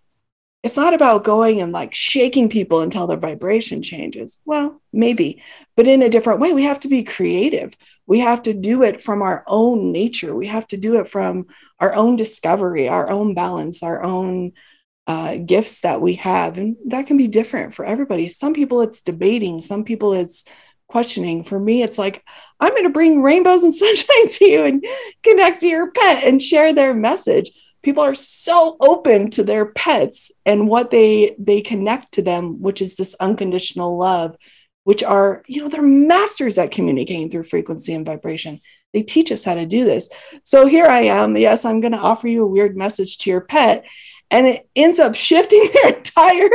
[0.62, 4.38] It's not about going and like shaking people until their vibration changes.
[4.44, 5.42] Well, maybe,
[5.76, 6.52] but in a different way.
[6.52, 7.76] We have to be creative.
[8.06, 10.34] We have to do it from our own nature.
[10.34, 11.46] We have to do it from
[11.82, 14.52] our own discovery, our own balance, our own
[15.08, 16.56] uh, gifts that we have.
[16.56, 18.28] And that can be different for everybody.
[18.28, 20.44] Some people it's debating, some people it's
[20.86, 21.42] questioning.
[21.42, 22.22] For me, it's like,
[22.60, 24.84] I'm going to bring rainbows and sunshine to you and
[25.24, 27.50] connect to your pet and share their message.
[27.82, 32.80] People are so open to their pets and what they they connect to them, which
[32.80, 34.36] is this unconditional love,
[34.84, 38.60] which are, you know, they're masters at communicating through frequency and vibration.
[38.92, 40.08] They teach us how to do this.
[40.42, 41.36] So here I am.
[41.36, 43.84] Yes, I'm going to offer you a weird message to your pet
[44.32, 46.50] and it ends up shifting their entire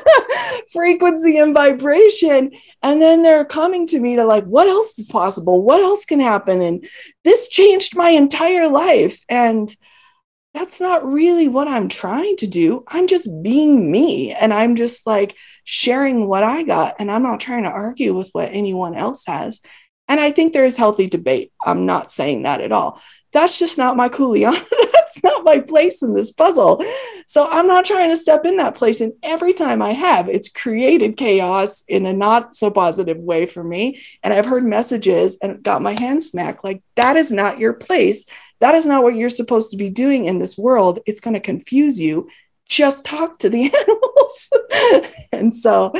[0.72, 2.52] frequency and vibration.
[2.82, 5.62] And then they're coming to me to like what else is possible?
[5.62, 6.60] What else can happen?
[6.62, 6.88] And
[7.22, 9.22] this changed my entire life.
[9.28, 9.72] And
[10.54, 12.84] that's not really what i'm trying to do.
[12.86, 15.34] I'm just being me and i'm just like
[15.64, 19.60] sharing what i got and i'm not trying to argue with what anyone else has
[20.12, 23.00] and i think there is healthy debate i'm not saying that at all
[23.32, 24.62] that's just not my kuleana.
[24.92, 26.84] that's not my place in this puzzle.
[27.26, 29.00] So I'm not trying to step in that place.
[29.00, 33.64] And every time I have, it's created chaos in a not so positive way for
[33.64, 34.00] me.
[34.22, 38.26] And I've heard messages and got my hand smacked like, that is not your place.
[38.60, 41.00] That is not what you're supposed to be doing in this world.
[41.06, 42.28] It's going to confuse you.
[42.72, 45.22] Just talk to the animals.
[45.30, 45.92] and so,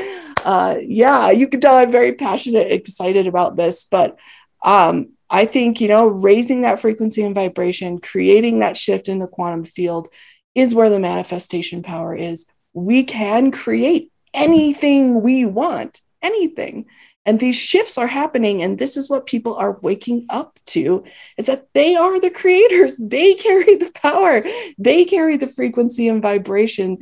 [0.42, 3.84] uh, yeah, you can tell I'm very passionate, excited about this.
[3.84, 4.18] But
[4.64, 9.26] um, I think, you know, raising that frequency and vibration, creating that shift in the
[9.26, 10.08] quantum field
[10.54, 12.46] is where the manifestation power is.
[12.72, 16.86] We can create anything we want, anything.
[17.24, 18.62] And these shifts are happening.
[18.62, 21.04] And this is what people are waking up to
[21.38, 22.96] is that they are the creators.
[22.96, 24.44] They carry the power.
[24.78, 26.98] They carry the frequency and vibration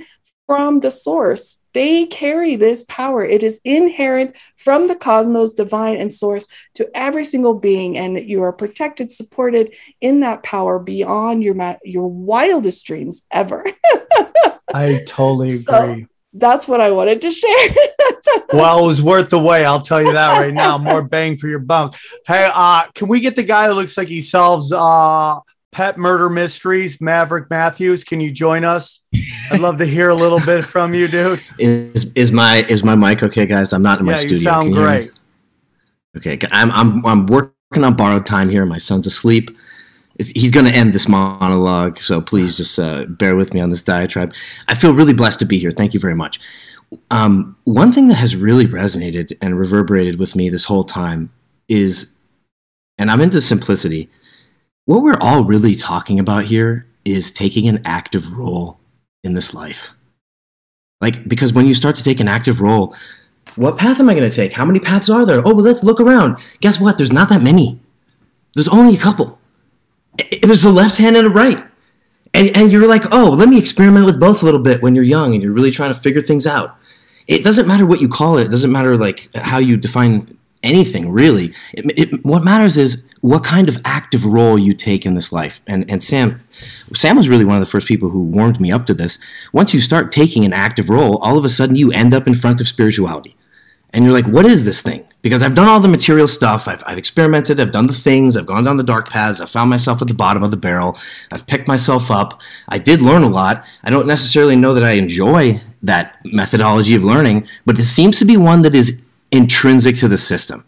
[0.47, 1.61] from the source.
[1.75, 3.25] They carry this power.
[3.25, 8.43] It is inherent from the cosmos, divine, and source to every single being, and you
[8.43, 13.65] are protected, supported in that power beyond your your wildest dreams ever.
[14.75, 15.63] I totally agree.
[15.63, 17.69] So, that's what I wanted to share.
[18.53, 19.65] well, it was worth the wait.
[19.65, 20.79] I'll tell you that right now.
[20.79, 21.97] More bang for your buck.
[22.27, 25.39] Hey, uh, can we get the guy who looks like he solves uh,
[25.73, 28.05] pet murder mysteries, Maverick Matthews.
[28.05, 29.01] Can you join us?
[29.51, 31.43] I'd love to hear a little bit from you, dude.
[31.59, 33.73] Is is my is my mic okay, guys?
[33.73, 34.37] I'm not in my yeah, studio.
[34.37, 35.13] You sound Can great.
[36.17, 38.67] okay, I'm I'm I'm working on borrowed time here.
[38.67, 39.51] My son's asleep.
[40.29, 43.83] He's going to end this monologue, so please just uh, bear with me on this
[43.83, 44.35] diatribe.
[44.69, 45.71] I feel really blessed to be here.
[45.71, 46.39] Thank you very much.
[47.11, 51.33] Um, one thing that has really resonated and reverberated with me this whole time
[51.69, 52.17] is,
[52.99, 54.11] and I'm into simplicity
[54.91, 58.81] what we're all really talking about here is taking an active role
[59.23, 59.93] in this life.
[61.01, 62.95] Like, because when you start to take an active role,
[63.57, 64.53] what path am I going to take?
[64.53, 65.47] How many paths are there?
[65.47, 66.39] Oh, well, let's look around.
[66.61, 66.99] Guess what?
[66.99, 67.81] There's not that many.
[68.55, 69.39] There's only a couple.
[70.43, 71.65] There's a left hand and a right.
[72.33, 75.05] And, and you're like, oh, let me experiment with both a little bit when you're
[75.05, 76.77] young and you're really trying to figure things out.
[77.27, 78.45] It doesn't matter what you call it.
[78.45, 81.55] It doesn't matter like how you define anything really.
[81.73, 85.61] It, it, what matters is what kind of active role you take in this life.
[85.67, 86.43] And and Sam,
[86.95, 89.19] Sam was really one of the first people who warmed me up to this.
[89.53, 92.35] Once you start taking an active role, all of a sudden you end up in
[92.35, 93.37] front of spirituality,
[93.93, 95.05] and you're like, what is this thing?
[95.23, 96.67] Because I've done all the material stuff.
[96.67, 97.61] I've, I've experimented.
[97.61, 98.37] I've done the things.
[98.37, 99.41] I've gone down the dark paths.
[99.41, 100.97] I've found myself at the bottom of the barrel.
[101.31, 102.41] I've picked myself up.
[102.69, 103.65] I did learn a lot.
[103.85, 108.25] I don't necessarily know that I enjoy that methodology of learning, but it seems to
[108.25, 110.65] be one that is intrinsic to the system,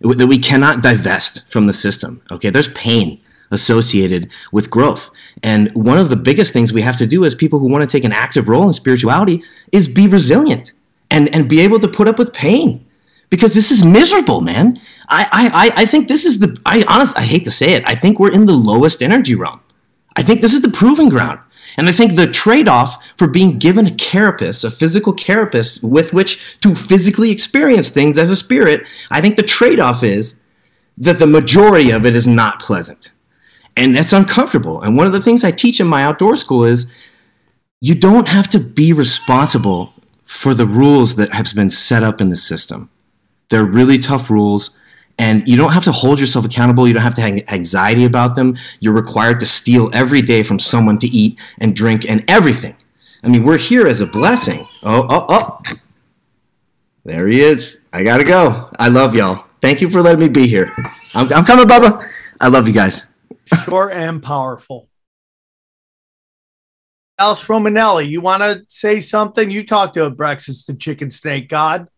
[0.00, 2.22] that we cannot divest from the system.
[2.30, 5.10] Okay, there's pain associated with growth.
[5.42, 7.92] And one of the biggest things we have to do as people who want to
[7.92, 9.42] take an active role in spirituality
[9.72, 10.72] is be resilient
[11.10, 12.85] and, and be able to put up with pain
[13.30, 14.80] because this is miserable, man.
[15.08, 17.94] I, I, I think this is the, I honestly, I hate to say it, I
[17.94, 19.60] think we're in the lowest energy realm.
[20.16, 21.40] I think this is the proving ground.
[21.76, 26.12] And I think the trade off for being given a carapace, a physical carapace with
[26.12, 30.38] which to physically experience things as a spirit, I think the trade off is
[30.96, 33.10] that the majority of it is not pleasant.
[33.76, 34.80] And that's uncomfortable.
[34.80, 36.90] And one of the things I teach in my outdoor school is
[37.80, 39.92] you don't have to be responsible
[40.24, 42.88] for the rules that have been set up in the system.
[43.48, 44.70] They're really tough rules.
[45.18, 46.86] And you don't have to hold yourself accountable.
[46.86, 48.56] You don't have to have anxiety about them.
[48.80, 52.76] You're required to steal every day from someone to eat and drink and everything.
[53.24, 54.68] I mean, we're here as a blessing.
[54.82, 55.58] Oh, oh, oh.
[57.04, 57.80] There he is.
[57.92, 58.68] I got to go.
[58.78, 59.44] I love y'all.
[59.62, 60.72] Thank you for letting me be here.
[61.14, 62.04] I'm, I'm coming, Bubba.
[62.40, 63.02] I love you guys.
[63.64, 64.88] Short and powerful.
[67.18, 69.50] Alice Romanelli, you want to say something?
[69.50, 71.88] You talked to Abraxas and chicken snake god.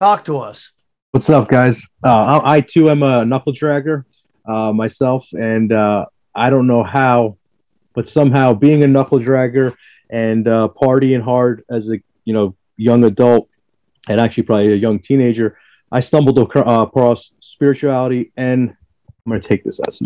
[0.00, 0.72] Talk to us.
[1.12, 1.82] What's up, guys?
[2.04, 4.04] Uh, I, too am a knuckle dragger
[4.46, 6.04] uh, myself, and uh,
[6.34, 7.38] I don't know how,
[7.94, 9.74] but somehow being a knuckle dragger
[10.10, 13.48] and uh, partying hard as a you know young adult
[14.08, 15.56] and actually probably a young teenager,
[15.90, 18.70] I stumbled uh, across spirituality, and
[19.24, 19.98] I'm going to take this as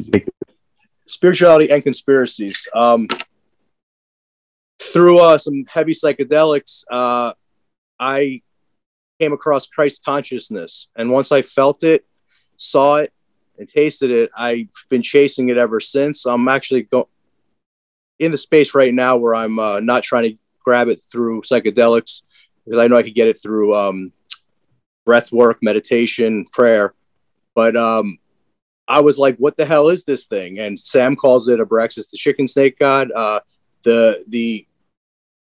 [1.07, 2.69] spirituality and conspiracies.
[2.73, 3.09] Um,
[4.81, 6.85] through uh, some heavy psychedelics,
[7.99, 8.43] I
[9.21, 10.89] came across Christ consciousness.
[10.97, 12.05] And once I felt it,
[12.57, 13.13] saw it,
[13.59, 16.25] and tasted it, I've been chasing it ever since.
[16.25, 17.11] I'm actually go-
[18.19, 22.23] in the space right now where I'm uh, not trying to grab it through psychedelics
[22.65, 24.13] because I know I could get it through um,
[25.05, 26.95] breath work, meditation, prayer.
[27.55, 28.19] But um,
[28.89, 30.59] I was like, what the hell is this thing?
[30.59, 33.11] And Sam calls it a Abraxas, the chicken snake god.
[33.13, 33.41] Uh,
[33.83, 34.67] the the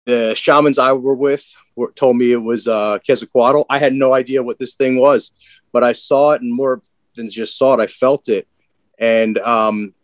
[0.04, 1.44] the shamans I were with
[1.94, 3.62] told me it was uh, Quetzalcoatl.
[3.68, 5.32] I had no idea what this thing was,
[5.72, 6.82] but I saw it, and more
[7.14, 8.46] than just saw it, I felt it,
[8.98, 9.94] and um,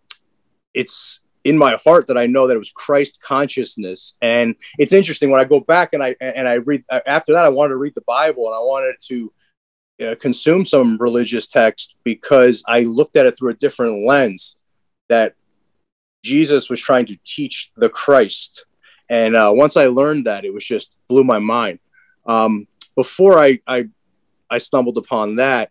[0.75, 4.17] it's in my heart that I know that it was Christ consciousness.
[4.23, 7.49] And it's interesting when I go back and I and I read after that, I
[7.49, 9.33] wanted to read the Bible and I wanted to
[10.07, 14.57] uh, consume some religious text because I looked at it through a different lens
[15.09, 15.35] that
[16.23, 18.65] Jesus was trying to teach the Christ
[19.13, 21.81] and uh, once I learned that, it was just blew my mind.
[22.25, 22.67] Um,
[22.97, 23.89] before I, I,
[24.49, 25.71] I stumbled upon that,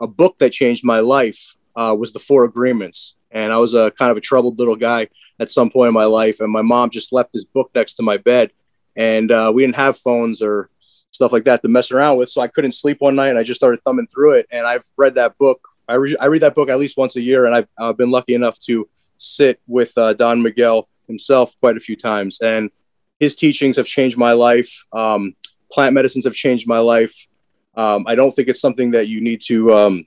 [0.00, 3.92] a book that changed my life uh, was The Four Agreements, and I was a
[3.92, 5.06] kind of a troubled little guy
[5.38, 8.02] at some point in my life, and my mom just left this book next to
[8.02, 8.50] my bed,
[8.96, 10.68] and uh, we didn't have phones or
[11.12, 13.44] stuff like that to mess around with, so I couldn't sleep one night, and I
[13.44, 15.60] just started thumbing through it, and I've read that book.
[15.88, 18.10] I, re- I read that book at least once a year, and I've, I've been
[18.10, 22.72] lucky enough to sit with uh, Don Miguel himself quite a few times, and
[23.20, 24.84] his teachings have changed my life.
[24.92, 25.36] Um,
[25.70, 27.28] plant medicines have changed my life.
[27.74, 30.06] Um, I don't think it's something that you need to, um,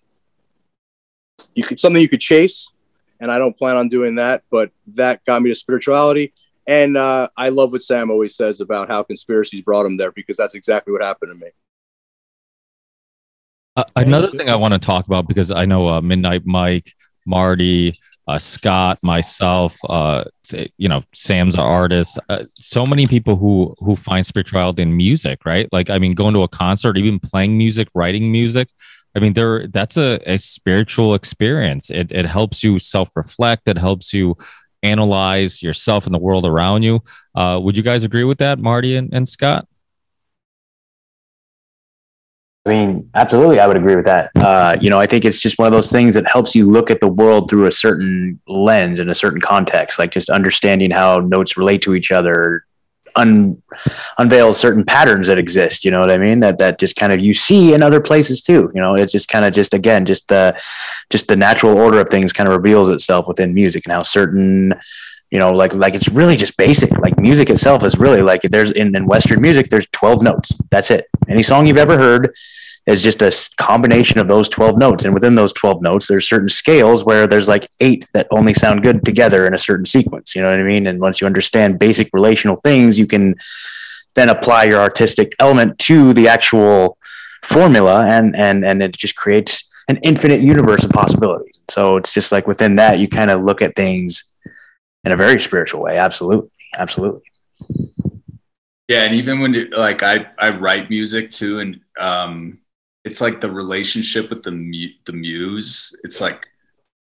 [1.54, 2.70] you could, something you could chase.
[3.20, 6.34] And I don't plan on doing that, but that got me to spirituality.
[6.68, 10.36] And uh, I love what Sam always says about how conspiracies brought him there because
[10.36, 11.52] that's exactly what happened to me.
[13.76, 16.94] Uh, another thing I want to talk about because I know uh, Midnight Mike,
[17.26, 20.24] Marty, uh, Scott, myself, uh,
[20.78, 22.20] you know, Sam's an artist.
[22.30, 25.68] Uh, so many people who who find spirituality in music, right?
[25.72, 28.70] Like, I mean, going to a concert, even playing music, writing music.
[29.16, 31.90] I mean, there that's a, a spiritual experience.
[31.90, 33.68] It it helps you self reflect.
[33.68, 34.38] It helps you
[34.84, 37.02] analyze yourself and the world around you.
[37.36, 39.68] Uh, would you guys agree with that, Marty and, and Scott?
[42.66, 44.32] I mean, absolutely, I would agree with that.
[44.36, 46.90] Uh, you know, I think it's just one of those things that helps you look
[46.90, 51.20] at the world through a certain lens in a certain context, like just understanding how
[51.20, 52.66] notes relate to each other,
[53.18, 53.62] un-
[54.18, 55.84] unveils certain patterns that exist.
[55.84, 56.40] You know what I mean?
[56.40, 58.72] That that just kind of you see in other places too.
[58.74, 60.58] You know, it's just kind of just again just the
[61.10, 64.74] just the natural order of things kind of reveals itself within music and how certain
[65.34, 68.70] you know like like it's really just basic like music itself is really like there's
[68.72, 70.52] in, in western music there's 12 notes.
[70.70, 71.08] That's it.
[71.28, 72.36] Any song you've ever heard
[72.86, 75.06] is just a combination of those 12 notes.
[75.06, 78.84] And within those 12 notes there's certain scales where there's like eight that only sound
[78.84, 80.36] good together in a certain sequence.
[80.36, 80.86] You know what i mean?
[80.86, 83.36] And once you understand basic relational things you can
[84.14, 87.00] then apply your artistic element to the actual
[87.42, 91.60] formula and and and it just creates an infinite universe of possibilities.
[91.70, 94.33] So it's just like within that, you kind of look at things
[95.04, 95.98] in a very spiritual way.
[95.98, 96.50] Absolutely.
[96.78, 97.22] Absolutely.
[98.88, 99.04] Yeah.
[99.04, 102.60] And even when you, like I, I write music too, and um,
[103.04, 105.98] it's like the relationship with the, mu- the muse.
[106.04, 106.50] It's like,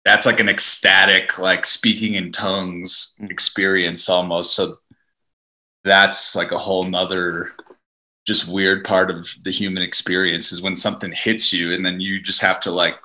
[0.06, 4.56] that's like an ecstatic, like speaking in tongues experience almost.
[4.56, 4.80] So
[5.84, 7.54] that's like a whole nother
[8.26, 12.22] just weird part of the human experience is when something hits you and then you
[12.22, 12.96] just have to like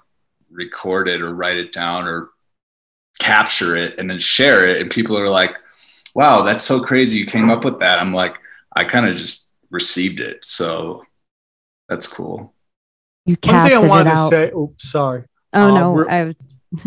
[0.51, 2.31] record it or write it down or
[3.19, 5.55] capture it and then share it and people are like
[6.15, 8.39] wow that's so crazy you came up with that i'm like
[8.77, 11.03] i kind of just received it so
[11.89, 12.55] that's cool
[13.27, 14.31] You One thing I casted it wanted to out.
[14.31, 14.51] say.
[14.57, 15.25] Oops, sorry.
[15.53, 16.35] Oh Uh, no, re- I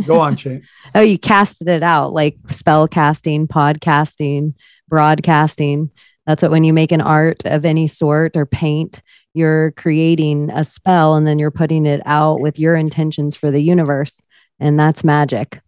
[0.05, 0.63] Go on, Shane.
[0.95, 4.53] oh, you casted it out like spell casting, podcasting,
[4.87, 5.89] broadcasting.
[6.27, 9.01] That's what when you make an art of any sort or paint,
[9.33, 13.59] you're creating a spell and then you're putting it out with your intentions for the
[13.61, 14.21] universe.
[14.59, 15.59] And that's magic.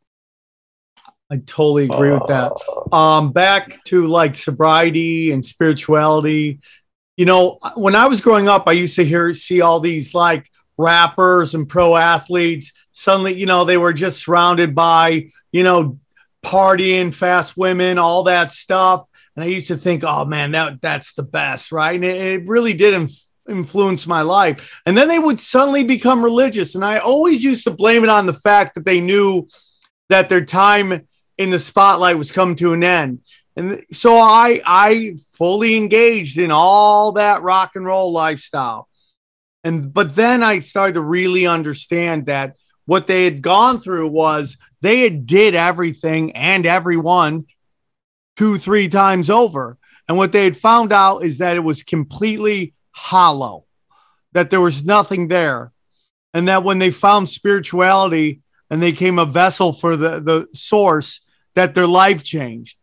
[1.34, 2.52] I totally agree with that.
[2.92, 6.60] Um, back to like sobriety and spirituality.
[7.18, 10.48] You know, when I was growing up, I used to hear see all these like
[10.78, 12.72] rappers and pro athletes.
[12.92, 16.00] Suddenly, you know, they were just surrounded by, you know,
[16.46, 19.06] partying, fast women, all that stuff.
[19.36, 21.96] And I used to think, oh man, that that's the best, right?
[21.96, 24.82] And it, it really did inf- influence my life.
[24.86, 26.76] And then they would suddenly become religious.
[26.76, 29.48] And I always used to blame it on the fact that they knew
[30.10, 31.08] that their time
[31.38, 33.22] in the spotlight was coming to an end.
[33.56, 38.88] And so I I fully engaged in all that rock and roll lifestyle.
[39.64, 42.56] And but then I started to really understand that
[42.86, 47.46] what they had gone through was they had did everything and everyone
[48.36, 49.78] two, three times over.
[50.08, 53.66] And what they had found out is that it was completely hollow,
[54.34, 55.72] that there was nothing there.
[56.34, 61.22] And that when they found spirituality and they came a vessel for the, the source,
[61.56, 62.78] that their life changed.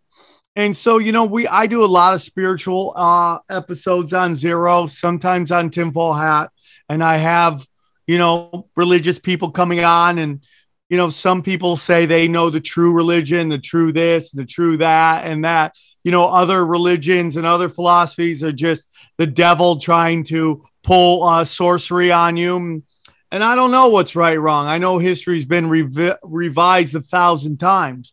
[0.57, 4.87] And so, you know, we I do a lot of spiritual uh episodes on zero,
[4.87, 6.51] sometimes on tinfoil hat,
[6.89, 7.67] and I have,
[8.07, 10.45] you know, religious people coming on and
[10.91, 14.77] you know, some people say they know the true religion, the true this, the true
[14.79, 15.77] that, and that.
[16.03, 21.45] You know, other religions and other philosophies are just the devil trying to pull uh,
[21.45, 22.83] sorcery on you.
[23.31, 24.67] And I don't know what's right, wrong.
[24.67, 28.13] I know history's been revi- revised a thousand times.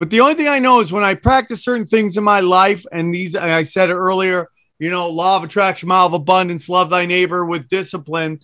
[0.00, 2.84] But the only thing I know is when I practice certain things in my life,
[2.92, 4.48] and these, I said earlier,
[4.78, 8.40] you know, law of attraction, law of abundance, love thy neighbor with discipline.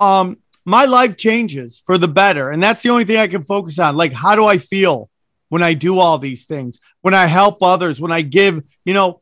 [0.00, 0.36] Um,
[0.66, 2.50] my life changes for the better.
[2.50, 3.96] And that's the only thing I can focus on.
[3.96, 5.08] Like, how do I feel
[5.48, 6.78] when I do all these things?
[7.00, 9.20] When I help others, when I give, you know,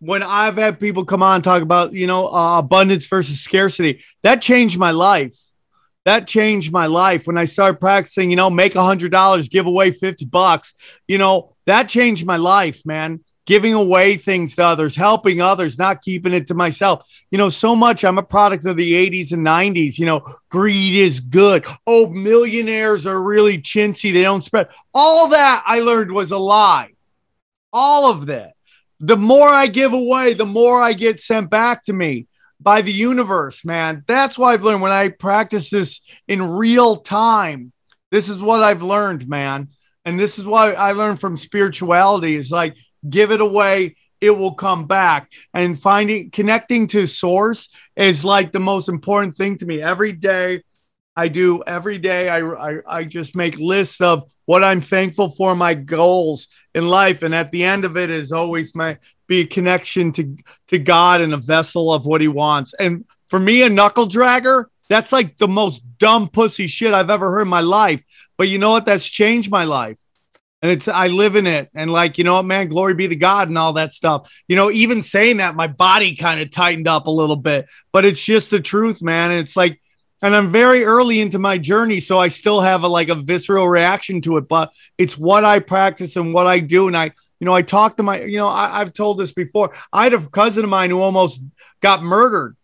[0.00, 4.42] when I've had people come on talk about, you know, uh, abundance versus scarcity, that
[4.42, 5.34] changed my life.
[6.04, 9.66] That changed my life when I started practicing, you know, make a hundred dollars, give
[9.66, 10.74] away 50 bucks.
[11.08, 16.02] You know, that changed my life, man giving away things to others, helping others, not
[16.02, 17.06] keeping it to myself.
[17.30, 19.98] You know, so much I'm a product of the 80s and 90s.
[19.98, 21.66] You know, greed is good.
[21.86, 24.12] Oh, millionaires are really chintzy.
[24.12, 24.68] They don't spread.
[24.92, 26.92] All that I learned was a lie.
[27.72, 28.52] All of that.
[29.00, 32.26] The more I give away, the more I get sent back to me
[32.64, 34.02] by the universe, man.
[34.08, 37.72] That's why I've learned when I practice this in real time.
[38.10, 39.68] This is what I've learned, man.
[40.04, 42.76] And this is what I learned from spirituality is like,
[43.08, 48.60] give it away it will come back and finding connecting to source is like the
[48.60, 50.62] most important thing to me every day
[51.16, 52.28] i do every day.
[52.28, 57.22] I i, I just make lists of what i'm thankful for my goals in life.
[57.22, 60.36] And at the end of it is always my be a connection to
[60.68, 62.74] to god and a vessel of what he wants.
[62.74, 67.30] And for me a knuckle dragger that's like the most dumb pussy shit i've ever
[67.30, 68.02] heard in my life.
[68.36, 68.86] But you know what?
[68.86, 70.00] That's changed my life.
[70.60, 71.68] And it's I live in it.
[71.74, 72.68] And like you know what man?
[72.68, 74.34] Glory be to God and all that stuff.
[74.48, 77.66] You know even saying that my body kind of tightened up a little bit.
[77.92, 79.30] But it's just the truth man.
[79.30, 79.80] And it's like
[80.24, 83.68] and I'm very early into my journey so I still have a like a visceral
[83.68, 86.88] reaction to it but it's what I practice and what I do.
[86.88, 89.74] And I you know I talk to my you know I, I've told this before.
[89.92, 91.42] I had a cousin of mine who almost
[91.80, 92.56] got murdered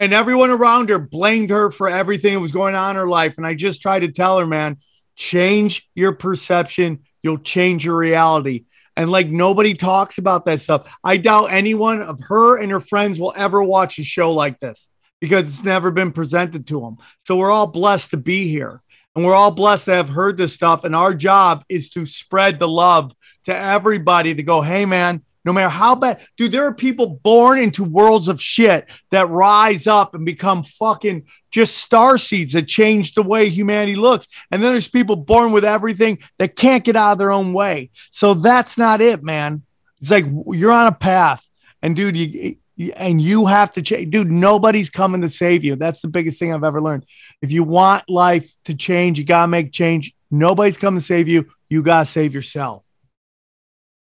[0.00, 3.36] and everyone around her blamed her for everything that was going on in her life.
[3.36, 4.78] And I just tried to tell her man
[5.14, 7.00] change your perception.
[7.22, 8.64] You'll change your reality.
[8.96, 10.98] And like nobody talks about that stuff.
[11.04, 14.88] I doubt anyone of her and her friends will ever watch a show like this
[15.20, 16.96] because it's never been presented to them.
[17.24, 18.82] So we're all blessed to be here.
[19.16, 20.84] And we're all blessed to have heard this stuff.
[20.84, 23.14] And our job is to spread the love
[23.44, 27.58] to everybody to go, hey, man, No matter how bad, dude, there are people born
[27.58, 33.14] into worlds of shit that rise up and become fucking just star seeds that change
[33.14, 34.26] the way humanity looks.
[34.50, 37.88] And then there's people born with everything that can't get out of their own way.
[38.10, 39.62] So that's not it, man.
[40.02, 41.42] It's like you're on a path,
[41.80, 42.56] and dude, you
[42.96, 44.30] and you have to change, dude.
[44.30, 45.76] Nobody's coming to save you.
[45.76, 47.06] That's the biggest thing I've ever learned.
[47.42, 50.14] If you want life to change, you gotta make change.
[50.30, 51.48] Nobody's coming to save you.
[51.68, 52.84] You gotta save yourself.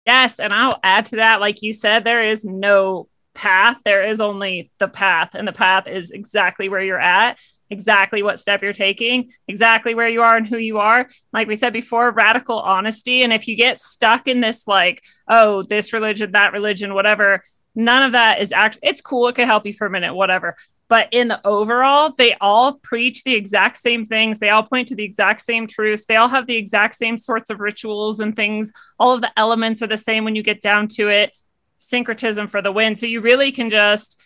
[0.06, 3.78] Yes, and I'll add to that, like you said, there is no path.
[3.84, 7.38] There is only the path, and the path is exactly where you're at,
[7.70, 11.08] exactly what step you're taking, exactly where you are and who you are.
[11.32, 13.22] Like we said before, radical honesty.
[13.22, 17.44] And if you get stuck in this, like, oh, this religion, that religion, whatever,
[17.78, 18.78] none of that is act.
[18.82, 19.28] It's cool.
[19.28, 20.56] It could help you for a minute, whatever.
[20.88, 24.38] But in the overall, they all preach the exact same things.
[24.38, 26.06] They all point to the exact same truths.
[26.06, 28.72] They all have the exact same sorts of rituals and things.
[28.98, 31.36] All of the elements are the same when you get down to it.
[31.76, 32.96] Syncretism for the win.
[32.96, 34.20] So you really can just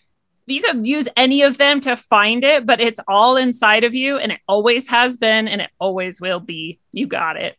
[0.47, 4.19] you can use any of them to find it, but it's all inside of you
[4.19, 6.81] and it always has been and it always will be.
[6.91, 7.57] You got it.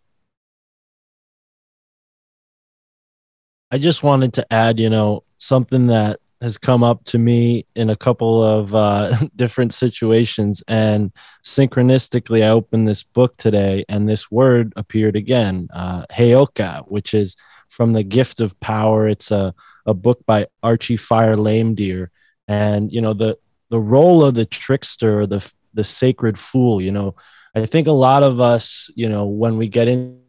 [3.71, 7.89] I just wanted to add, you know, something that has come up to me in
[7.89, 10.63] a couple of uh, different situations.
[10.67, 11.11] And
[11.43, 17.35] synchronistically, I opened this book today and this word appeared again, uh, Heyoka, which is
[17.67, 19.07] from The Gift of Power.
[19.07, 19.53] It's a,
[19.85, 22.11] a book by Archie Fire Lame Deer.
[22.47, 23.37] And, you know, the,
[23.69, 27.15] the role of the trickster, the, the sacred fool, you know,
[27.55, 30.22] I think a lot of us, you know, when we get in,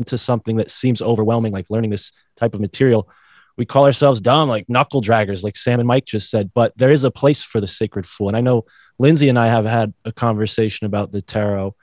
[0.00, 3.08] into something that seems overwhelming, like learning this type of material,
[3.56, 6.50] we call ourselves dumb, like knuckle draggers, like Sam and Mike just said.
[6.54, 8.28] But there is a place for the sacred fool.
[8.28, 8.64] And I know
[8.98, 11.76] Lindsay and I have had a conversation about the tarot.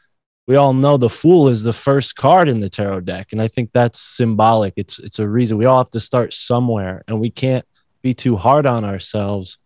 [0.48, 3.28] We all know the fool is the first card in the tarot deck.
[3.32, 4.74] And I think that's symbolic.
[4.76, 7.66] It's it's a reason we all have to start somewhere and we can't
[8.02, 9.58] be too hard on ourselves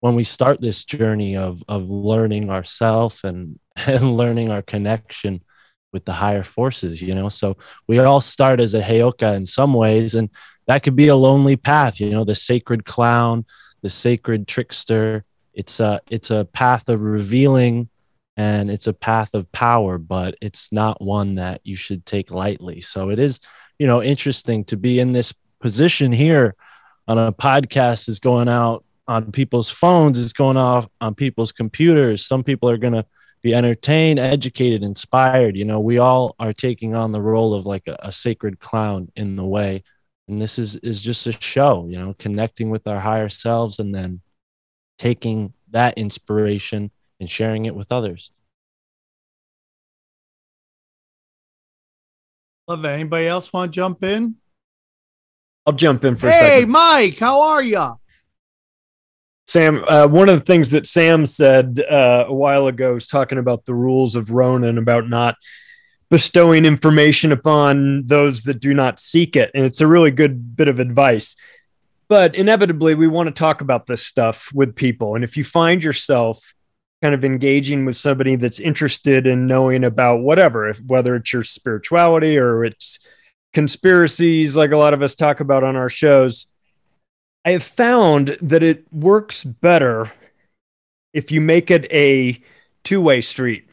[0.00, 5.40] when we start this journey of of learning ourselves and and learning our connection
[5.92, 7.28] with the higher forces you know?
[7.28, 7.56] So
[7.86, 10.30] we all start as a heyoka in some ways and
[10.66, 13.44] that could be a lonely path you know the sacred clown
[13.82, 15.24] the sacred trickster.
[15.54, 17.88] It's a it's a path of revealing
[18.36, 22.80] and it's a path of power but it's not one that you should take lightly.
[22.80, 23.40] So it is
[23.78, 26.54] you know interesting to be in this position here
[27.08, 32.24] on a podcast is going out on people's phones is going off on people's computers.
[32.24, 33.04] Some people are to
[33.42, 35.56] be entertained educated inspired.
[35.56, 39.10] You know we all are taking on the role of like a, a sacred clown
[39.16, 39.82] in the way.
[40.28, 43.94] And this is is just a show you know connecting with our higher selves and
[43.94, 44.20] then
[44.98, 48.30] taking that inspiration and sharing it with others.
[52.68, 54.36] Love it anybody else want to jump in?
[55.66, 56.58] I'll jump in for hey, a second.
[56.58, 57.96] Hey, mike how are you
[59.50, 63.36] Sam, uh, one of the things that Sam said uh, a while ago was talking
[63.36, 65.34] about the rules of Ronin about not
[66.08, 69.50] bestowing information upon those that do not seek it.
[69.52, 71.34] And it's a really good bit of advice.
[72.06, 75.16] But inevitably, we want to talk about this stuff with people.
[75.16, 76.54] And if you find yourself
[77.02, 81.42] kind of engaging with somebody that's interested in knowing about whatever, if, whether it's your
[81.42, 83.00] spirituality or it's
[83.52, 86.46] conspiracies, like a lot of us talk about on our shows,
[87.44, 90.12] I have found that it works better
[91.12, 92.40] if you make it a
[92.84, 93.66] two way street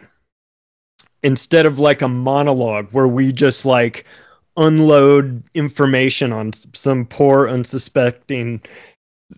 [1.23, 4.05] instead of like a monologue where we just like
[4.55, 8.61] unload information on some poor unsuspecting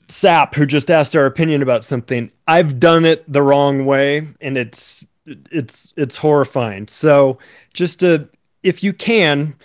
[0.07, 2.31] sap who just asked our opinion about something.
[2.47, 6.87] I've done it the wrong way and it's it's it's horrifying.
[6.87, 7.39] So
[7.73, 8.29] just to
[8.63, 9.55] if you can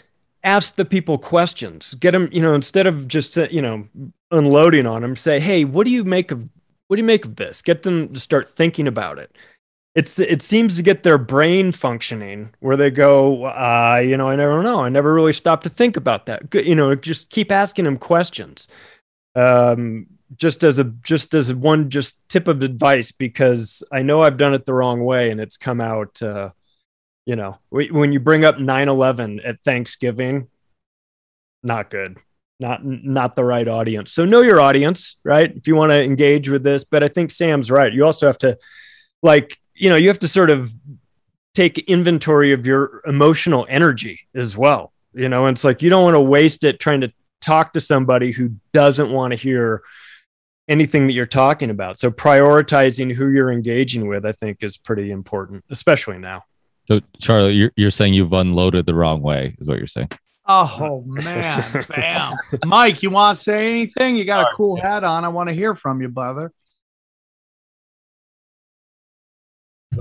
[0.42, 1.94] ask the people questions.
[1.94, 3.86] Get them you know instead of just you know
[4.34, 6.48] unloading on them say hey what do you make of
[6.88, 7.62] what do you make of this?
[7.62, 9.36] Get them to start thinking about it.
[9.94, 14.36] It's it seems to get their brain functioning where they go uh, you know i
[14.36, 14.80] never know.
[14.80, 16.52] I never really stopped to think about that.
[16.52, 18.68] You know just keep asking them questions.
[19.36, 20.06] Um,
[20.36, 24.54] just as a just as one just tip of advice because i know i've done
[24.54, 26.50] it the wrong way and it's come out uh,
[27.26, 30.48] you know when you bring up 9-11 at thanksgiving
[31.62, 32.16] not good
[32.66, 34.12] not not the right audience.
[34.12, 35.50] So know your audience right?
[35.54, 37.92] If you want to engage with this but i think sam's right.
[37.92, 38.58] You also have to
[39.22, 40.72] like you know you have to sort of
[41.54, 45.46] take inventory of your emotional energy as well you know?
[45.46, 48.56] And it's like you don't want to waste it trying to talk to somebody who
[48.72, 49.82] doesn't want to hear
[50.68, 51.98] anything that you're talking about.
[51.98, 56.44] So prioritizing who you're engaging with i think is pretty important especially now.
[56.86, 60.10] So charlie you're, you're saying you've unloaded the wrong way is what you're saying
[60.46, 62.36] Oh man, bam.
[62.66, 64.16] Mike, you want to say anything?
[64.16, 65.24] You got a cool hat on.
[65.24, 66.52] I want to hear from you, brother.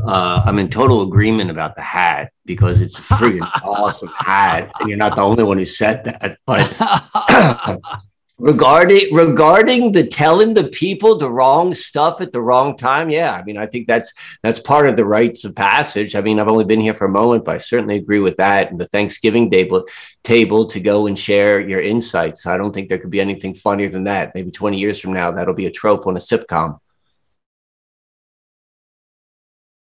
[0.02, 4.90] uh, I'm in total agreement about the hat because it's a freaking awesome hat, and
[4.90, 6.38] you're not the only one who said that.
[6.46, 6.72] But
[8.40, 13.44] regarding regarding the telling the people the wrong stuff at the wrong time, yeah, I
[13.44, 16.16] mean, I think that's that's part of the rites of passage.
[16.16, 18.72] I mean, I've only been here for a moment, but I certainly agree with that.
[18.72, 19.86] And the Thanksgiving table
[20.24, 22.46] table to go and share your insights.
[22.46, 24.34] I don't think there could be anything funnier than that.
[24.36, 26.80] Maybe 20 years from now, that'll be a trope on a sitcom.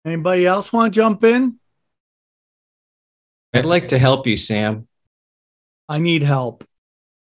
[0.05, 1.59] Anybody else want to jump in?
[3.53, 4.87] I'd like to help you, Sam.
[5.89, 6.68] I need help.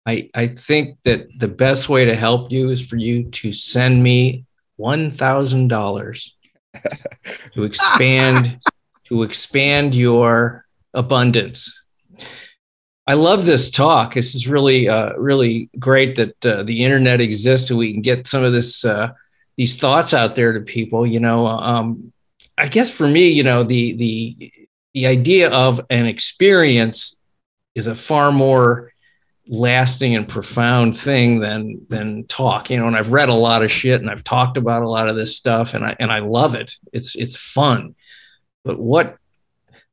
[0.08, 4.02] I, I think that the best way to help you is for you to send
[4.02, 4.46] me
[4.78, 6.34] one thousand dollars
[7.54, 8.60] to expand
[9.08, 11.84] to expand your abundance.
[13.06, 14.14] I love this talk.
[14.14, 18.28] This is really uh, really great that uh, the internet exists so we can get
[18.28, 19.12] some of this uh,
[19.58, 21.06] these thoughts out there to people.
[21.06, 22.14] You know, um,
[22.58, 24.54] I guess for me, you know, the the
[24.94, 27.18] the idea of an experience
[27.76, 28.94] is a far more
[29.50, 32.70] lasting and profound thing than than talk.
[32.70, 35.10] You know, and I've read a lot of shit and I've talked about a lot
[35.10, 36.76] of this stuff and I and I love it.
[36.94, 37.96] It's it's fun.
[38.64, 39.18] But what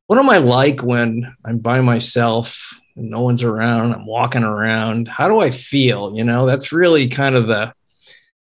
[0.07, 5.09] what am I like when I'm by myself and no one's around, I'm walking around?
[5.09, 6.15] How do I feel?
[6.15, 7.73] You know, that's really kind of the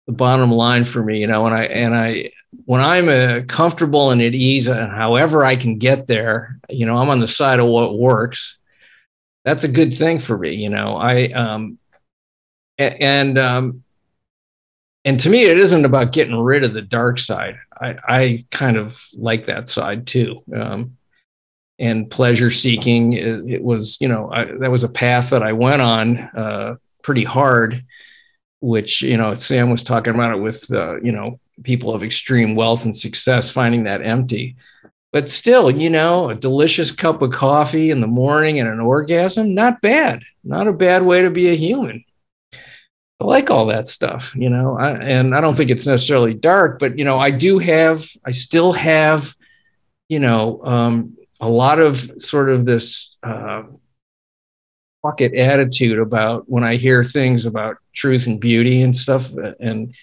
[0.05, 2.31] the bottom line for me, you know, and I and I
[2.65, 6.97] when I'm uh, comfortable and at ease, and however I can get there, you know,
[6.97, 8.58] I'm on the side of what works.
[9.45, 10.95] That's a good thing for me, you know.
[10.95, 11.77] I um,
[12.77, 13.83] and um,
[15.05, 17.57] and to me, it isn't about getting rid of the dark side.
[17.79, 20.41] I I kind of like that side too.
[20.53, 20.97] Um,
[21.79, 25.53] and pleasure seeking, it, it was, you know, I, that was a path that I
[25.53, 27.85] went on uh, pretty hard
[28.61, 32.55] which you know sam was talking about it with uh, you know people of extreme
[32.55, 34.55] wealth and success finding that empty.
[35.11, 39.55] But still, you know, a delicious cup of coffee in the morning and an orgasm,
[39.55, 40.23] not bad.
[40.43, 42.05] Not a bad way to be a human.
[43.21, 46.79] I like all that stuff, you know, I, and I don't think it's necessarily dark,
[46.79, 49.35] but, you know, I do have, I still have,
[50.07, 53.63] you know, um, a lot of sort of this uh,
[55.03, 59.33] bucket attitude about when I hear things about truth and beauty and stuff.
[59.59, 59.93] And,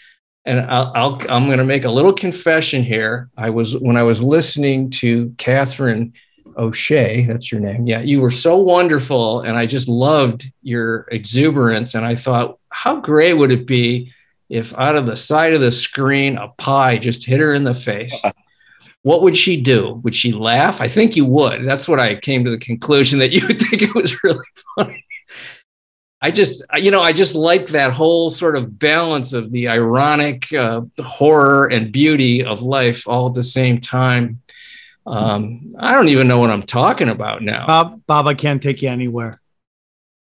[0.46, 3.28] and I'll, I'll I'm going to make a little confession here.
[3.36, 6.14] I was when I was listening to Catherine
[6.56, 7.86] O'Shea, that's your name.
[7.86, 11.94] Yeah, you were so wonderful, and I just loved your exuberance.
[11.94, 14.12] And I thought, how great would it be
[14.48, 17.74] if out of the side of the screen a pie just hit her in the
[17.74, 18.22] face?
[19.02, 20.00] what would she do?
[20.04, 20.80] Would she laugh?
[20.80, 21.64] I think you would.
[21.64, 24.46] That's what I came to the conclusion that you would think it was really
[24.76, 25.05] funny.
[26.22, 30.52] I just, you know, I just like that whole sort of balance of the ironic
[30.52, 34.40] uh, horror and beauty of life all at the same time.
[35.06, 37.66] Um, I don't even know what I'm talking about now.
[37.66, 39.38] Bob, Bob, I can't take you anywhere.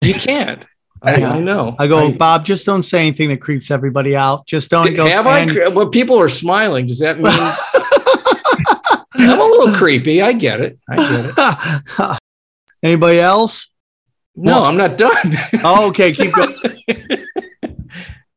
[0.02, 0.66] You can't.
[1.04, 1.76] I, I know.
[1.80, 2.46] I go, I- Bob.
[2.46, 4.46] Just don't say anything that creeps everybody out.
[4.46, 5.08] Just don't go.
[5.08, 5.68] Have I?
[5.70, 6.86] Well, people are smiling.
[6.86, 7.34] Does that mean
[9.16, 10.22] I'm a little creepy?
[10.22, 10.80] I get it.
[10.88, 11.34] I get
[12.10, 12.20] it.
[12.84, 13.71] Anybody else?
[14.36, 15.36] No, I'm not done.
[15.64, 16.56] Oh, okay, keep going.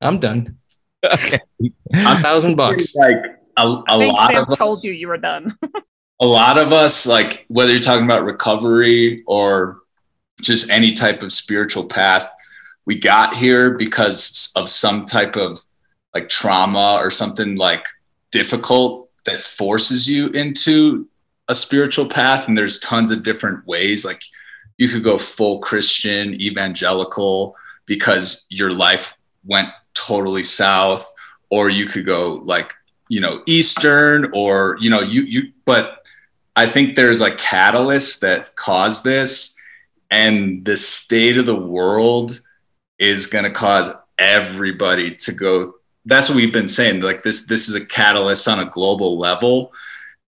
[0.01, 0.59] I'm done.
[1.05, 1.39] Okay.
[1.95, 2.95] A thousand bucks.
[2.95, 3.17] Like
[3.57, 5.57] a, a I think lot Sam of us, told you you were done.
[6.21, 9.79] a lot of us, like whether you're talking about recovery or
[10.43, 12.31] just any type of spiritual path,
[12.87, 15.61] we got here because of some type of
[16.13, 17.87] like trauma or something like
[18.31, 21.09] difficult that forces you into
[21.49, 22.47] a spiritual path.
[22.49, 24.05] And there's tons of different ways.
[24.05, 24.23] Like
[24.79, 27.57] you could go full Christian, evangelical,
[27.87, 31.11] because your life went totally south,
[31.51, 32.73] or you could go like,
[33.09, 36.09] you know, Eastern, or, you know, you, you, but
[36.57, 39.57] I think there's a catalyst that caused this,
[40.11, 42.41] and the state of the world
[42.99, 45.75] is going to cause everybody to go.
[46.05, 47.01] That's what we've been saying.
[47.01, 49.73] Like this, this is a catalyst on a global level,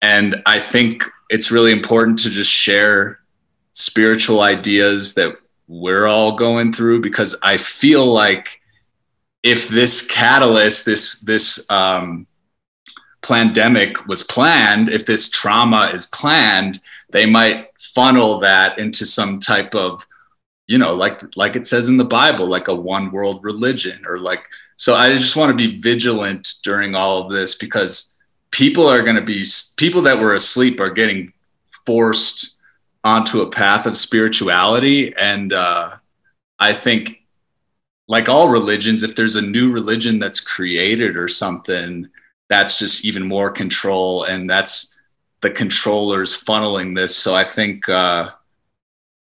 [0.00, 3.18] and I think it's really important to just share
[3.72, 5.36] spiritual ideas that
[5.66, 8.60] we're all going through because I feel like
[9.42, 12.26] if this catalyst, this this um,
[13.22, 16.80] pandemic was planned, if this trauma is planned,
[17.10, 20.06] they might funnel that into some type of,
[20.66, 24.18] you know, like like it says in the Bible, like a one world religion or
[24.18, 24.46] like.
[24.76, 28.16] So I just want to be vigilant during all of this because
[28.50, 29.44] people are going to be
[29.76, 31.32] people that were asleep are getting
[31.86, 32.56] forced
[33.04, 35.14] onto a path of spirituality.
[35.16, 35.96] And uh,
[36.58, 37.18] I think,
[38.08, 42.08] like all religions, if there's a new religion that's created or something,
[42.48, 44.24] that's just even more control.
[44.24, 44.98] And that's
[45.40, 47.16] the controllers funneling this.
[47.16, 48.30] So I think, uh,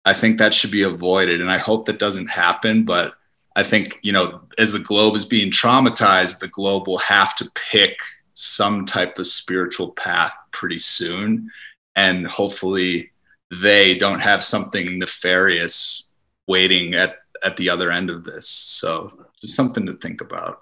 [0.06, 1.42] I think that should be avoided.
[1.42, 2.84] And I hope that doesn't happen.
[2.84, 3.16] But
[3.56, 7.52] I think, you know, as the globe is being traumatized, the globe will have to
[7.56, 7.98] pick
[8.34, 11.50] some type of spiritual path pretty soon.
[11.96, 13.12] And hopefully
[13.52, 16.08] they don't have something nefarious
[16.48, 18.48] waiting at, at the other end of this.
[18.48, 20.62] So just something to think about.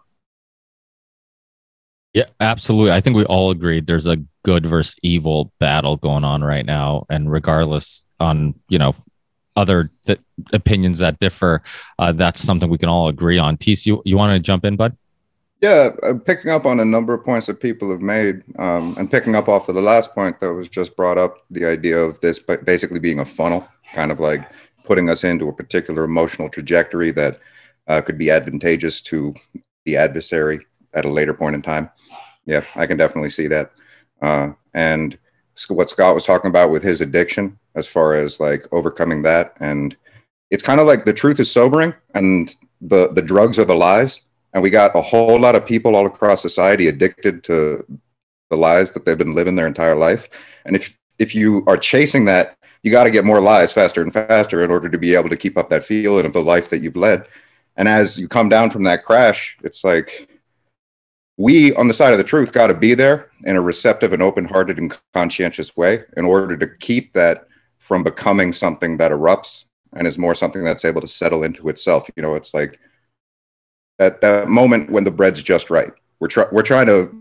[2.13, 2.91] Yeah, absolutely.
[2.91, 7.05] I think we all agree there's a good versus evil battle going on right now.
[7.09, 8.95] And regardless on, you know,
[9.55, 10.19] other th-
[10.51, 11.61] opinions that differ,
[11.97, 13.57] uh, that's something we can all agree on.
[13.57, 14.95] TC, you, you want to jump in, bud?
[15.63, 19.09] Yeah, uh, picking up on a number of points that people have made, um, and
[19.09, 22.19] picking up off of the last point that was just brought up, the idea of
[22.19, 24.45] this basically being a funnel, kind of like
[24.83, 27.39] putting us into a particular emotional trajectory that
[27.87, 29.33] uh, could be advantageous to
[29.85, 30.59] the adversary
[30.95, 31.89] at a later point in time.
[32.45, 33.71] Yeah, I can definitely see that.
[34.21, 35.17] Uh, and
[35.69, 39.95] what Scott was talking about with his addiction, as far as like overcoming that, and
[40.51, 44.19] it's kind of like the truth is sobering, and the the drugs are the lies
[44.53, 47.85] and we got a whole lot of people all across society addicted to
[48.49, 50.29] the lies that they've been living their entire life.
[50.65, 54.11] And if if you are chasing that you got to get more lies faster and
[54.11, 56.79] faster in order to be able to keep up that feeling of the life that
[56.79, 57.27] you've led.
[57.77, 60.29] And as you come down from that crash it's like
[61.37, 64.21] we on the side of the truth got to be there in a receptive and
[64.21, 67.47] open-hearted and conscientious way in order to keep that
[67.79, 72.09] from becoming something that erupts and is more something that's able to settle into itself.
[72.15, 72.79] You know it's like
[74.03, 75.91] at that moment when the bread's just right.
[76.19, 77.11] We're trying we're trying to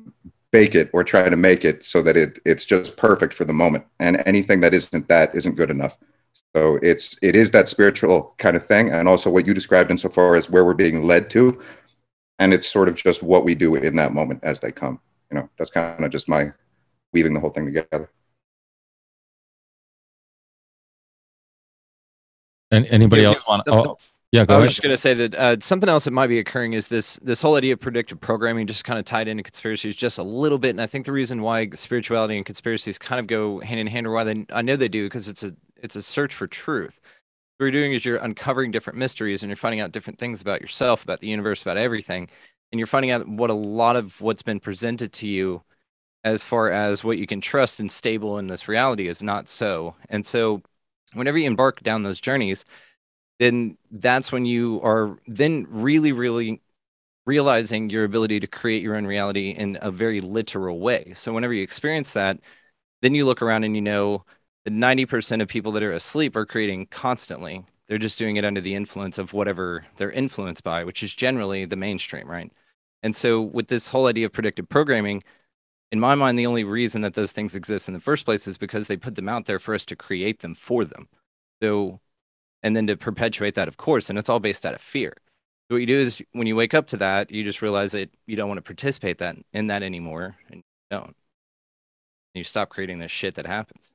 [0.50, 3.52] bake it or trying to make it so that it it's just perfect for the
[3.52, 3.84] moment.
[4.00, 5.96] And anything that isn't that isn't good enough.
[6.54, 10.36] So it's it is that spiritual kind of thing, and also what you described insofar
[10.36, 11.60] as where we're being led to,
[12.38, 15.00] and it's sort of just what we do in that moment as they come.
[15.30, 16.52] You know, that's kind of just my
[17.14, 18.10] weaving the whole thing together.
[22.70, 23.62] And anybody else want?
[23.66, 23.96] Oh,
[24.32, 24.62] yeah, I ahead.
[24.62, 27.16] was just going to say that uh, something else that might be occurring is this
[27.22, 30.58] this whole idea of predictive programming just kind of tied into conspiracies just a little
[30.58, 33.86] bit, and I think the reason why spirituality and conspiracies kind of go hand in
[33.86, 36.46] hand, or why they I know they do, because it's a it's a search for
[36.46, 36.98] truth.
[37.58, 40.62] What you're doing is you're uncovering different mysteries, and you're finding out different things about
[40.62, 42.28] yourself, about the universe, about everything,
[42.72, 45.62] and you're finding out what a lot of what's been presented to you,
[46.24, 49.94] as far as what you can trust and stable in this reality, is not so.
[50.08, 50.62] And so,
[51.12, 52.64] whenever you embark down those journeys
[53.42, 56.62] then that's when you are then really, really
[57.26, 61.12] realizing your ability to create your own reality in a very literal way.
[61.14, 62.38] So whenever you experience that,
[63.00, 64.24] then you look around and you know
[64.64, 67.64] that 90% of people that are asleep are creating constantly.
[67.88, 71.64] They're just doing it under the influence of whatever they're influenced by, which is generally
[71.64, 72.50] the mainstream, right?
[73.02, 75.24] And so with this whole idea of predictive programming,
[75.90, 78.56] in my mind, the only reason that those things exist in the first place is
[78.56, 81.08] because they put them out there for us to create them for them.
[81.60, 82.00] So
[82.62, 85.14] and then to perpetuate that, of course, and it's all based out of fear.
[85.68, 88.10] So what you do is when you wake up to that, you just realize that
[88.26, 91.06] you don't want to participate that in that anymore, and you don't.
[91.06, 91.14] And
[92.34, 93.92] you stop creating this shit that happens.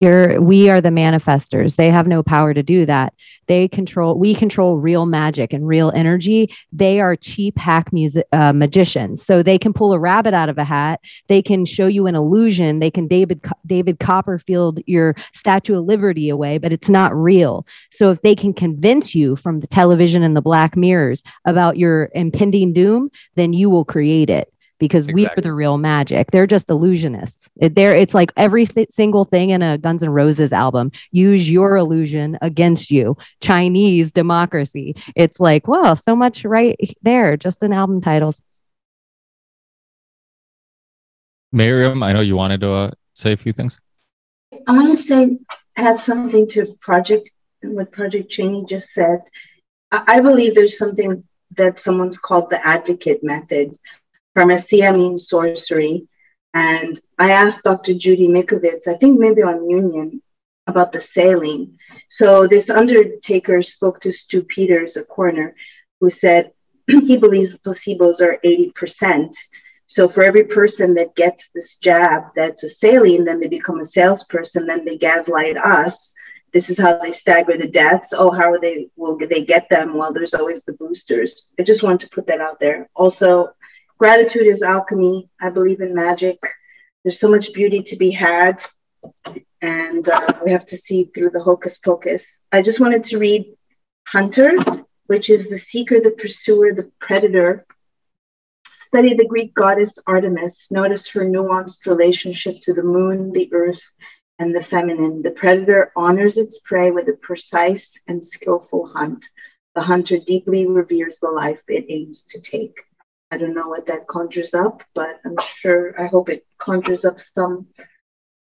[0.00, 1.76] You're, we are the manifestors.
[1.76, 3.12] They have no power to do that.
[3.48, 6.54] They control, we control real magic and real energy.
[6.72, 9.22] They are cheap hack music, uh, magicians.
[9.22, 11.00] So they can pull a rabbit out of a hat.
[11.28, 12.78] They can show you an illusion.
[12.78, 17.66] They can David, David Copperfield your Statue of Liberty away, but it's not real.
[17.90, 22.10] So if they can convince you from the television and the black mirrors about your
[22.14, 24.50] impending doom, then you will create it
[24.80, 26.32] because we are the real magic.
[26.32, 27.46] They're just illusionists.
[27.60, 30.90] It, they're, it's like every th- single thing in a Guns N' Roses album.
[31.12, 33.16] Use your illusion against you.
[33.40, 34.96] Chinese democracy.
[35.14, 38.42] It's like, wow, so much right there, just in album titles.
[41.52, 43.78] Miriam, I know you wanted to uh, say a few things.
[44.66, 45.38] I want to say,
[45.76, 47.30] add something to Project,
[47.62, 49.20] what Project Cheney just said.
[49.92, 51.24] I, I believe there's something
[51.56, 53.76] that someone's called the advocate method,
[54.40, 56.08] Pharmacia means sorcery.
[56.54, 57.92] And I asked Dr.
[57.92, 60.22] Judy Mikovits, I think maybe on Union,
[60.66, 61.76] about the saline.
[62.08, 65.54] So this undertaker spoke to Stu Peters, a coroner,
[66.00, 66.52] who said
[66.88, 69.34] he believes the placebos are 80%.
[69.86, 73.84] So for every person that gets this jab that's a saline, then they become a
[73.84, 76.14] salesperson, then they gaslight us.
[76.52, 78.14] This is how they stagger the deaths.
[78.16, 79.94] Oh, how are they will they get them?
[79.94, 81.52] Well, there's always the boosters.
[81.58, 82.88] I just wanted to put that out there.
[82.94, 83.52] Also,
[84.00, 85.28] gratitude is alchemy.
[85.38, 86.38] I believe in magic.
[87.04, 88.64] There's so much beauty to be had.
[89.60, 92.40] and uh, we have to see through the hocus pocus.
[92.50, 93.44] I just wanted to read
[94.08, 94.56] Hunter,
[95.04, 97.66] which is the seeker, the pursuer, the predator.
[98.74, 100.70] Study the Greek goddess Artemis.
[100.70, 103.84] Notice her nuanced relationship to the moon, the earth,
[104.38, 105.20] and the feminine.
[105.20, 109.26] The predator honors its prey with a precise and skillful hunt.
[109.74, 112.78] The hunter deeply reveres the life it aims to take.
[113.30, 117.20] I don't know what that conjures up, but I'm sure, I hope it conjures up
[117.20, 117.68] some,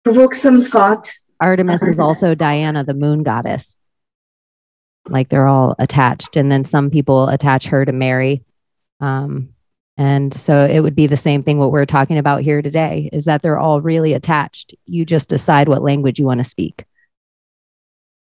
[0.03, 1.11] provokes some thought.
[1.41, 3.77] Artemis is also Diana, the moon goddess.
[5.09, 6.37] Like they're all attached.
[6.37, 8.45] And then some people attach her to Mary.
[9.01, 9.51] Um,
[9.97, 13.27] and so it would be the same thing what we're talking about here today is
[13.27, 14.75] that they're all really attached.
[14.87, 16.85] You just decide what language you want to speak.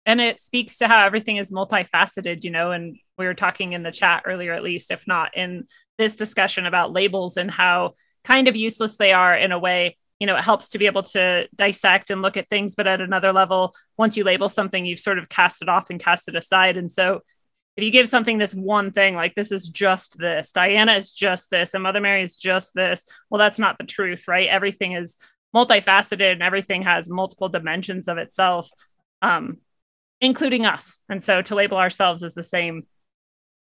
[0.06, 3.84] And it speaks to how everything is multifaceted, you know, and we were talking in
[3.84, 5.68] the chat earlier, at least, if not in
[5.98, 7.94] this discussion about labels and how
[8.24, 9.98] kind of useless they are in a way.
[10.20, 13.02] You know, it helps to be able to dissect and look at things, but at
[13.02, 16.36] another level, once you label something, you've sort of cast it off and cast it
[16.36, 16.76] aside.
[16.76, 17.22] And so
[17.78, 21.50] if you give something this one thing, like this is just this, Diana is just
[21.50, 24.50] this, and Mother Mary is just this, well, that's not the truth, right?
[24.50, 25.16] Everything is
[25.56, 28.70] multifaceted and everything has multiple dimensions of itself,
[29.22, 29.58] um,
[30.20, 31.00] including us.
[31.08, 32.84] And so to label ourselves as the same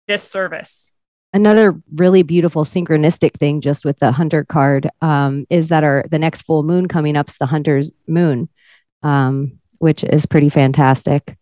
[0.06, 0.90] disservice.
[1.32, 6.18] Another really beautiful synchronistic thing just with the hunter card um, is that our the
[6.18, 8.48] next full moon coming up is the hunter's moon,
[9.02, 11.36] um, which is pretty fantastic.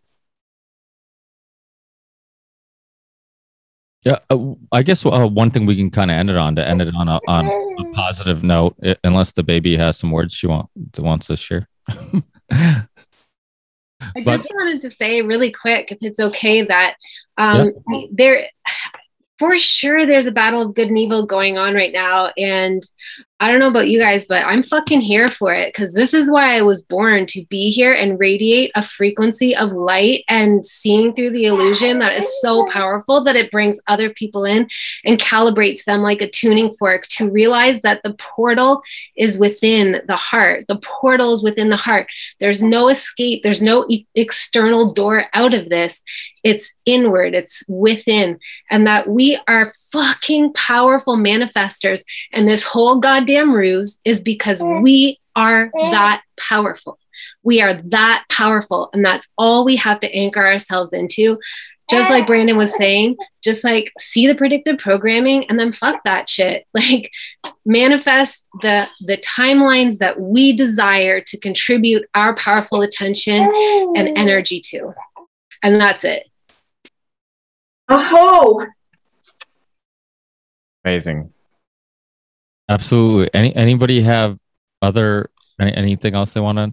[4.05, 6.67] Yeah, uh, I guess uh, one thing we can kind of end it on to
[6.67, 10.35] end it on a, on a positive note, i- unless the baby has some words
[10.35, 10.69] she want,
[10.99, 11.69] wants to share.
[11.89, 12.85] I
[14.25, 16.97] But- just wanted to say really quick, if it's okay, that
[17.39, 17.73] um,
[18.13, 18.49] there,
[19.39, 22.83] for sure, there's a battle of good and evil going on right now, and
[23.43, 26.31] I don't know about you guys, but I'm fucking here for it because this is
[26.31, 31.13] why I was born to be here and radiate a frequency of light and seeing
[31.13, 34.69] through the illusion that is so powerful that it brings other people in
[35.05, 38.81] and calibrates them like a tuning fork to realize that the portal
[39.17, 40.65] is within the heart.
[40.69, 42.07] The portal is within the heart.
[42.39, 46.05] There's no escape, there's no e- external door out of this.
[46.45, 48.39] It's inward, it's within,
[48.71, 52.03] and that we are fucking powerful manifestors.
[52.33, 56.99] And this whole goddamn ruse is because we are that powerful.
[57.43, 58.91] We are that powerful.
[58.93, 61.39] And that's all we have to anchor ourselves into.
[61.91, 66.29] Just like Brandon was saying, just like see the predictive programming and then fuck that
[66.29, 66.67] shit.
[66.75, 67.13] Like
[67.67, 73.43] manifest the the timelines that we desire to contribute our powerful attention
[73.95, 74.95] and energy to.
[75.63, 76.25] And that's it.
[77.89, 78.67] Oh,
[80.85, 81.33] Amazing.
[82.69, 83.31] Absolutely.
[83.35, 84.39] Any anybody have
[84.81, 85.31] other
[85.61, 86.73] any, anything else they want to?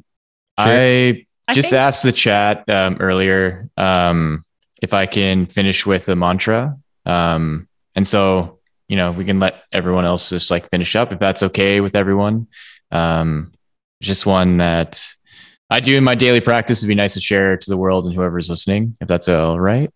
[0.57, 4.43] I I just think- asked the chat um, earlier um,
[4.81, 6.77] if I can finish with a mantra.
[7.05, 11.19] Um, and so, you know, we can let everyone else just like finish up if
[11.19, 12.47] that's okay with everyone.
[12.91, 13.51] Um,
[14.01, 15.03] just one that
[15.69, 16.79] I do in my daily practice.
[16.79, 19.91] It'd be nice to share to the world and whoever's listening, if that's all right.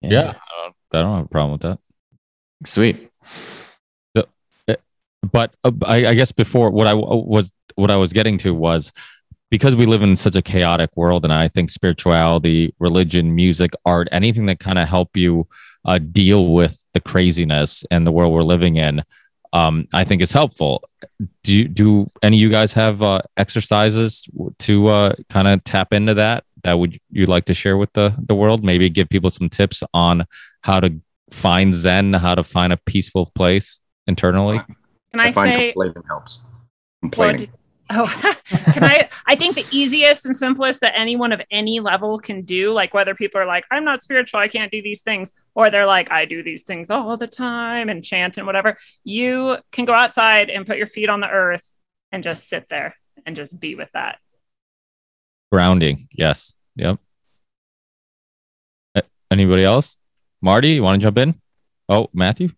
[0.00, 1.78] Yeah, I don't, I don't have a problem with that.
[2.64, 3.10] Sweet.
[4.14, 4.28] The-
[4.68, 4.76] uh,
[5.30, 8.54] but uh, I, I guess before what I w- was what I was getting to
[8.54, 8.92] was
[9.50, 14.08] because we live in such a chaotic world, and I think spirituality, religion, music, art,
[14.10, 15.46] anything that kind of help you
[15.84, 19.02] uh, deal with the craziness and the world we're living in,
[19.52, 20.82] um, I think is helpful.
[21.44, 24.26] Do do any of you guys have uh, exercises
[24.60, 26.44] to uh, kind of tap into that?
[26.64, 28.64] That would you like to share with the the world?
[28.64, 30.26] Maybe give people some tips on
[30.62, 31.00] how to
[31.30, 34.58] find Zen, how to find a peaceful place internally.
[35.10, 35.72] Can I, find say?
[35.72, 36.40] complaining helps.
[36.42, 36.50] Well,
[37.02, 37.46] Complaining.
[37.46, 37.50] d-
[37.90, 38.34] oh,
[38.72, 39.08] can I?
[39.26, 43.14] I think the easiest and simplest that anyone of any level can do, like whether
[43.14, 46.24] people are like, I'm not spiritual, I can't do these things, or they're like, I
[46.24, 50.66] do these things all the time and chant and whatever, you can go outside and
[50.66, 51.72] put your feet on the earth
[52.10, 54.18] and just sit there and just be with that.
[55.52, 56.98] Grounding, yes, yep.
[59.30, 59.98] Anybody else?
[60.46, 61.34] Marty, you want to jump in?
[61.88, 62.50] Oh, Matthew.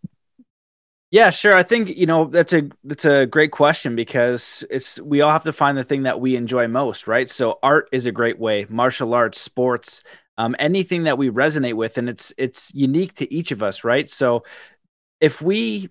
[1.11, 1.55] Yeah, sure.
[1.55, 5.45] I think you know that's a that's a great question because it's we all have
[5.45, 7.31] to find the thing that we enjoy most, right?
[7.31, 10.03] So art is a great way, martial arts, sports,
[10.37, 14.11] um, anything that we resonate with, and it's it's unique to each of us, right?
[14.11, 14.45] So
[15.19, 15.89] if we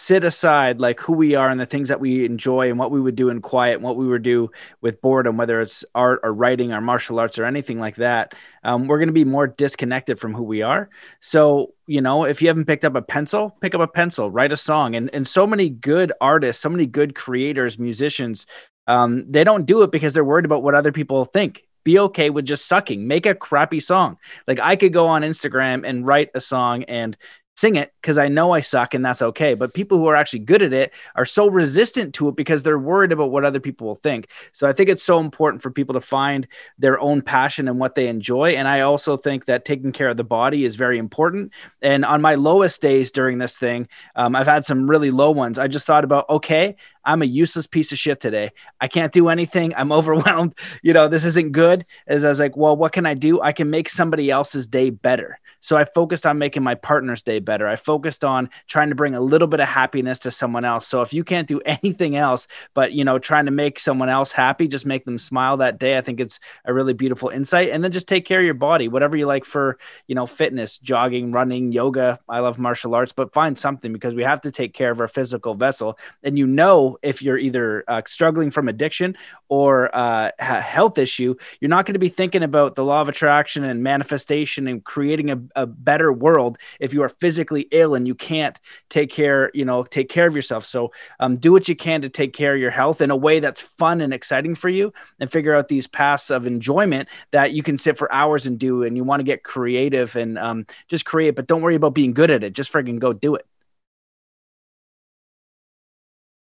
[0.00, 3.00] sit aside like who we are and the things that we enjoy and what we
[3.00, 4.50] would do in quiet and what we would do
[4.80, 8.86] with boredom, whether it's art or writing or martial arts or anything like that, um,
[8.86, 10.88] we're going to be more disconnected from who we are.
[11.20, 14.52] So, you know, if you haven't picked up a pencil, pick up a pencil, write
[14.52, 14.96] a song.
[14.96, 18.46] And, and so many good artists, so many good creators, musicians,
[18.86, 22.30] um, they don't do it because they're worried about what other people think be okay
[22.30, 26.30] with just sucking make a crappy song like i could go on instagram and write
[26.34, 27.16] a song and
[27.60, 29.52] sing it because I know I suck and that's okay.
[29.52, 32.78] But people who are actually good at it are so resistant to it because they're
[32.78, 34.28] worried about what other people will think.
[34.52, 37.96] So I think it's so important for people to find their own passion and what
[37.96, 38.52] they enjoy.
[38.52, 41.52] And I also think that taking care of the body is very important.
[41.82, 45.58] And on my lowest days during this thing, um, I've had some really low ones.
[45.58, 48.52] I just thought about, okay, I'm a useless piece of shit today.
[48.80, 49.74] I can't do anything.
[49.76, 50.54] I'm overwhelmed.
[50.82, 51.84] You know, this isn't good.
[52.06, 53.40] As I was like, well, what can I do?
[53.42, 55.38] I can make somebody else's day better.
[55.60, 57.66] So I focused on making my partner's day better.
[57.66, 60.86] I focused on trying to bring a little bit of happiness to someone else.
[60.86, 64.32] So if you can't do anything else, but you know, trying to make someone else
[64.32, 65.96] happy, just make them smile that day.
[65.96, 67.70] I think it's a really beautiful insight.
[67.70, 70.78] And then just take care of your body, whatever you like for, you know, fitness,
[70.78, 72.18] jogging, running, yoga.
[72.28, 75.08] I love martial arts, but find something because we have to take care of our
[75.08, 75.98] physical vessel.
[76.22, 79.16] And you know, if you're either uh, struggling from addiction
[79.48, 83.64] or uh, health issue, you're not going to be thinking about the law of attraction
[83.64, 88.14] and manifestation and creating a, a better world if you are physically ill and you
[88.14, 88.58] can't
[88.88, 90.64] take care, you know, take care of yourself.
[90.64, 93.40] So um, do what you can to take care of your health in a way
[93.40, 97.62] that's fun and exciting for you and figure out these paths of enjoyment that you
[97.62, 98.82] can sit for hours and do.
[98.82, 102.12] And you want to get creative and um, just create, but don't worry about being
[102.12, 102.52] good at it.
[102.52, 103.46] Just friggin' go do it.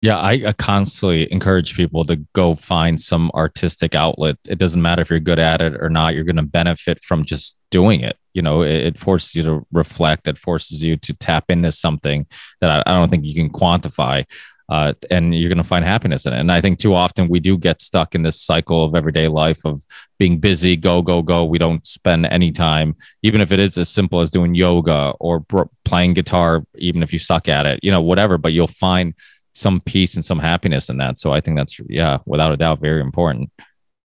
[0.07, 4.37] Yeah, I, I, constantly encourage people to go find some artistic outlet.
[4.49, 6.15] It doesn't matter if you're good at it or not.
[6.15, 8.17] You're going to benefit from just doing it.
[8.33, 10.29] You know, it, it, forces you to reflect.
[10.29, 12.25] It forces you to tap into something
[12.61, 14.25] that I, I don't think you can quantify.
[14.69, 16.39] Uh, and you're going to find happiness in it.
[16.39, 19.65] And I think too often we do get stuck in this cycle of everyday life
[19.65, 19.85] of
[20.21, 21.45] being busy, go, go, go.
[21.45, 25.45] We don't spend any time, even if it is as simple as doing yoga or
[25.85, 28.39] playing guitar, even if you suck at it, you know, whatever.
[28.39, 29.15] But you'll find
[29.57, 31.19] some peace and some happiness in that.
[31.19, 33.51] So I think that's yeah, without a doubt, very important.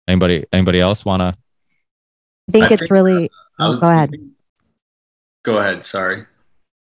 [0.08, 1.38] Anybody anybody else want to?
[2.50, 3.30] I think I it's think, really.
[3.60, 4.12] Uh, oh, go ahead.
[5.44, 5.84] Go ahead.
[5.84, 6.26] Sorry.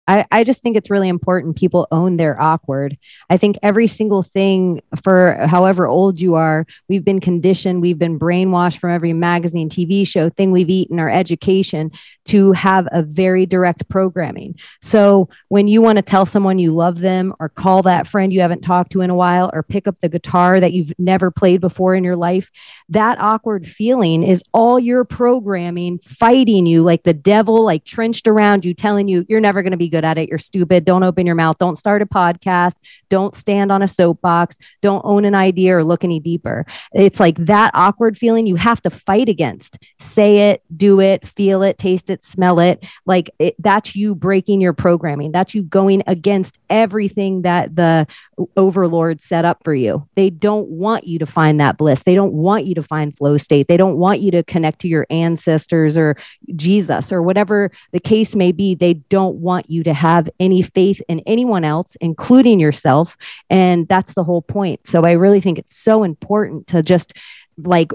[0.08, 2.96] I, I just think it's really important people own their awkward.
[3.28, 8.18] I think every single thing for however old you are, we've been conditioned, we've been
[8.18, 11.92] brainwashed from every magazine, TV show, thing we've eaten, our education
[12.24, 14.54] to have a very direct programming.
[14.80, 18.40] So when you want to tell someone you love them or call that friend you
[18.40, 21.60] haven't talked to in a while or pick up the guitar that you've never played
[21.60, 22.50] before in your life,
[22.88, 28.64] that awkward feeling is all your programming fighting you like the devil, like trenched around
[28.64, 30.28] you, telling you you're never going to be good good at it.
[30.28, 30.84] You're stupid.
[30.84, 31.58] Don't open your mouth.
[31.58, 32.76] Don't start a podcast.
[33.08, 34.56] Don't stand on a soapbox.
[34.80, 36.64] Don't own an idea or look any deeper.
[36.94, 39.76] It's like that awkward feeling you have to fight against.
[39.98, 42.84] Say it, do it, feel it, taste it, smell it.
[43.06, 45.32] Like it, that's you breaking your programming.
[45.32, 48.06] That's you going against everything that the
[48.56, 50.06] overlord set up for you.
[50.14, 52.02] They don't want you to find that bliss.
[52.02, 53.68] They don't want you to find flow state.
[53.68, 56.16] They don't want you to connect to your ancestors or
[56.56, 58.74] Jesus or whatever the case may be.
[58.74, 63.16] They don't want you to have any faith in anyone else, including yourself.
[63.50, 64.86] And that's the whole point.
[64.86, 67.12] So I really think it's so important to just
[67.56, 67.92] like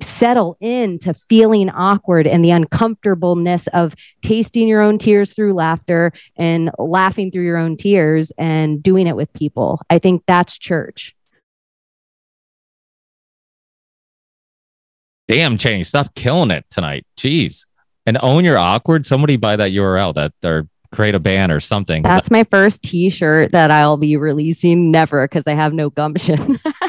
[0.00, 6.70] settle into feeling awkward and the uncomfortableness of tasting your own tears through laughter and
[6.78, 9.80] laughing through your own tears and doing it with people.
[9.90, 11.14] I think that's church.
[15.28, 17.06] Damn, Cheney, stop killing it tonight.
[17.16, 17.66] Jeez.
[18.04, 19.06] And own your awkward.
[19.06, 22.02] Somebody buy that URL that or create a band or something.
[22.02, 26.60] That's my first t-shirt that I'll be releasing never because I have no gumption.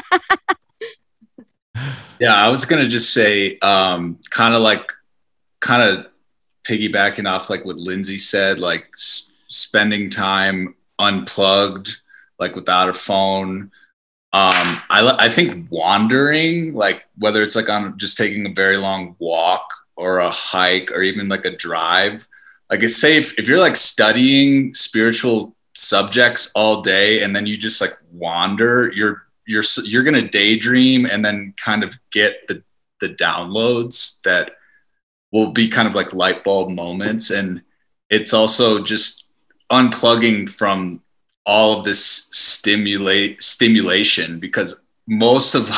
[2.20, 4.90] yeah, I was gonna just say, um, kind of like,
[5.60, 6.06] kind of
[6.64, 12.00] piggybacking off like what Lindsay said, like s- spending time unplugged,
[12.38, 13.70] like without a phone.
[14.32, 19.14] Um, I I think wandering, like whether it's like on just taking a very long
[19.18, 22.26] walk or a hike or even like a drive,
[22.70, 27.80] like it's safe if you're like studying spiritual subjects all day and then you just
[27.80, 32.62] like wander, you're you're you're going to daydream and then kind of get the
[33.00, 34.52] the downloads that
[35.32, 37.62] will be kind of like light bulb moments and
[38.10, 39.28] it's also just
[39.70, 41.00] unplugging from
[41.46, 45.70] all of this stimulate stimulation because most of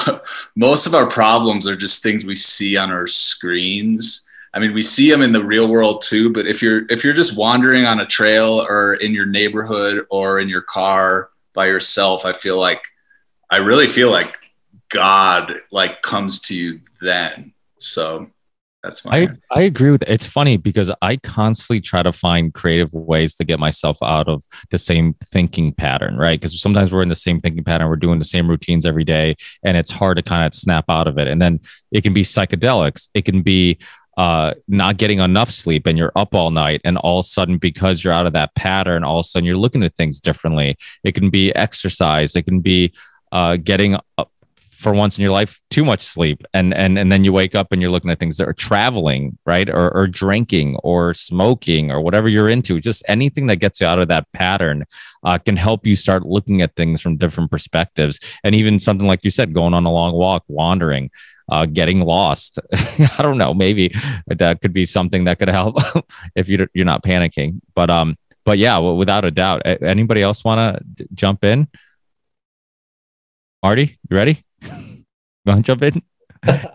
[0.57, 4.27] most of our problems are just things we see on our screens
[4.57, 6.33] I mean, we see them in the real world too.
[6.33, 10.41] But if you're if you're just wandering on a trail or in your neighborhood or
[10.41, 12.83] in your car by yourself, I feel like
[13.51, 14.37] I really feel like
[14.89, 17.53] God like comes to you then.
[17.79, 18.31] So
[18.83, 22.93] that's my I, I agree with it's funny because I constantly try to find creative
[22.93, 26.41] ways to get myself out of the same thinking pattern, right?
[26.41, 29.35] Because sometimes we're in the same thinking pattern, we're doing the same routines every day,
[29.65, 31.27] and it's hard to kind of snap out of it.
[31.29, 31.61] And then
[31.91, 33.79] it can be psychedelics, it can be
[34.17, 37.59] uh, not getting enough sleep and you're up all night and all of a sudden
[37.59, 40.75] because you're out of that pattern all of a sudden you're looking at things differently
[41.05, 42.91] it can be exercise it can be
[43.37, 44.31] uh, getting up
[44.71, 46.43] for once in your life too much sleep.
[46.55, 49.37] And and and then you wake up and you're looking at things that are traveling
[49.45, 49.69] right?
[49.69, 52.81] Or, or drinking or smoking or whatever you're into.
[52.81, 54.85] Just anything that gets you out of that pattern
[55.23, 58.21] uh, can help you start looking at things from different perspectives.
[58.43, 61.11] And even something like you said going on a long walk wandering
[61.51, 62.59] uh, getting lost.
[62.73, 63.53] I don't know.
[63.53, 63.95] Maybe
[64.29, 65.77] that could be something that could help
[66.35, 67.61] if you're, you're not panicking.
[67.75, 70.59] But um but yeah well, without a doubt anybody else want
[70.97, 71.69] to jump in
[73.67, 74.45] Marty, you ready?
[74.63, 75.05] You
[75.45, 76.01] Want to jump in?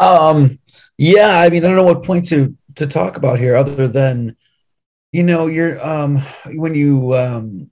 [0.00, 0.58] um,
[0.98, 1.38] yeah.
[1.38, 4.36] I mean, I don't know what point to to talk about here, other than
[5.12, 6.16] you know, you're um
[6.46, 7.70] when you um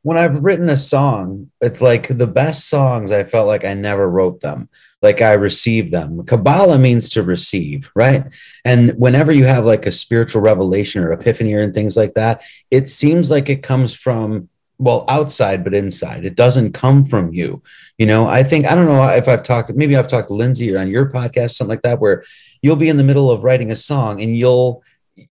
[0.00, 3.12] when I've written a song, it's like the best songs.
[3.12, 4.70] I felt like I never wrote them,
[5.02, 6.24] like I received them.
[6.24, 8.24] Kabbalah means to receive, right?
[8.64, 12.88] And whenever you have like a spiritual revelation or epiphany or things like that, it
[12.88, 14.48] seems like it comes from
[14.84, 16.24] well outside but inside.
[16.24, 17.62] It doesn't come from you
[17.98, 18.26] you know?
[18.26, 20.88] I think i don't know if i've talked maybe i've talked to lindsay or on
[20.88, 22.24] your podcast something like that where
[22.62, 24.82] you'll be in the middle of writing a song and you'll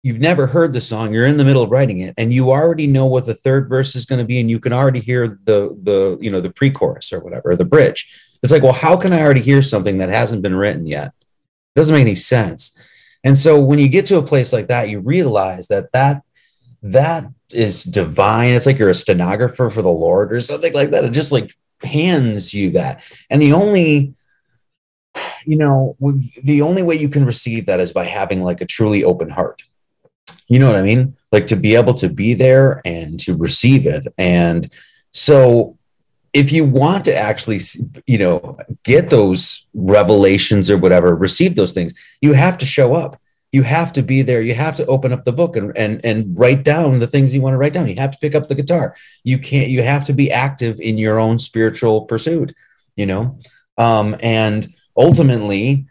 [0.01, 2.87] you've never heard the song you're in the middle of writing it and you already
[2.87, 5.77] know what the third verse is going to be and you can already hear the
[5.83, 8.09] the you know the pre-chorus or whatever or the bridge.
[8.41, 11.07] It's like well how can i already hear something that hasn't been written yet?
[11.07, 12.77] It doesn't make any sense.
[13.23, 16.21] And so when you get to a place like that you realize that that
[16.83, 18.53] that is divine.
[18.53, 21.05] It's like you're a stenographer for the Lord or something like that.
[21.05, 23.01] It just like hands you that.
[23.29, 24.13] And the only,
[25.45, 25.95] you know,
[26.43, 29.63] the only way you can receive that is by having like a truly open heart.
[30.47, 31.15] You know what I mean?
[31.31, 34.05] Like to be able to be there and to receive it.
[34.17, 34.69] And
[35.11, 35.77] so
[36.33, 37.59] if you want to actually,
[38.07, 43.21] you know, get those revelations or whatever, receive those things, you have to show up
[43.53, 44.41] you have to be there.
[44.41, 47.41] You have to open up the book and, and, and write down the things you
[47.41, 47.87] want to write down.
[47.87, 48.95] You have to pick up the guitar.
[49.23, 52.53] You can't, you have to be active in your own spiritual pursuit,
[52.95, 53.39] you know?
[53.77, 55.85] Um, and ultimately,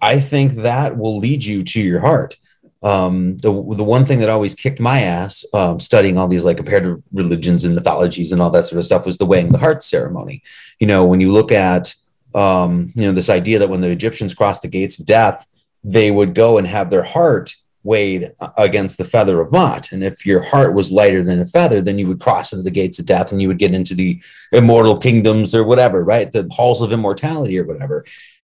[0.00, 2.36] I think that will lead you to your heart.
[2.84, 6.56] Um, the, the one thing that always kicked my ass um, studying all these like
[6.56, 9.82] comparative religions and mythologies and all that sort of stuff was the weighing the heart
[9.82, 10.44] ceremony.
[10.78, 11.96] You know, when you look at,
[12.32, 15.48] um, you know, this idea that when the Egyptians crossed the gates of death,
[15.86, 17.54] they would go and have their heart
[17.84, 19.92] weighed against the feather of Ma'at.
[19.92, 22.72] And if your heart was lighter than a feather, then you would cross into the
[22.72, 26.32] gates of death and you would get into the immortal kingdoms or whatever, right?
[26.32, 28.04] The halls of immortality or whatever.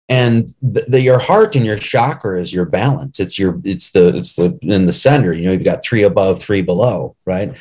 [0.08, 3.20] And the, the, your heart and your chakra is your balance.
[3.20, 5.32] It's your it's the it's the in the center.
[5.34, 7.54] You know, you've got three above, three below, right?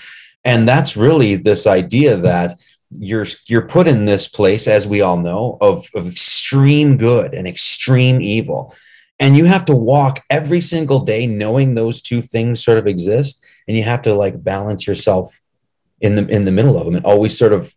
[0.45, 2.57] And that's really this idea that
[2.91, 7.47] you're you're put in this place, as we all know, of, of extreme good and
[7.47, 8.73] extreme evil
[9.19, 13.43] and you have to walk every single day knowing those two things sort of exist.
[13.67, 15.39] And you have to like balance yourself
[16.01, 17.73] in the in the middle of them and always sort of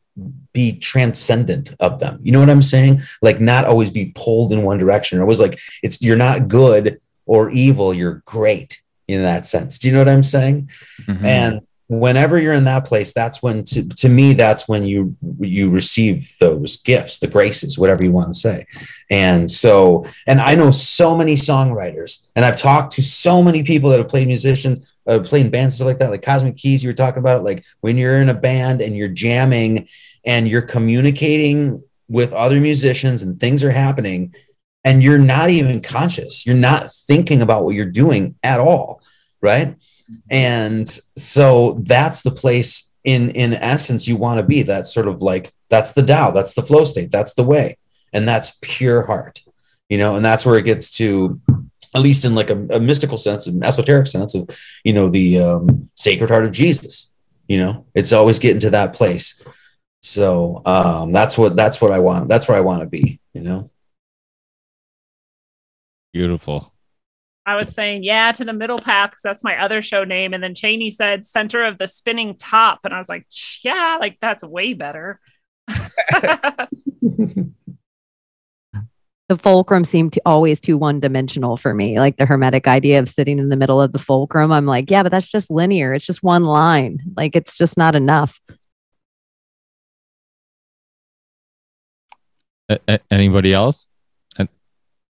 [0.53, 2.19] be transcendent of them.
[2.23, 3.03] You know what i'm saying?
[3.23, 5.21] Like not always be pulled in one direction.
[5.21, 9.79] Or was like it's you're not good or evil you're great in that sense.
[9.79, 10.71] Do you know what i'm saying?
[11.03, 11.25] Mm-hmm.
[11.25, 15.71] and whenever you're in that place that's when to, to me that's when you you
[15.71, 18.67] receive those gifts the graces whatever you want to say.
[19.11, 23.89] And so and i know so many songwriters and i've talked to so many people
[23.91, 26.95] that have played musicians uh, playing bands stuff like that like cosmic keys you were
[26.95, 29.89] talking about like when you're in a band and you're jamming
[30.27, 34.35] and you're communicating with other musicians and things are happening
[34.85, 39.01] and you're not even conscious you're not thinking about what you're doing at all
[39.41, 39.75] right
[40.31, 45.23] and so that's the place in in essence you want to be that's sort of
[45.23, 47.77] like that's the Tao that's the flow state that's the way.
[48.11, 49.43] And that's pure heart
[49.91, 51.39] you know and that's where it gets to
[51.95, 54.49] at least in like a, a mystical sense an esoteric sense of
[54.83, 57.11] you know the um, sacred heart of jesus
[57.49, 57.87] you know?
[57.95, 59.43] It's always getting to that place.
[60.01, 63.41] So um that's what that's what i want that's where i want to be you
[63.41, 63.71] know?
[66.13, 66.73] Beautiful
[67.49, 70.35] I was saying, yeah, to the middle path because that's my other show name.
[70.35, 72.81] And then Cheney said center of the spinning top.
[72.85, 73.27] And I was like,
[73.65, 75.19] yeah, like that's way better.
[75.67, 77.49] the
[79.39, 81.99] fulcrum seemed to always too one dimensional for me.
[81.99, 84.53] Like the hermetic idea of sitting in the middle of the fulcrum.
[84.53, 85.95] I'm like, yeah, but that's just linear.
[85.95, 86.99] It's just one line.
[87.17, 88.39] Like it's just not enough.
[92.69, 93.89] A- a- anybody else?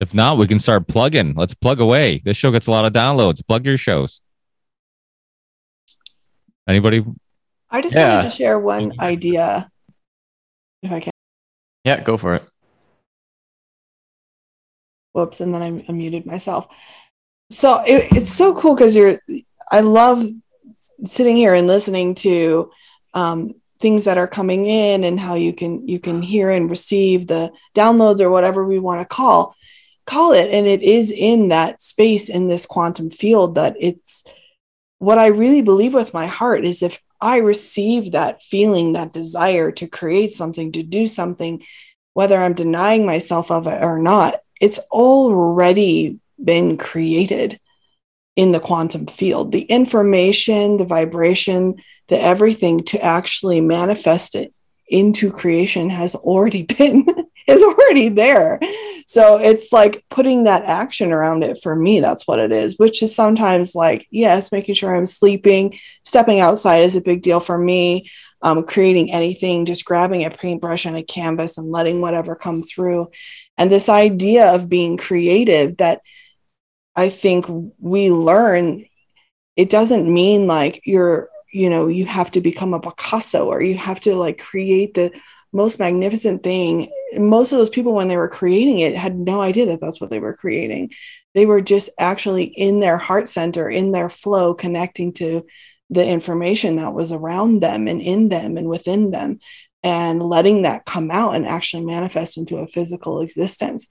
[0.00, 1.34] And if not, we can start plugging.
[1.34, 2.22] Let's plug away.
[2.24, 3.46] This show gets a lot of downloads.
[3.46, 4.22] Plug your shows.
[6.68, 7.04] Anybody?
[7.70, 8.16] I just Yeah.
[8.16, 9.70] wanted to share one idea,
[10.82, 11.10] if I can.
[11.84, 12.44] Yeah, go for it.
[15.12, 16.68] Whoops, and then I, I muted myself.
[17.50, 19.20] So it, it's so cool because you're.
[19.72, 20.24] I love
[21.06, 22.70] sitting here and listening to
[23.14, 27.26] um, things that are coming in and how you can you can hear and receive
[27.26, 29.56] the downloads or whatever we want to call
[30.10, 34.24] call it and it is in that space in this quantum field that it's
[34.98, 39.70] what i really believe with my heart is if i receive that feeling that desire
[39.70, 41.62] to create something to do something
[42.14, 47.60] whether i'm denying myself of it or not it's already been created
[48.36, 49.52] in the quantum field.
[49.52, 54.52] The information the vibration the everything to actually manifest it
[54.88, 57.06] into creation has already been
[57.46, 58.60] is already there.
[59.06, 63.02] So it's like putting that action around it for me that's what it is which
[63.02, 67.58] is sometimes like yes making sure i'm sleeping stepping outside is a big deal for
[67.58, 68.08] me
[68.42, 73.10] um, creating anything just grabbing a paintbrush and a canvas and letting whatever come through.
[73.58, 76.00] And this idea of being creative that
[76.96, 77.46] I think
[77.78, 78.86] we learn
[79.56, 83.76] it doesn't mean like you're, you know, you have to become a Picasso or you
[83.76, 85.12] have to like create the
[85.52, 86.90] most magnificent thing.
[87.14, 90.10] Most of those people, when they were creating it, had no idea that that's what
[90.10, 90.90] they were creating.
[91.34, 95.46] They were just actually in their heart center, in their flow, connecting to
[95.90, 99.40] the information that was around them and in them and within them
[99.82, 103.88] and letting that come out and actually manifest into a physical existence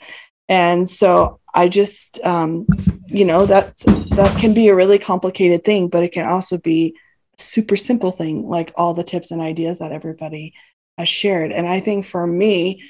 [0.47, 2.65] and so i just um,
[3.07, 3.77] you know that
[4.11, 6.95] that can be a really complicated thing but it can also be
[7.37, 10.53] super simple thing like all the tips and ideas that everybody
[11.03, 12.83] shared and i think for me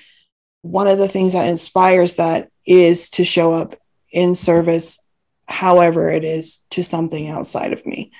[0.61, 3.75] one of the things that inspires that is to show up
[4.11, 5.05] in service
[5.47, 8.11] however it is to something outside of me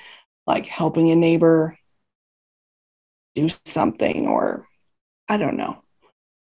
[0.47, 1.77] like helping a neighbor
[3.35, 4.67] do something or
[5.27, 5.81] i don't know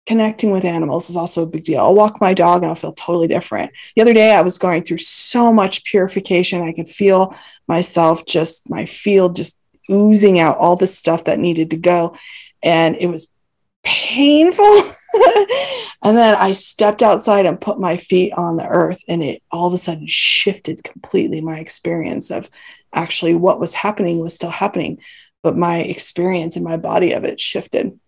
[0.06, 1.80] connecting with animals is also a big deal.
[1.80, 3.72] I'll walk my dog and I'll feel totally different.
[3.96, 6.62] The other day, I was going through so much purification.
[6.62, 7.34] I could feel
[7.66, 9.60] myself just, my field just
[9.90, 12.16] oozing out all the stuff that needed to go.
[12.62, 13.28] And it was
[13.84, 14.64] painful.
[16.02, 19.68] and then I stepped outside and put my feet on the earth, and it all
[19.68, 22.50] of a sudden shifted completely my experience of
[22.92, 24.98] actually what was happening was still happening.
[25.42, 27.98] But my experience and my body of it shifted.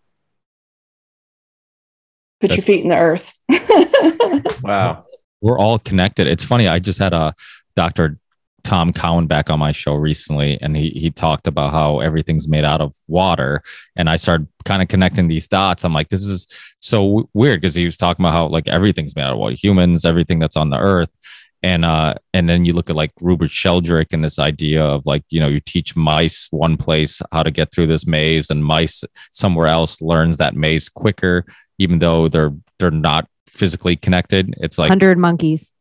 [2.41, 3.35] Put your feet in the earth.
[4.63, 5.07] Wow.
[5.41, 6.27] We're all connected.
[6.27, 6.69] It's funny.
[6.69, 7.35] I just had a
[7.77, 8.19] Dr.
[8.65, 12.65] Tom Cowan back on my show recently, and he he talked about how everything's made
[12.65, 13.63] out of water.
[13.97, 15.85] And I started kind of connecting these dots.
[15.85, 16.47] I'm like, this is
[16.81, 19.55] so w- weird because he was talking about how like everything's made out of water,
[19.55, 21.17] humans, everything that's on the earth.
[21.63, 25.25] And uh, and then you look at like Rupert Sheldrake and this idea of like,
[25.31, 29.03] you know, you teach mice one place how to get through this maze, and mice
[29.33, 31.45] somewhere else learns that maze quicker,
[31.79, 34.55] even though they're they're not physically connected.
[34.59, 35.73] It's like 100 monkeys.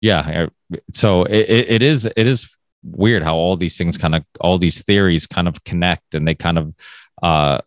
[0.00, 0.46] yeah
[0.92, 4.82] so it, it, is it is weird how all these things kind of all these
[4.82, 6.74] theories kind of connect and they kind of
[7.22, 7.60] uh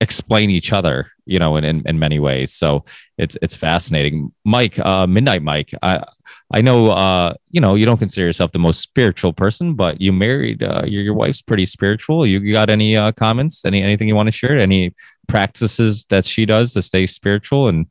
[0.00, 2.52] explain each other you know in, in, in many ways.
[2.52, 2.84] So
[3.16, 4.32] it's it's fascinating.
[4.44, 6.04] Mike uh midnight mike i
[6.52, 10.12] i know uh you know you don't consider yourself the most spiritual person but you
[10.12, 12.26] married uh your, your wife's pretty spiritual.
[12.26, 13.64] You, you got any uh comments?
[13.64, 14.58] Any anything you want to share?
[14.58, 14.94] Any
[15.28, 17.86] practices that she does to stay spiritual and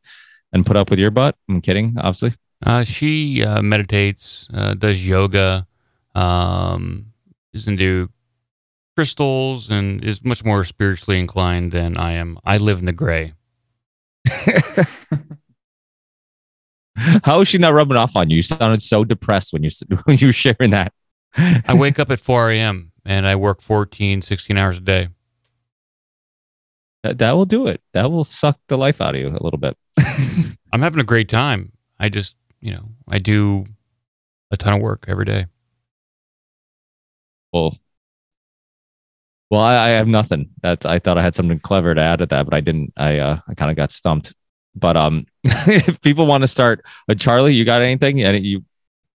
[0.51, 1.35] and put up with your butt?
[1.49, 2.33] I'm kidding obviously
[2.65, 5.65] Uh, she uh, meditates, uh, does yoga,
[6.13, 7.13] um,
[7.53, 8.09] is into
[8.95, 12.38] crystals, and is much more spiritually inclined than I am.
[12.43, 13.33] I live in the gray.
[17.23, 18.38] How is she not rubbing off on you?
[18.38, 19.69] You sounded so depressed when you
[20.03, 20.91] when you were sharing that.
[21.35, 22.91] I wake up at 4 a.m.
[23.05, 25.09] and I work 14, 16 hours a day.
[27.03, 27.81] That, that will do it.
[27.93, 29.77] That will suck the life out of you a little bit.
[30.73, 31.71] I'm having a great time.
[31.99, 33.65] I just, you know, I do
[34.51, 35.45] a ton of work every day.
[37.51, 37.77] Well,
[39.49, 40.49] well, I, I have nothing.
[40.61, 42.93] That I thought I had something clever to add to that, but I didn't.
[42.97, 44.33] I uh, I kind of got stumped.
[44.75, 48.23] But um, if people want to start, uh, Charlie, you got anything?
[48.23, 48.63] Any you?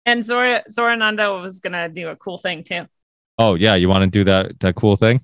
[0.07, 2.87] And Zora Zorananda was gonna do a cool thing too.
[3.39, 5.21] Oh yeah, you want to do that that cool thing?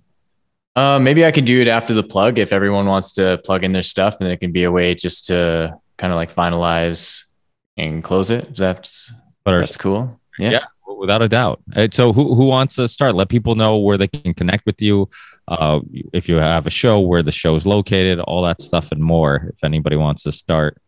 [0.77, 3.73] Uh, maybe I could do it after the plug if everyone wants to plug in
[3.73, 7.25] their stuff, and it can be a way just to kind of like finalize
[7.81, 8.57] and close it.
[8.57, 9.13] That's
[9.45, 10.21] that's cool.
[10.39, 10.51] Yeah.
[10.51, 10.65] Yeah,
[10.97, 11.61] without a doubt.
[11.75, 13.15] Uh, So who who wants to start?
[13.15, 15.09] Let people know where they can connect with you.
[15.49, 15.81] Uh,
[16.13, 19.51] if you have a show, where the show is located, all that stuff and more.
[19.53, 20.81] If anybody wants to start.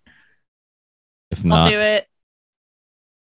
[1.31, 2.07] If not, I'll do it.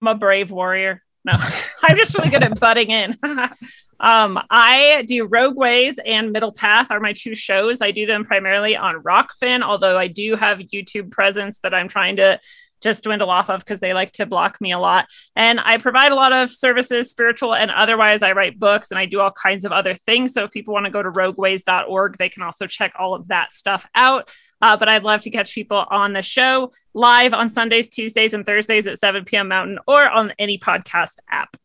[0.01, 1.03] I'm a brave warrior.
[1.25, 1.33] No,
[1.83, 3.17] I'm just really good at butting in.
[4.01, 7.83] um, I do Rogue Ways and Middle Path are my two shows.
[7.83, 12.17] I do them primarily on Rokfin, although I do have YouTube presence that I'm trying
[12.17, 12.41] to
[12.81, 15.07] just dwindle off of because they like to block me a lot.
[15.37, 18.23] And I provide a lot of services, spiritual and otherwise.
[18.23, 20.33] I write books and I do all kinds of other things.
[20.33, 23.53] So if people want to go to rogueways.org, they can also check all of that
[23.53, 24.31] stuff out.
[24.61, 28.45] Uh, but I'd love to catch people on the show live on Sundays, Tuesdays, and
[28.45, 29.49] Thursdays at 7 p.m.
[29.49, 31.57] Mountain or on any podcast app.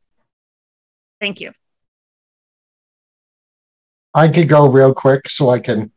[1.19, 1.51] Thank you.
[4.13, 5.91] I could go real quick so I can.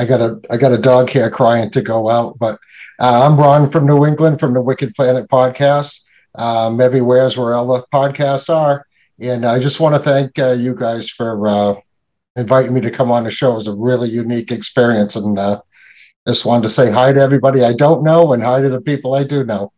[0.00, 2.58] I got a I got a dog here crying to go out, but
[2.98, 6.06] uh, I'm Ron from New England from the Wicked Planet podcast.
[6.36, 8.86] Um, everywhere is where all the podcasts are,
[9.20, 11.74] and I just want to thank uh, you guys for uh,
[12.34, 13.52] inviting me to come on the show.
[13.52, 15.60] It was a really unique experience, and uh,
[16.26, 19.12] just wanted to say hi to everybody I don't know and hi to the people
[19.12, 19.70] I do know.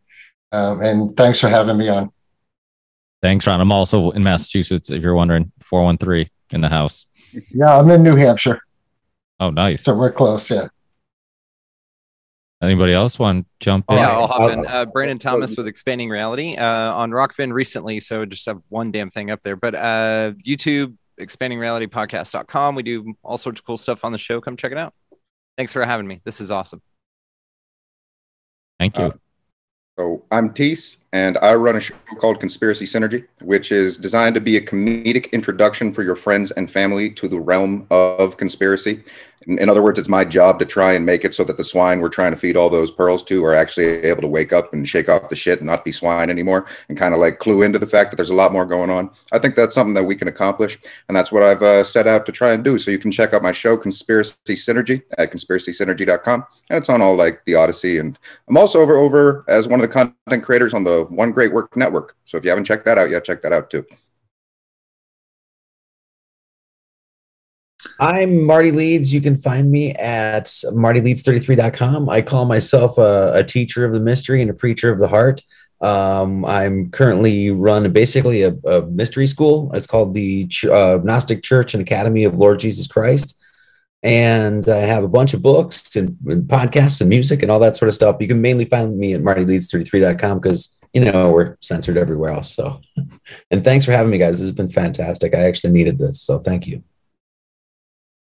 [0.53, 2.13] Um, and thanks for having me on.
[3.21, 3.59] thanks, Ron.
[3.59, 4.89] I'm also in Massachusetts.
[4.89, 7.07] If you're wondering, four one three in the house.
[7.51, 8.61] Yeah, I'm in New Hampshire,
[9.39, 9.83] Oh, nice.
[9.83, 10.49] so we're close.
[10.49, 10.67] Yeah.
[12.61, 13.97] Anybody else want to jump in?
[13.97, 14.65] Yeah, I'll hop in.
[14.65, 17.99] Uh, Brandon Thomas with Expanding Reality uh, on Rokfin recently.
[17.99, 19.57] So just have one damn thing up there.
[19.57, 22.75] But uh, YouTube, expandingrealitypodcast.com.
[22.75, 24.39] We do all sorts of cool stuff on the show.
[24.39, 24.93] Come check it out.
[25.57, 26.21] Thanks for having me.
[26.23, 26.81] This is awesome.
[28.79, 29.13] Thank you.
[29.99, 34.41] So I'm Teese, and I run a show called Conspiracy Synergy, which is designed to
[34.41, 39.03] be a comedic introduction for your friends and family to the realm of conspiracy.
[39.47, 41.99] In, other words, it's my job to try and make it so that the swine
[41.99, 44.87] we're trying to feed all those pearls to are actually able to wake up and
[44.87, 47.79] shake off the shit and not be swine anymore and kind of like clue into
[47.79, 49.09] the fact that there's a lot more going on.
[49.31, 50.77] I think that's something that we can accomplish,
[51.07, 52.77] and that's what I've uh, set out to try and do.
[52.77, 57.15] So you can check out my show, Conspiracy Synergy, at conspiracysynergy.com, and it's on all
[57.15, 57.99] like the Odysee.
[57.99, 58.17] And
[58.47, 61.75] I'm also over over as one of the content creators on the One Great Work
[61.75, 62.15] Network.
[62.25, 63.85] So if you haven't checked that out yet, check that out too.
[67.99, 69.13] I'm Marty Leeds.
[69.13, 72.09] You can find me at martyleeds33.com.
[72.09, 75.41] I call myself a, a teacher of the mystery and a preacher of the heart.
[75.81, 79.69] Um, I'm currently run basically a, a mystery school.
[79.73, 83.37] It's called the uh, Gnostic Church and Academy of Lord Jesus Christ.
[84.01, 87.75] And I have a bunch of books and, and podcasts and music and all that
[87.75, 88.17] sort of stuff.
[88.19, 92.55] You can mainly find me at martyleeds33.com because, you know, we're censored everywhere else.
[92.55, 92.79] So,
[93.51, 94.33] and thanks for having me, guys.
[94.33, 95.35] This has been fantastic.
[95.35, 96.21] I actually needed this.
[96.21, 96.83] So, thank you.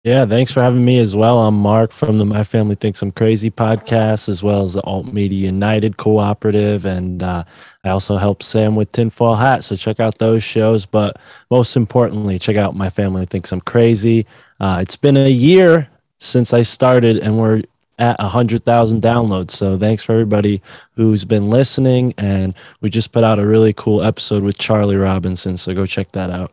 [0.03, 1.41] Yeah, thanks for having me as well.
[1.41, 5.05] I'm Mark from the My Family Thinks I'm Crazy podcast, as well as the Alt
[5.05, 6.87] Media United Cooperative.
[6.87, 7.45] And uh,
[7.85, 9.63] I also help Sam with Tinfoil Hat.
[9.63, 10.87] So check out those shows.
[10.87, 11.19] But
[11.51, 14.27] most importantly, check out My Family Thinks I'm Crazy.
[14.59, 15.87] Uh, it's been a year
[16.19, 17.63] since I started, and we're
[18.01, 19.53] at 100,000 downloads.
[19.53, 20.61] So thanks for everybody
[20.95, 22.15] who's been listening.
[22.19, 25.57] And we just put out a really cool episode with Charlie Robinson.
[25.57, 26.53] So go check that out.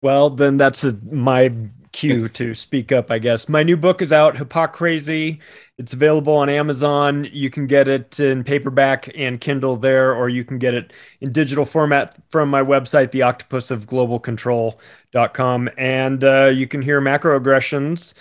[0.00, 1.52] Well, then that's a, my
[1.92, 3.48] cue to speak up, I guess.
[3.48, 5.40] My new book is out, Hypocrazy.
[5.78, 7.28] It's available on Amazon.
[7.32, 11.32] You can get it in paperback and Kindle there, or you can get it in
[11.32, 15.70] digital format from my website, theoctopusofglobalcontrol.com.
[15.76, 18.14] And uh, you can hear macroaggressions.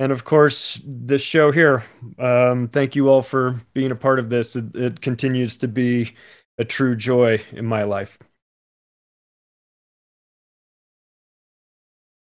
[0.00, 1.84] And of course, this show here.
[2.18, 4.56] Um, thank you all for being a part of this.
[4.56, 6.14] It, it continues to be
[6.56, 8.18] a true joy in my life.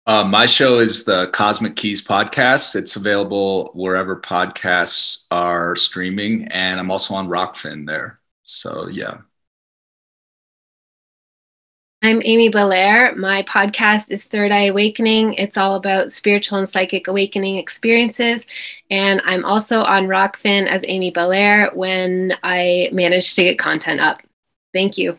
[0.08, 2.78] Uh, my show is the Cosmic Keys podcast.
[2.78, 8.22] It's available wherever podcasts are streaming, and I'm also on Rokfin there.
[8.44, 9.18] So yeah.
[12.06, 13.16] I'm Amy Belair.
[13.16, 15.34] My podcast is Third Eye Awakening.
[15.34, 18.46] It's all about spiritual and psychic awakening experiences.
[18.92, 24.22] And I'm also on Rokfin as Amy Belair when I manage to get content up.
[24.72, 25.18] Thank you.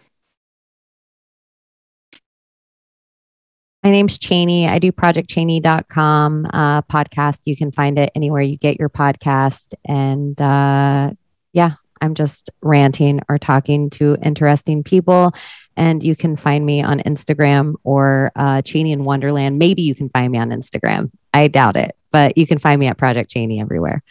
[3.83, 4.69] My name's Cheney.
[4.69, 7.41] I do projectcheney.com uh, podcast.
[7.47, 9.75] You can find it anywhere you get your podcast.
[9.85, 11.11] And uh,
[11.53, 15.35] yeah, I'm just ranting or talking to interesting people.
[15.77, 19.59] And you can find me on Instagram or uh, Cheney in Wonderland.
[19.59, 21.11] Maybe you can find me on Instagram.
[21.35, 24.03] I doubt it, but you can find me at Project Cheney everywhere.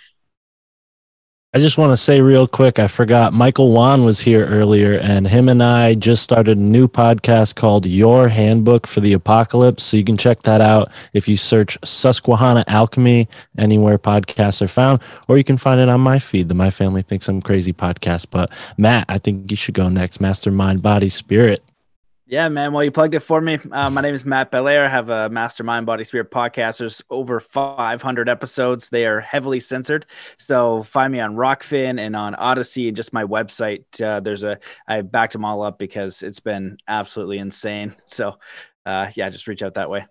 [1.56, 5.26] I just want to say real quick, I forgot Michael Wan was here earlier, and
[5.26, 9.86] him and I just started a new podcast called Your Handbook for the Apocalypse.
[9.86, 15.02] So you can check that out if you search Susquehanna Alchemy anywhere podcasts are found,
[15.30, 18.28] or you can find it on my feed, the My Family Thinks I'm Crazy podcast.
[18.32, 20.20] But Matt, I think you should go next.
[20.20, 21.64] Mastermind, Body, Spirit.
[22.28, 22.74] Yeah, man.
[22.74, 23.60] Well, you plugged it for me.
[23.72, 24.84] Uh, my name is Matt Belair.
[24.86, 26.80] I have a Mastermind Body Spirit podcast.
[26.80, 28.90] There's over 500 episodes.
[28.90, 30.08] They are heavily censored.
[30.40, 33.84] So find me on Rokfin and on Odysee and just my website.
[34.02, 37.96] Uh, there's a, I backed them all up because it's been absolutely insane.
[38.08, 38.40] So
[38.88, 40.06] uh, yeah, just reach out that way.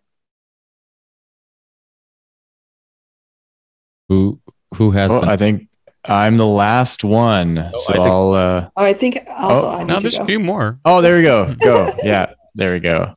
[4.08, 4.40] Who
[4.74, 5.10] who has?
[5.10, 5.68] Oh, some- I think
[6.06, 8.32] I'm the last one, so I think- I'll.
[8.34, 10.24] Uh, Oh, I think also Oh, I need No, to there's go.
[10.24, 10.78] a few more.
[10.84, 11.54] oh, there we go.
[11.62, 11.94] Go.
[12.02, 13.14] yeah, there we go.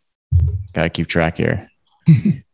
[0.73, 1.69] Gotta keep track here.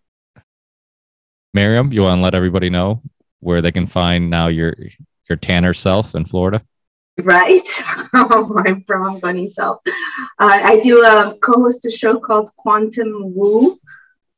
[1.53, 3.01] Miriam, you want to let everybody know
[3.41, 4.75] where they can find now your
[5.29, 6.61] your tanner self in Florida?
[7.21, 7.61] Right,
[8.13, 9.81] my brown bunny self.
[10.39, 13.77] Uh, I do um, co-host a show called Quantum Woo,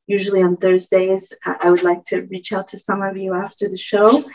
[0.07, 1.31] usually on Thursdays.
[1.45, 4.25] I, I would like to reach out to some of you after the show,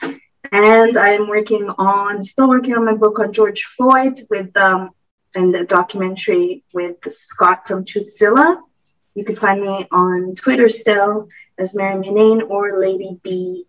[0.53, 4.91] and I am working on, still working on my book on George Floyd with um,
[5.35, 8.61] and the documentary with Scott from Truthzilla.
[9.15, 13.67] You can find me on Twitter still as Mary Minane or Lady B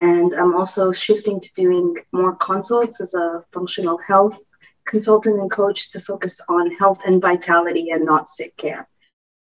[0.00, 4.38] and I'm also shifting to doing more consults as a functional health
[4.86, 8.88] consultant and coach to focus on health and vitality and not sick care.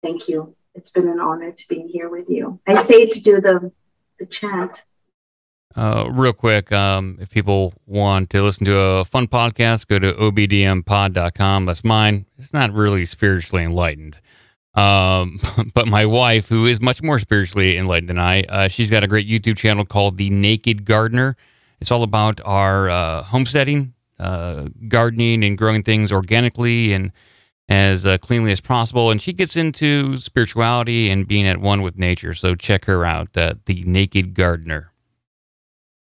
[0.01, 0.55] Thank you.
[0.75, 2.59] It's been an honor to be here with you.
[2.65, 3.71] I stayed to do the
[4.19, 4.81] the chant.
[5.75, 10.13] Uh, real quick, um, if people want to listen to a fun podcast, go to
[10.13, 11.65] obdmpod.com.
[11.65, 12.25] That's mine.
[12.37, 14.19] It's not really spiritually enlightened.
[14.75, 15.39] Um,
[15.73, 19.07] but my wife, who is much more spiritually enlightened than I, uh, she's got a
[19.07, 21.35] great YouTube channel called The Naked Gardener.
[21.81, 27.11] It's all about our uh, homesteading, uh, gardening, and growing things organically and
[27.67, 29.09] as uh, cleanly as possible.
[29.09, 32.33] And she gets into spirituality and being at one with nature.
[32.35, 34.92] So check her out, The Naked Gardener.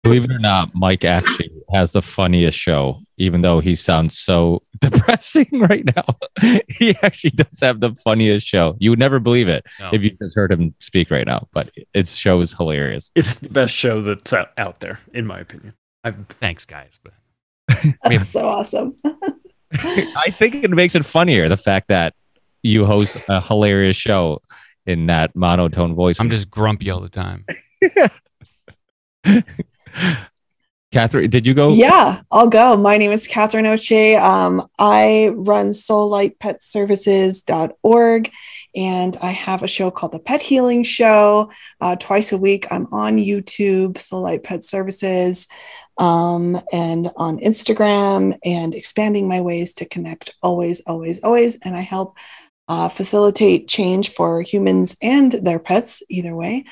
[0.03, 4.63] Believe it or not, Mike actually has the funniest show, even though he sounds so
[4.81, 6.05] depressing right now.
[6.69, 8.75] he actually does have the funniest show.
[8.79, 9.91] You would never believe it No.
[9.93, 13.11] if you just heard him speak right now, but its show is hilarious.
[13.15, 15.73] It's the best show that's out, out there, in my opinion.
[16.03, 16.99] I've, Thanks, guys.
[17.03, 17.13] But
[18.03, 18.95] That's so awesome.
[19.73, 22.15] I think it makes it funnier the fact that
[22.63, 24.41] you host a hilarious show
[24.87, 26.19] in that monotone voice.
[26.19, 27.45] I'm just grumpy all the time.
[30.91, 31.69] Catherine, did you go?
[31.69, 32.75] Yeah, I'll go.
[32.75, 34.19] My name is Catherine Oche.
[34.19, 38.31] Um, I run soullightpetservices.org
[38.75, 41.49] and I have a show called The Pet Healing Show.
[41.79, 45.47] Uh, twice a week, I'm on YouTube, Soul Light Pet Services,
[45.97, 51.55] um, and on Instagram, and expanding my ways to connect always, always, always.
[51.63, 52.17] And I help
[52.67, 56.65] uh, facilitate change for humans and their pets, either way.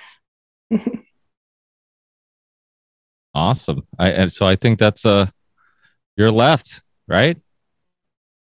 [3.34, 3.84] Awesome.
[3.98, 5.28] I and so I think that's uh
[6.18, 7.38] you're left, right?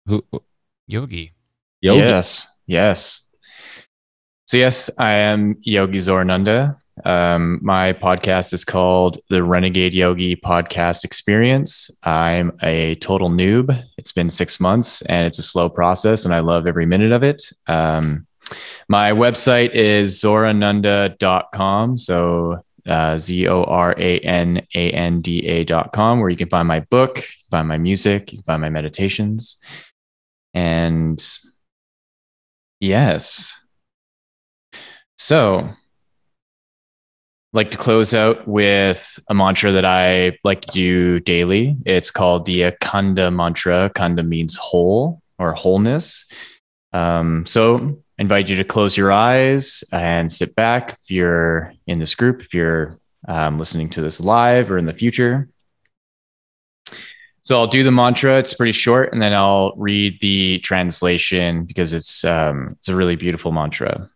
[0.07, 0.25] Who
[0.86, 1.33] Yogi.
[1.81, 1.99] Yogi.
[1.99, 3.28] Yes, yes.
[4.47, 6.76] So yes, I am Yogi Zorananda.
[7.05, 11.91] Um, my podcast is called the Renegade Yogi Podcast Experience.
[12.02, 13.83] I'm a total noob.
[13.97, 17.23] It's been six months and it's a slow process, and I love every minute of
[17.23, 17.42] it.
[17.67, 18.26] Um,
[18.89, 21.97] my website is zorananda.com.
[21.97, 26.36] So uh, Z O R A N A N D A dot com, where you
[26.36, 29.59] can find my book, find my music, you can find my meditations.
[30.55, 31.25] And
[32.81, 33.59] yes.
[35.17, 35.70] So,
[37.52, 41.77] like to close out with a mantra that I like to do daily.
[41.85, 43.91] It's called the Akanda mantra.
[43.91, 46.25] Akanda means whole or wholeness.
[46.93, 51.99] Um, so, I invite you to close your eyes and sit back if you're in
[51.99, 55.49] this group, if you're um, listening to this live or in the future.
[57.41, 58.39] So I'll do the mantra.
[58.39, 63.16] It's pretty short, and then I'll read the translation because it's um, it's a really
[63.16, 64.08] beautiful mantra.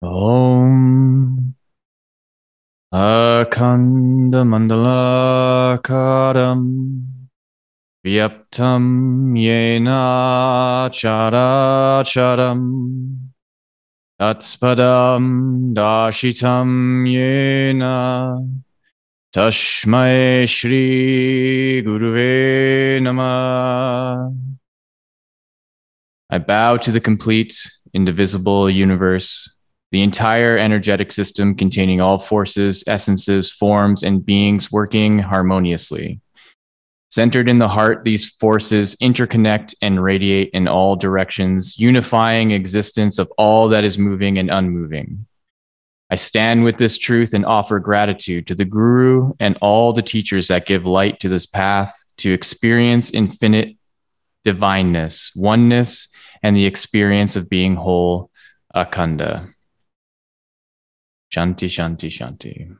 [0.00, 1.56] Om
[2.92, 7.13] Akanda Mandala Kadam
[8.04, 13.30] Vyaptam Yena Chara Charam
[14.20, 18.60] Tatspadam Dashitam Yena
[19.34, 24.30] Tashmai Shri Guruve Nama.
[26.28, 27.56] I bow to the complete,
[27.94, 29.56] indivisible universe,
[29.92, 36.20] the entire energetic system containing all forces, essences, forms, and beings working harmoniously.
[37.10, 43.30] Centered in the heart, these forces interconnect and radiate in all directions, unifying existence of
[43.38, 45.26] all that is moving and unmoving.
[46.10, 50.48] I stand with this truth and offer gratitude to the Guru and all the teachers
[50.48, 53.76] that give light to this path to experience infinite
[54.44, 56.08] divineness, oneness,
[56.42, 58.30] and the experience of being whole,
[58.76, 59.54] Akanda.
[61.34, 62.76] Shanti, Shanti, Shanti.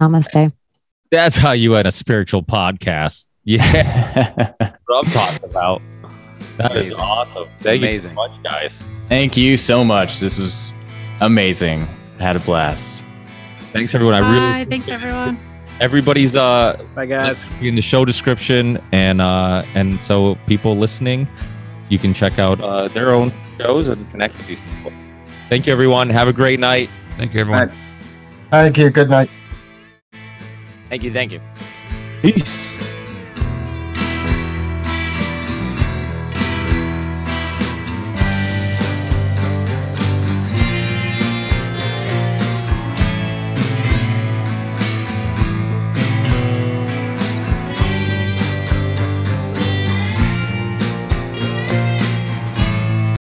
[0.00, 0.52] Namaste.
[1.10, 3.30] That's how you had a spiritual podcast.
[3.44, 4.52] Yeah.
[4.86, 5.82] what I'm talking about.
[6.58, 7.48] That is awesome.
[7.60, 8.82] Thank you so much, guys.
[9.08, 10.20] Thank you so much.
[10.20, 10.74] This is
[11.20, 11.86] amazing.
[12.18, 13.04] I had a blast.
[13.72, 14.14] Thanks everyone.
[14.14, 14.70] I really Bye.
[14.70, 15.38] Thanks, everyone.
[15.80, 17.44] everybody's uh Bye guys.
[17.62, 21.28] in the show description and uh and so people listening
[21.88, 24.92] you can check out uh their own shows and connect with these people
[25.48, 27.70] thank you everyone have a great night thank you everyone
[28.50, 28.88] Thank you.
[28.90, 29.30] Good night.
[30.88, 31.12] Thank you.
[31.12, 31.40] Thank you.
[32.22, 32.87] Peace.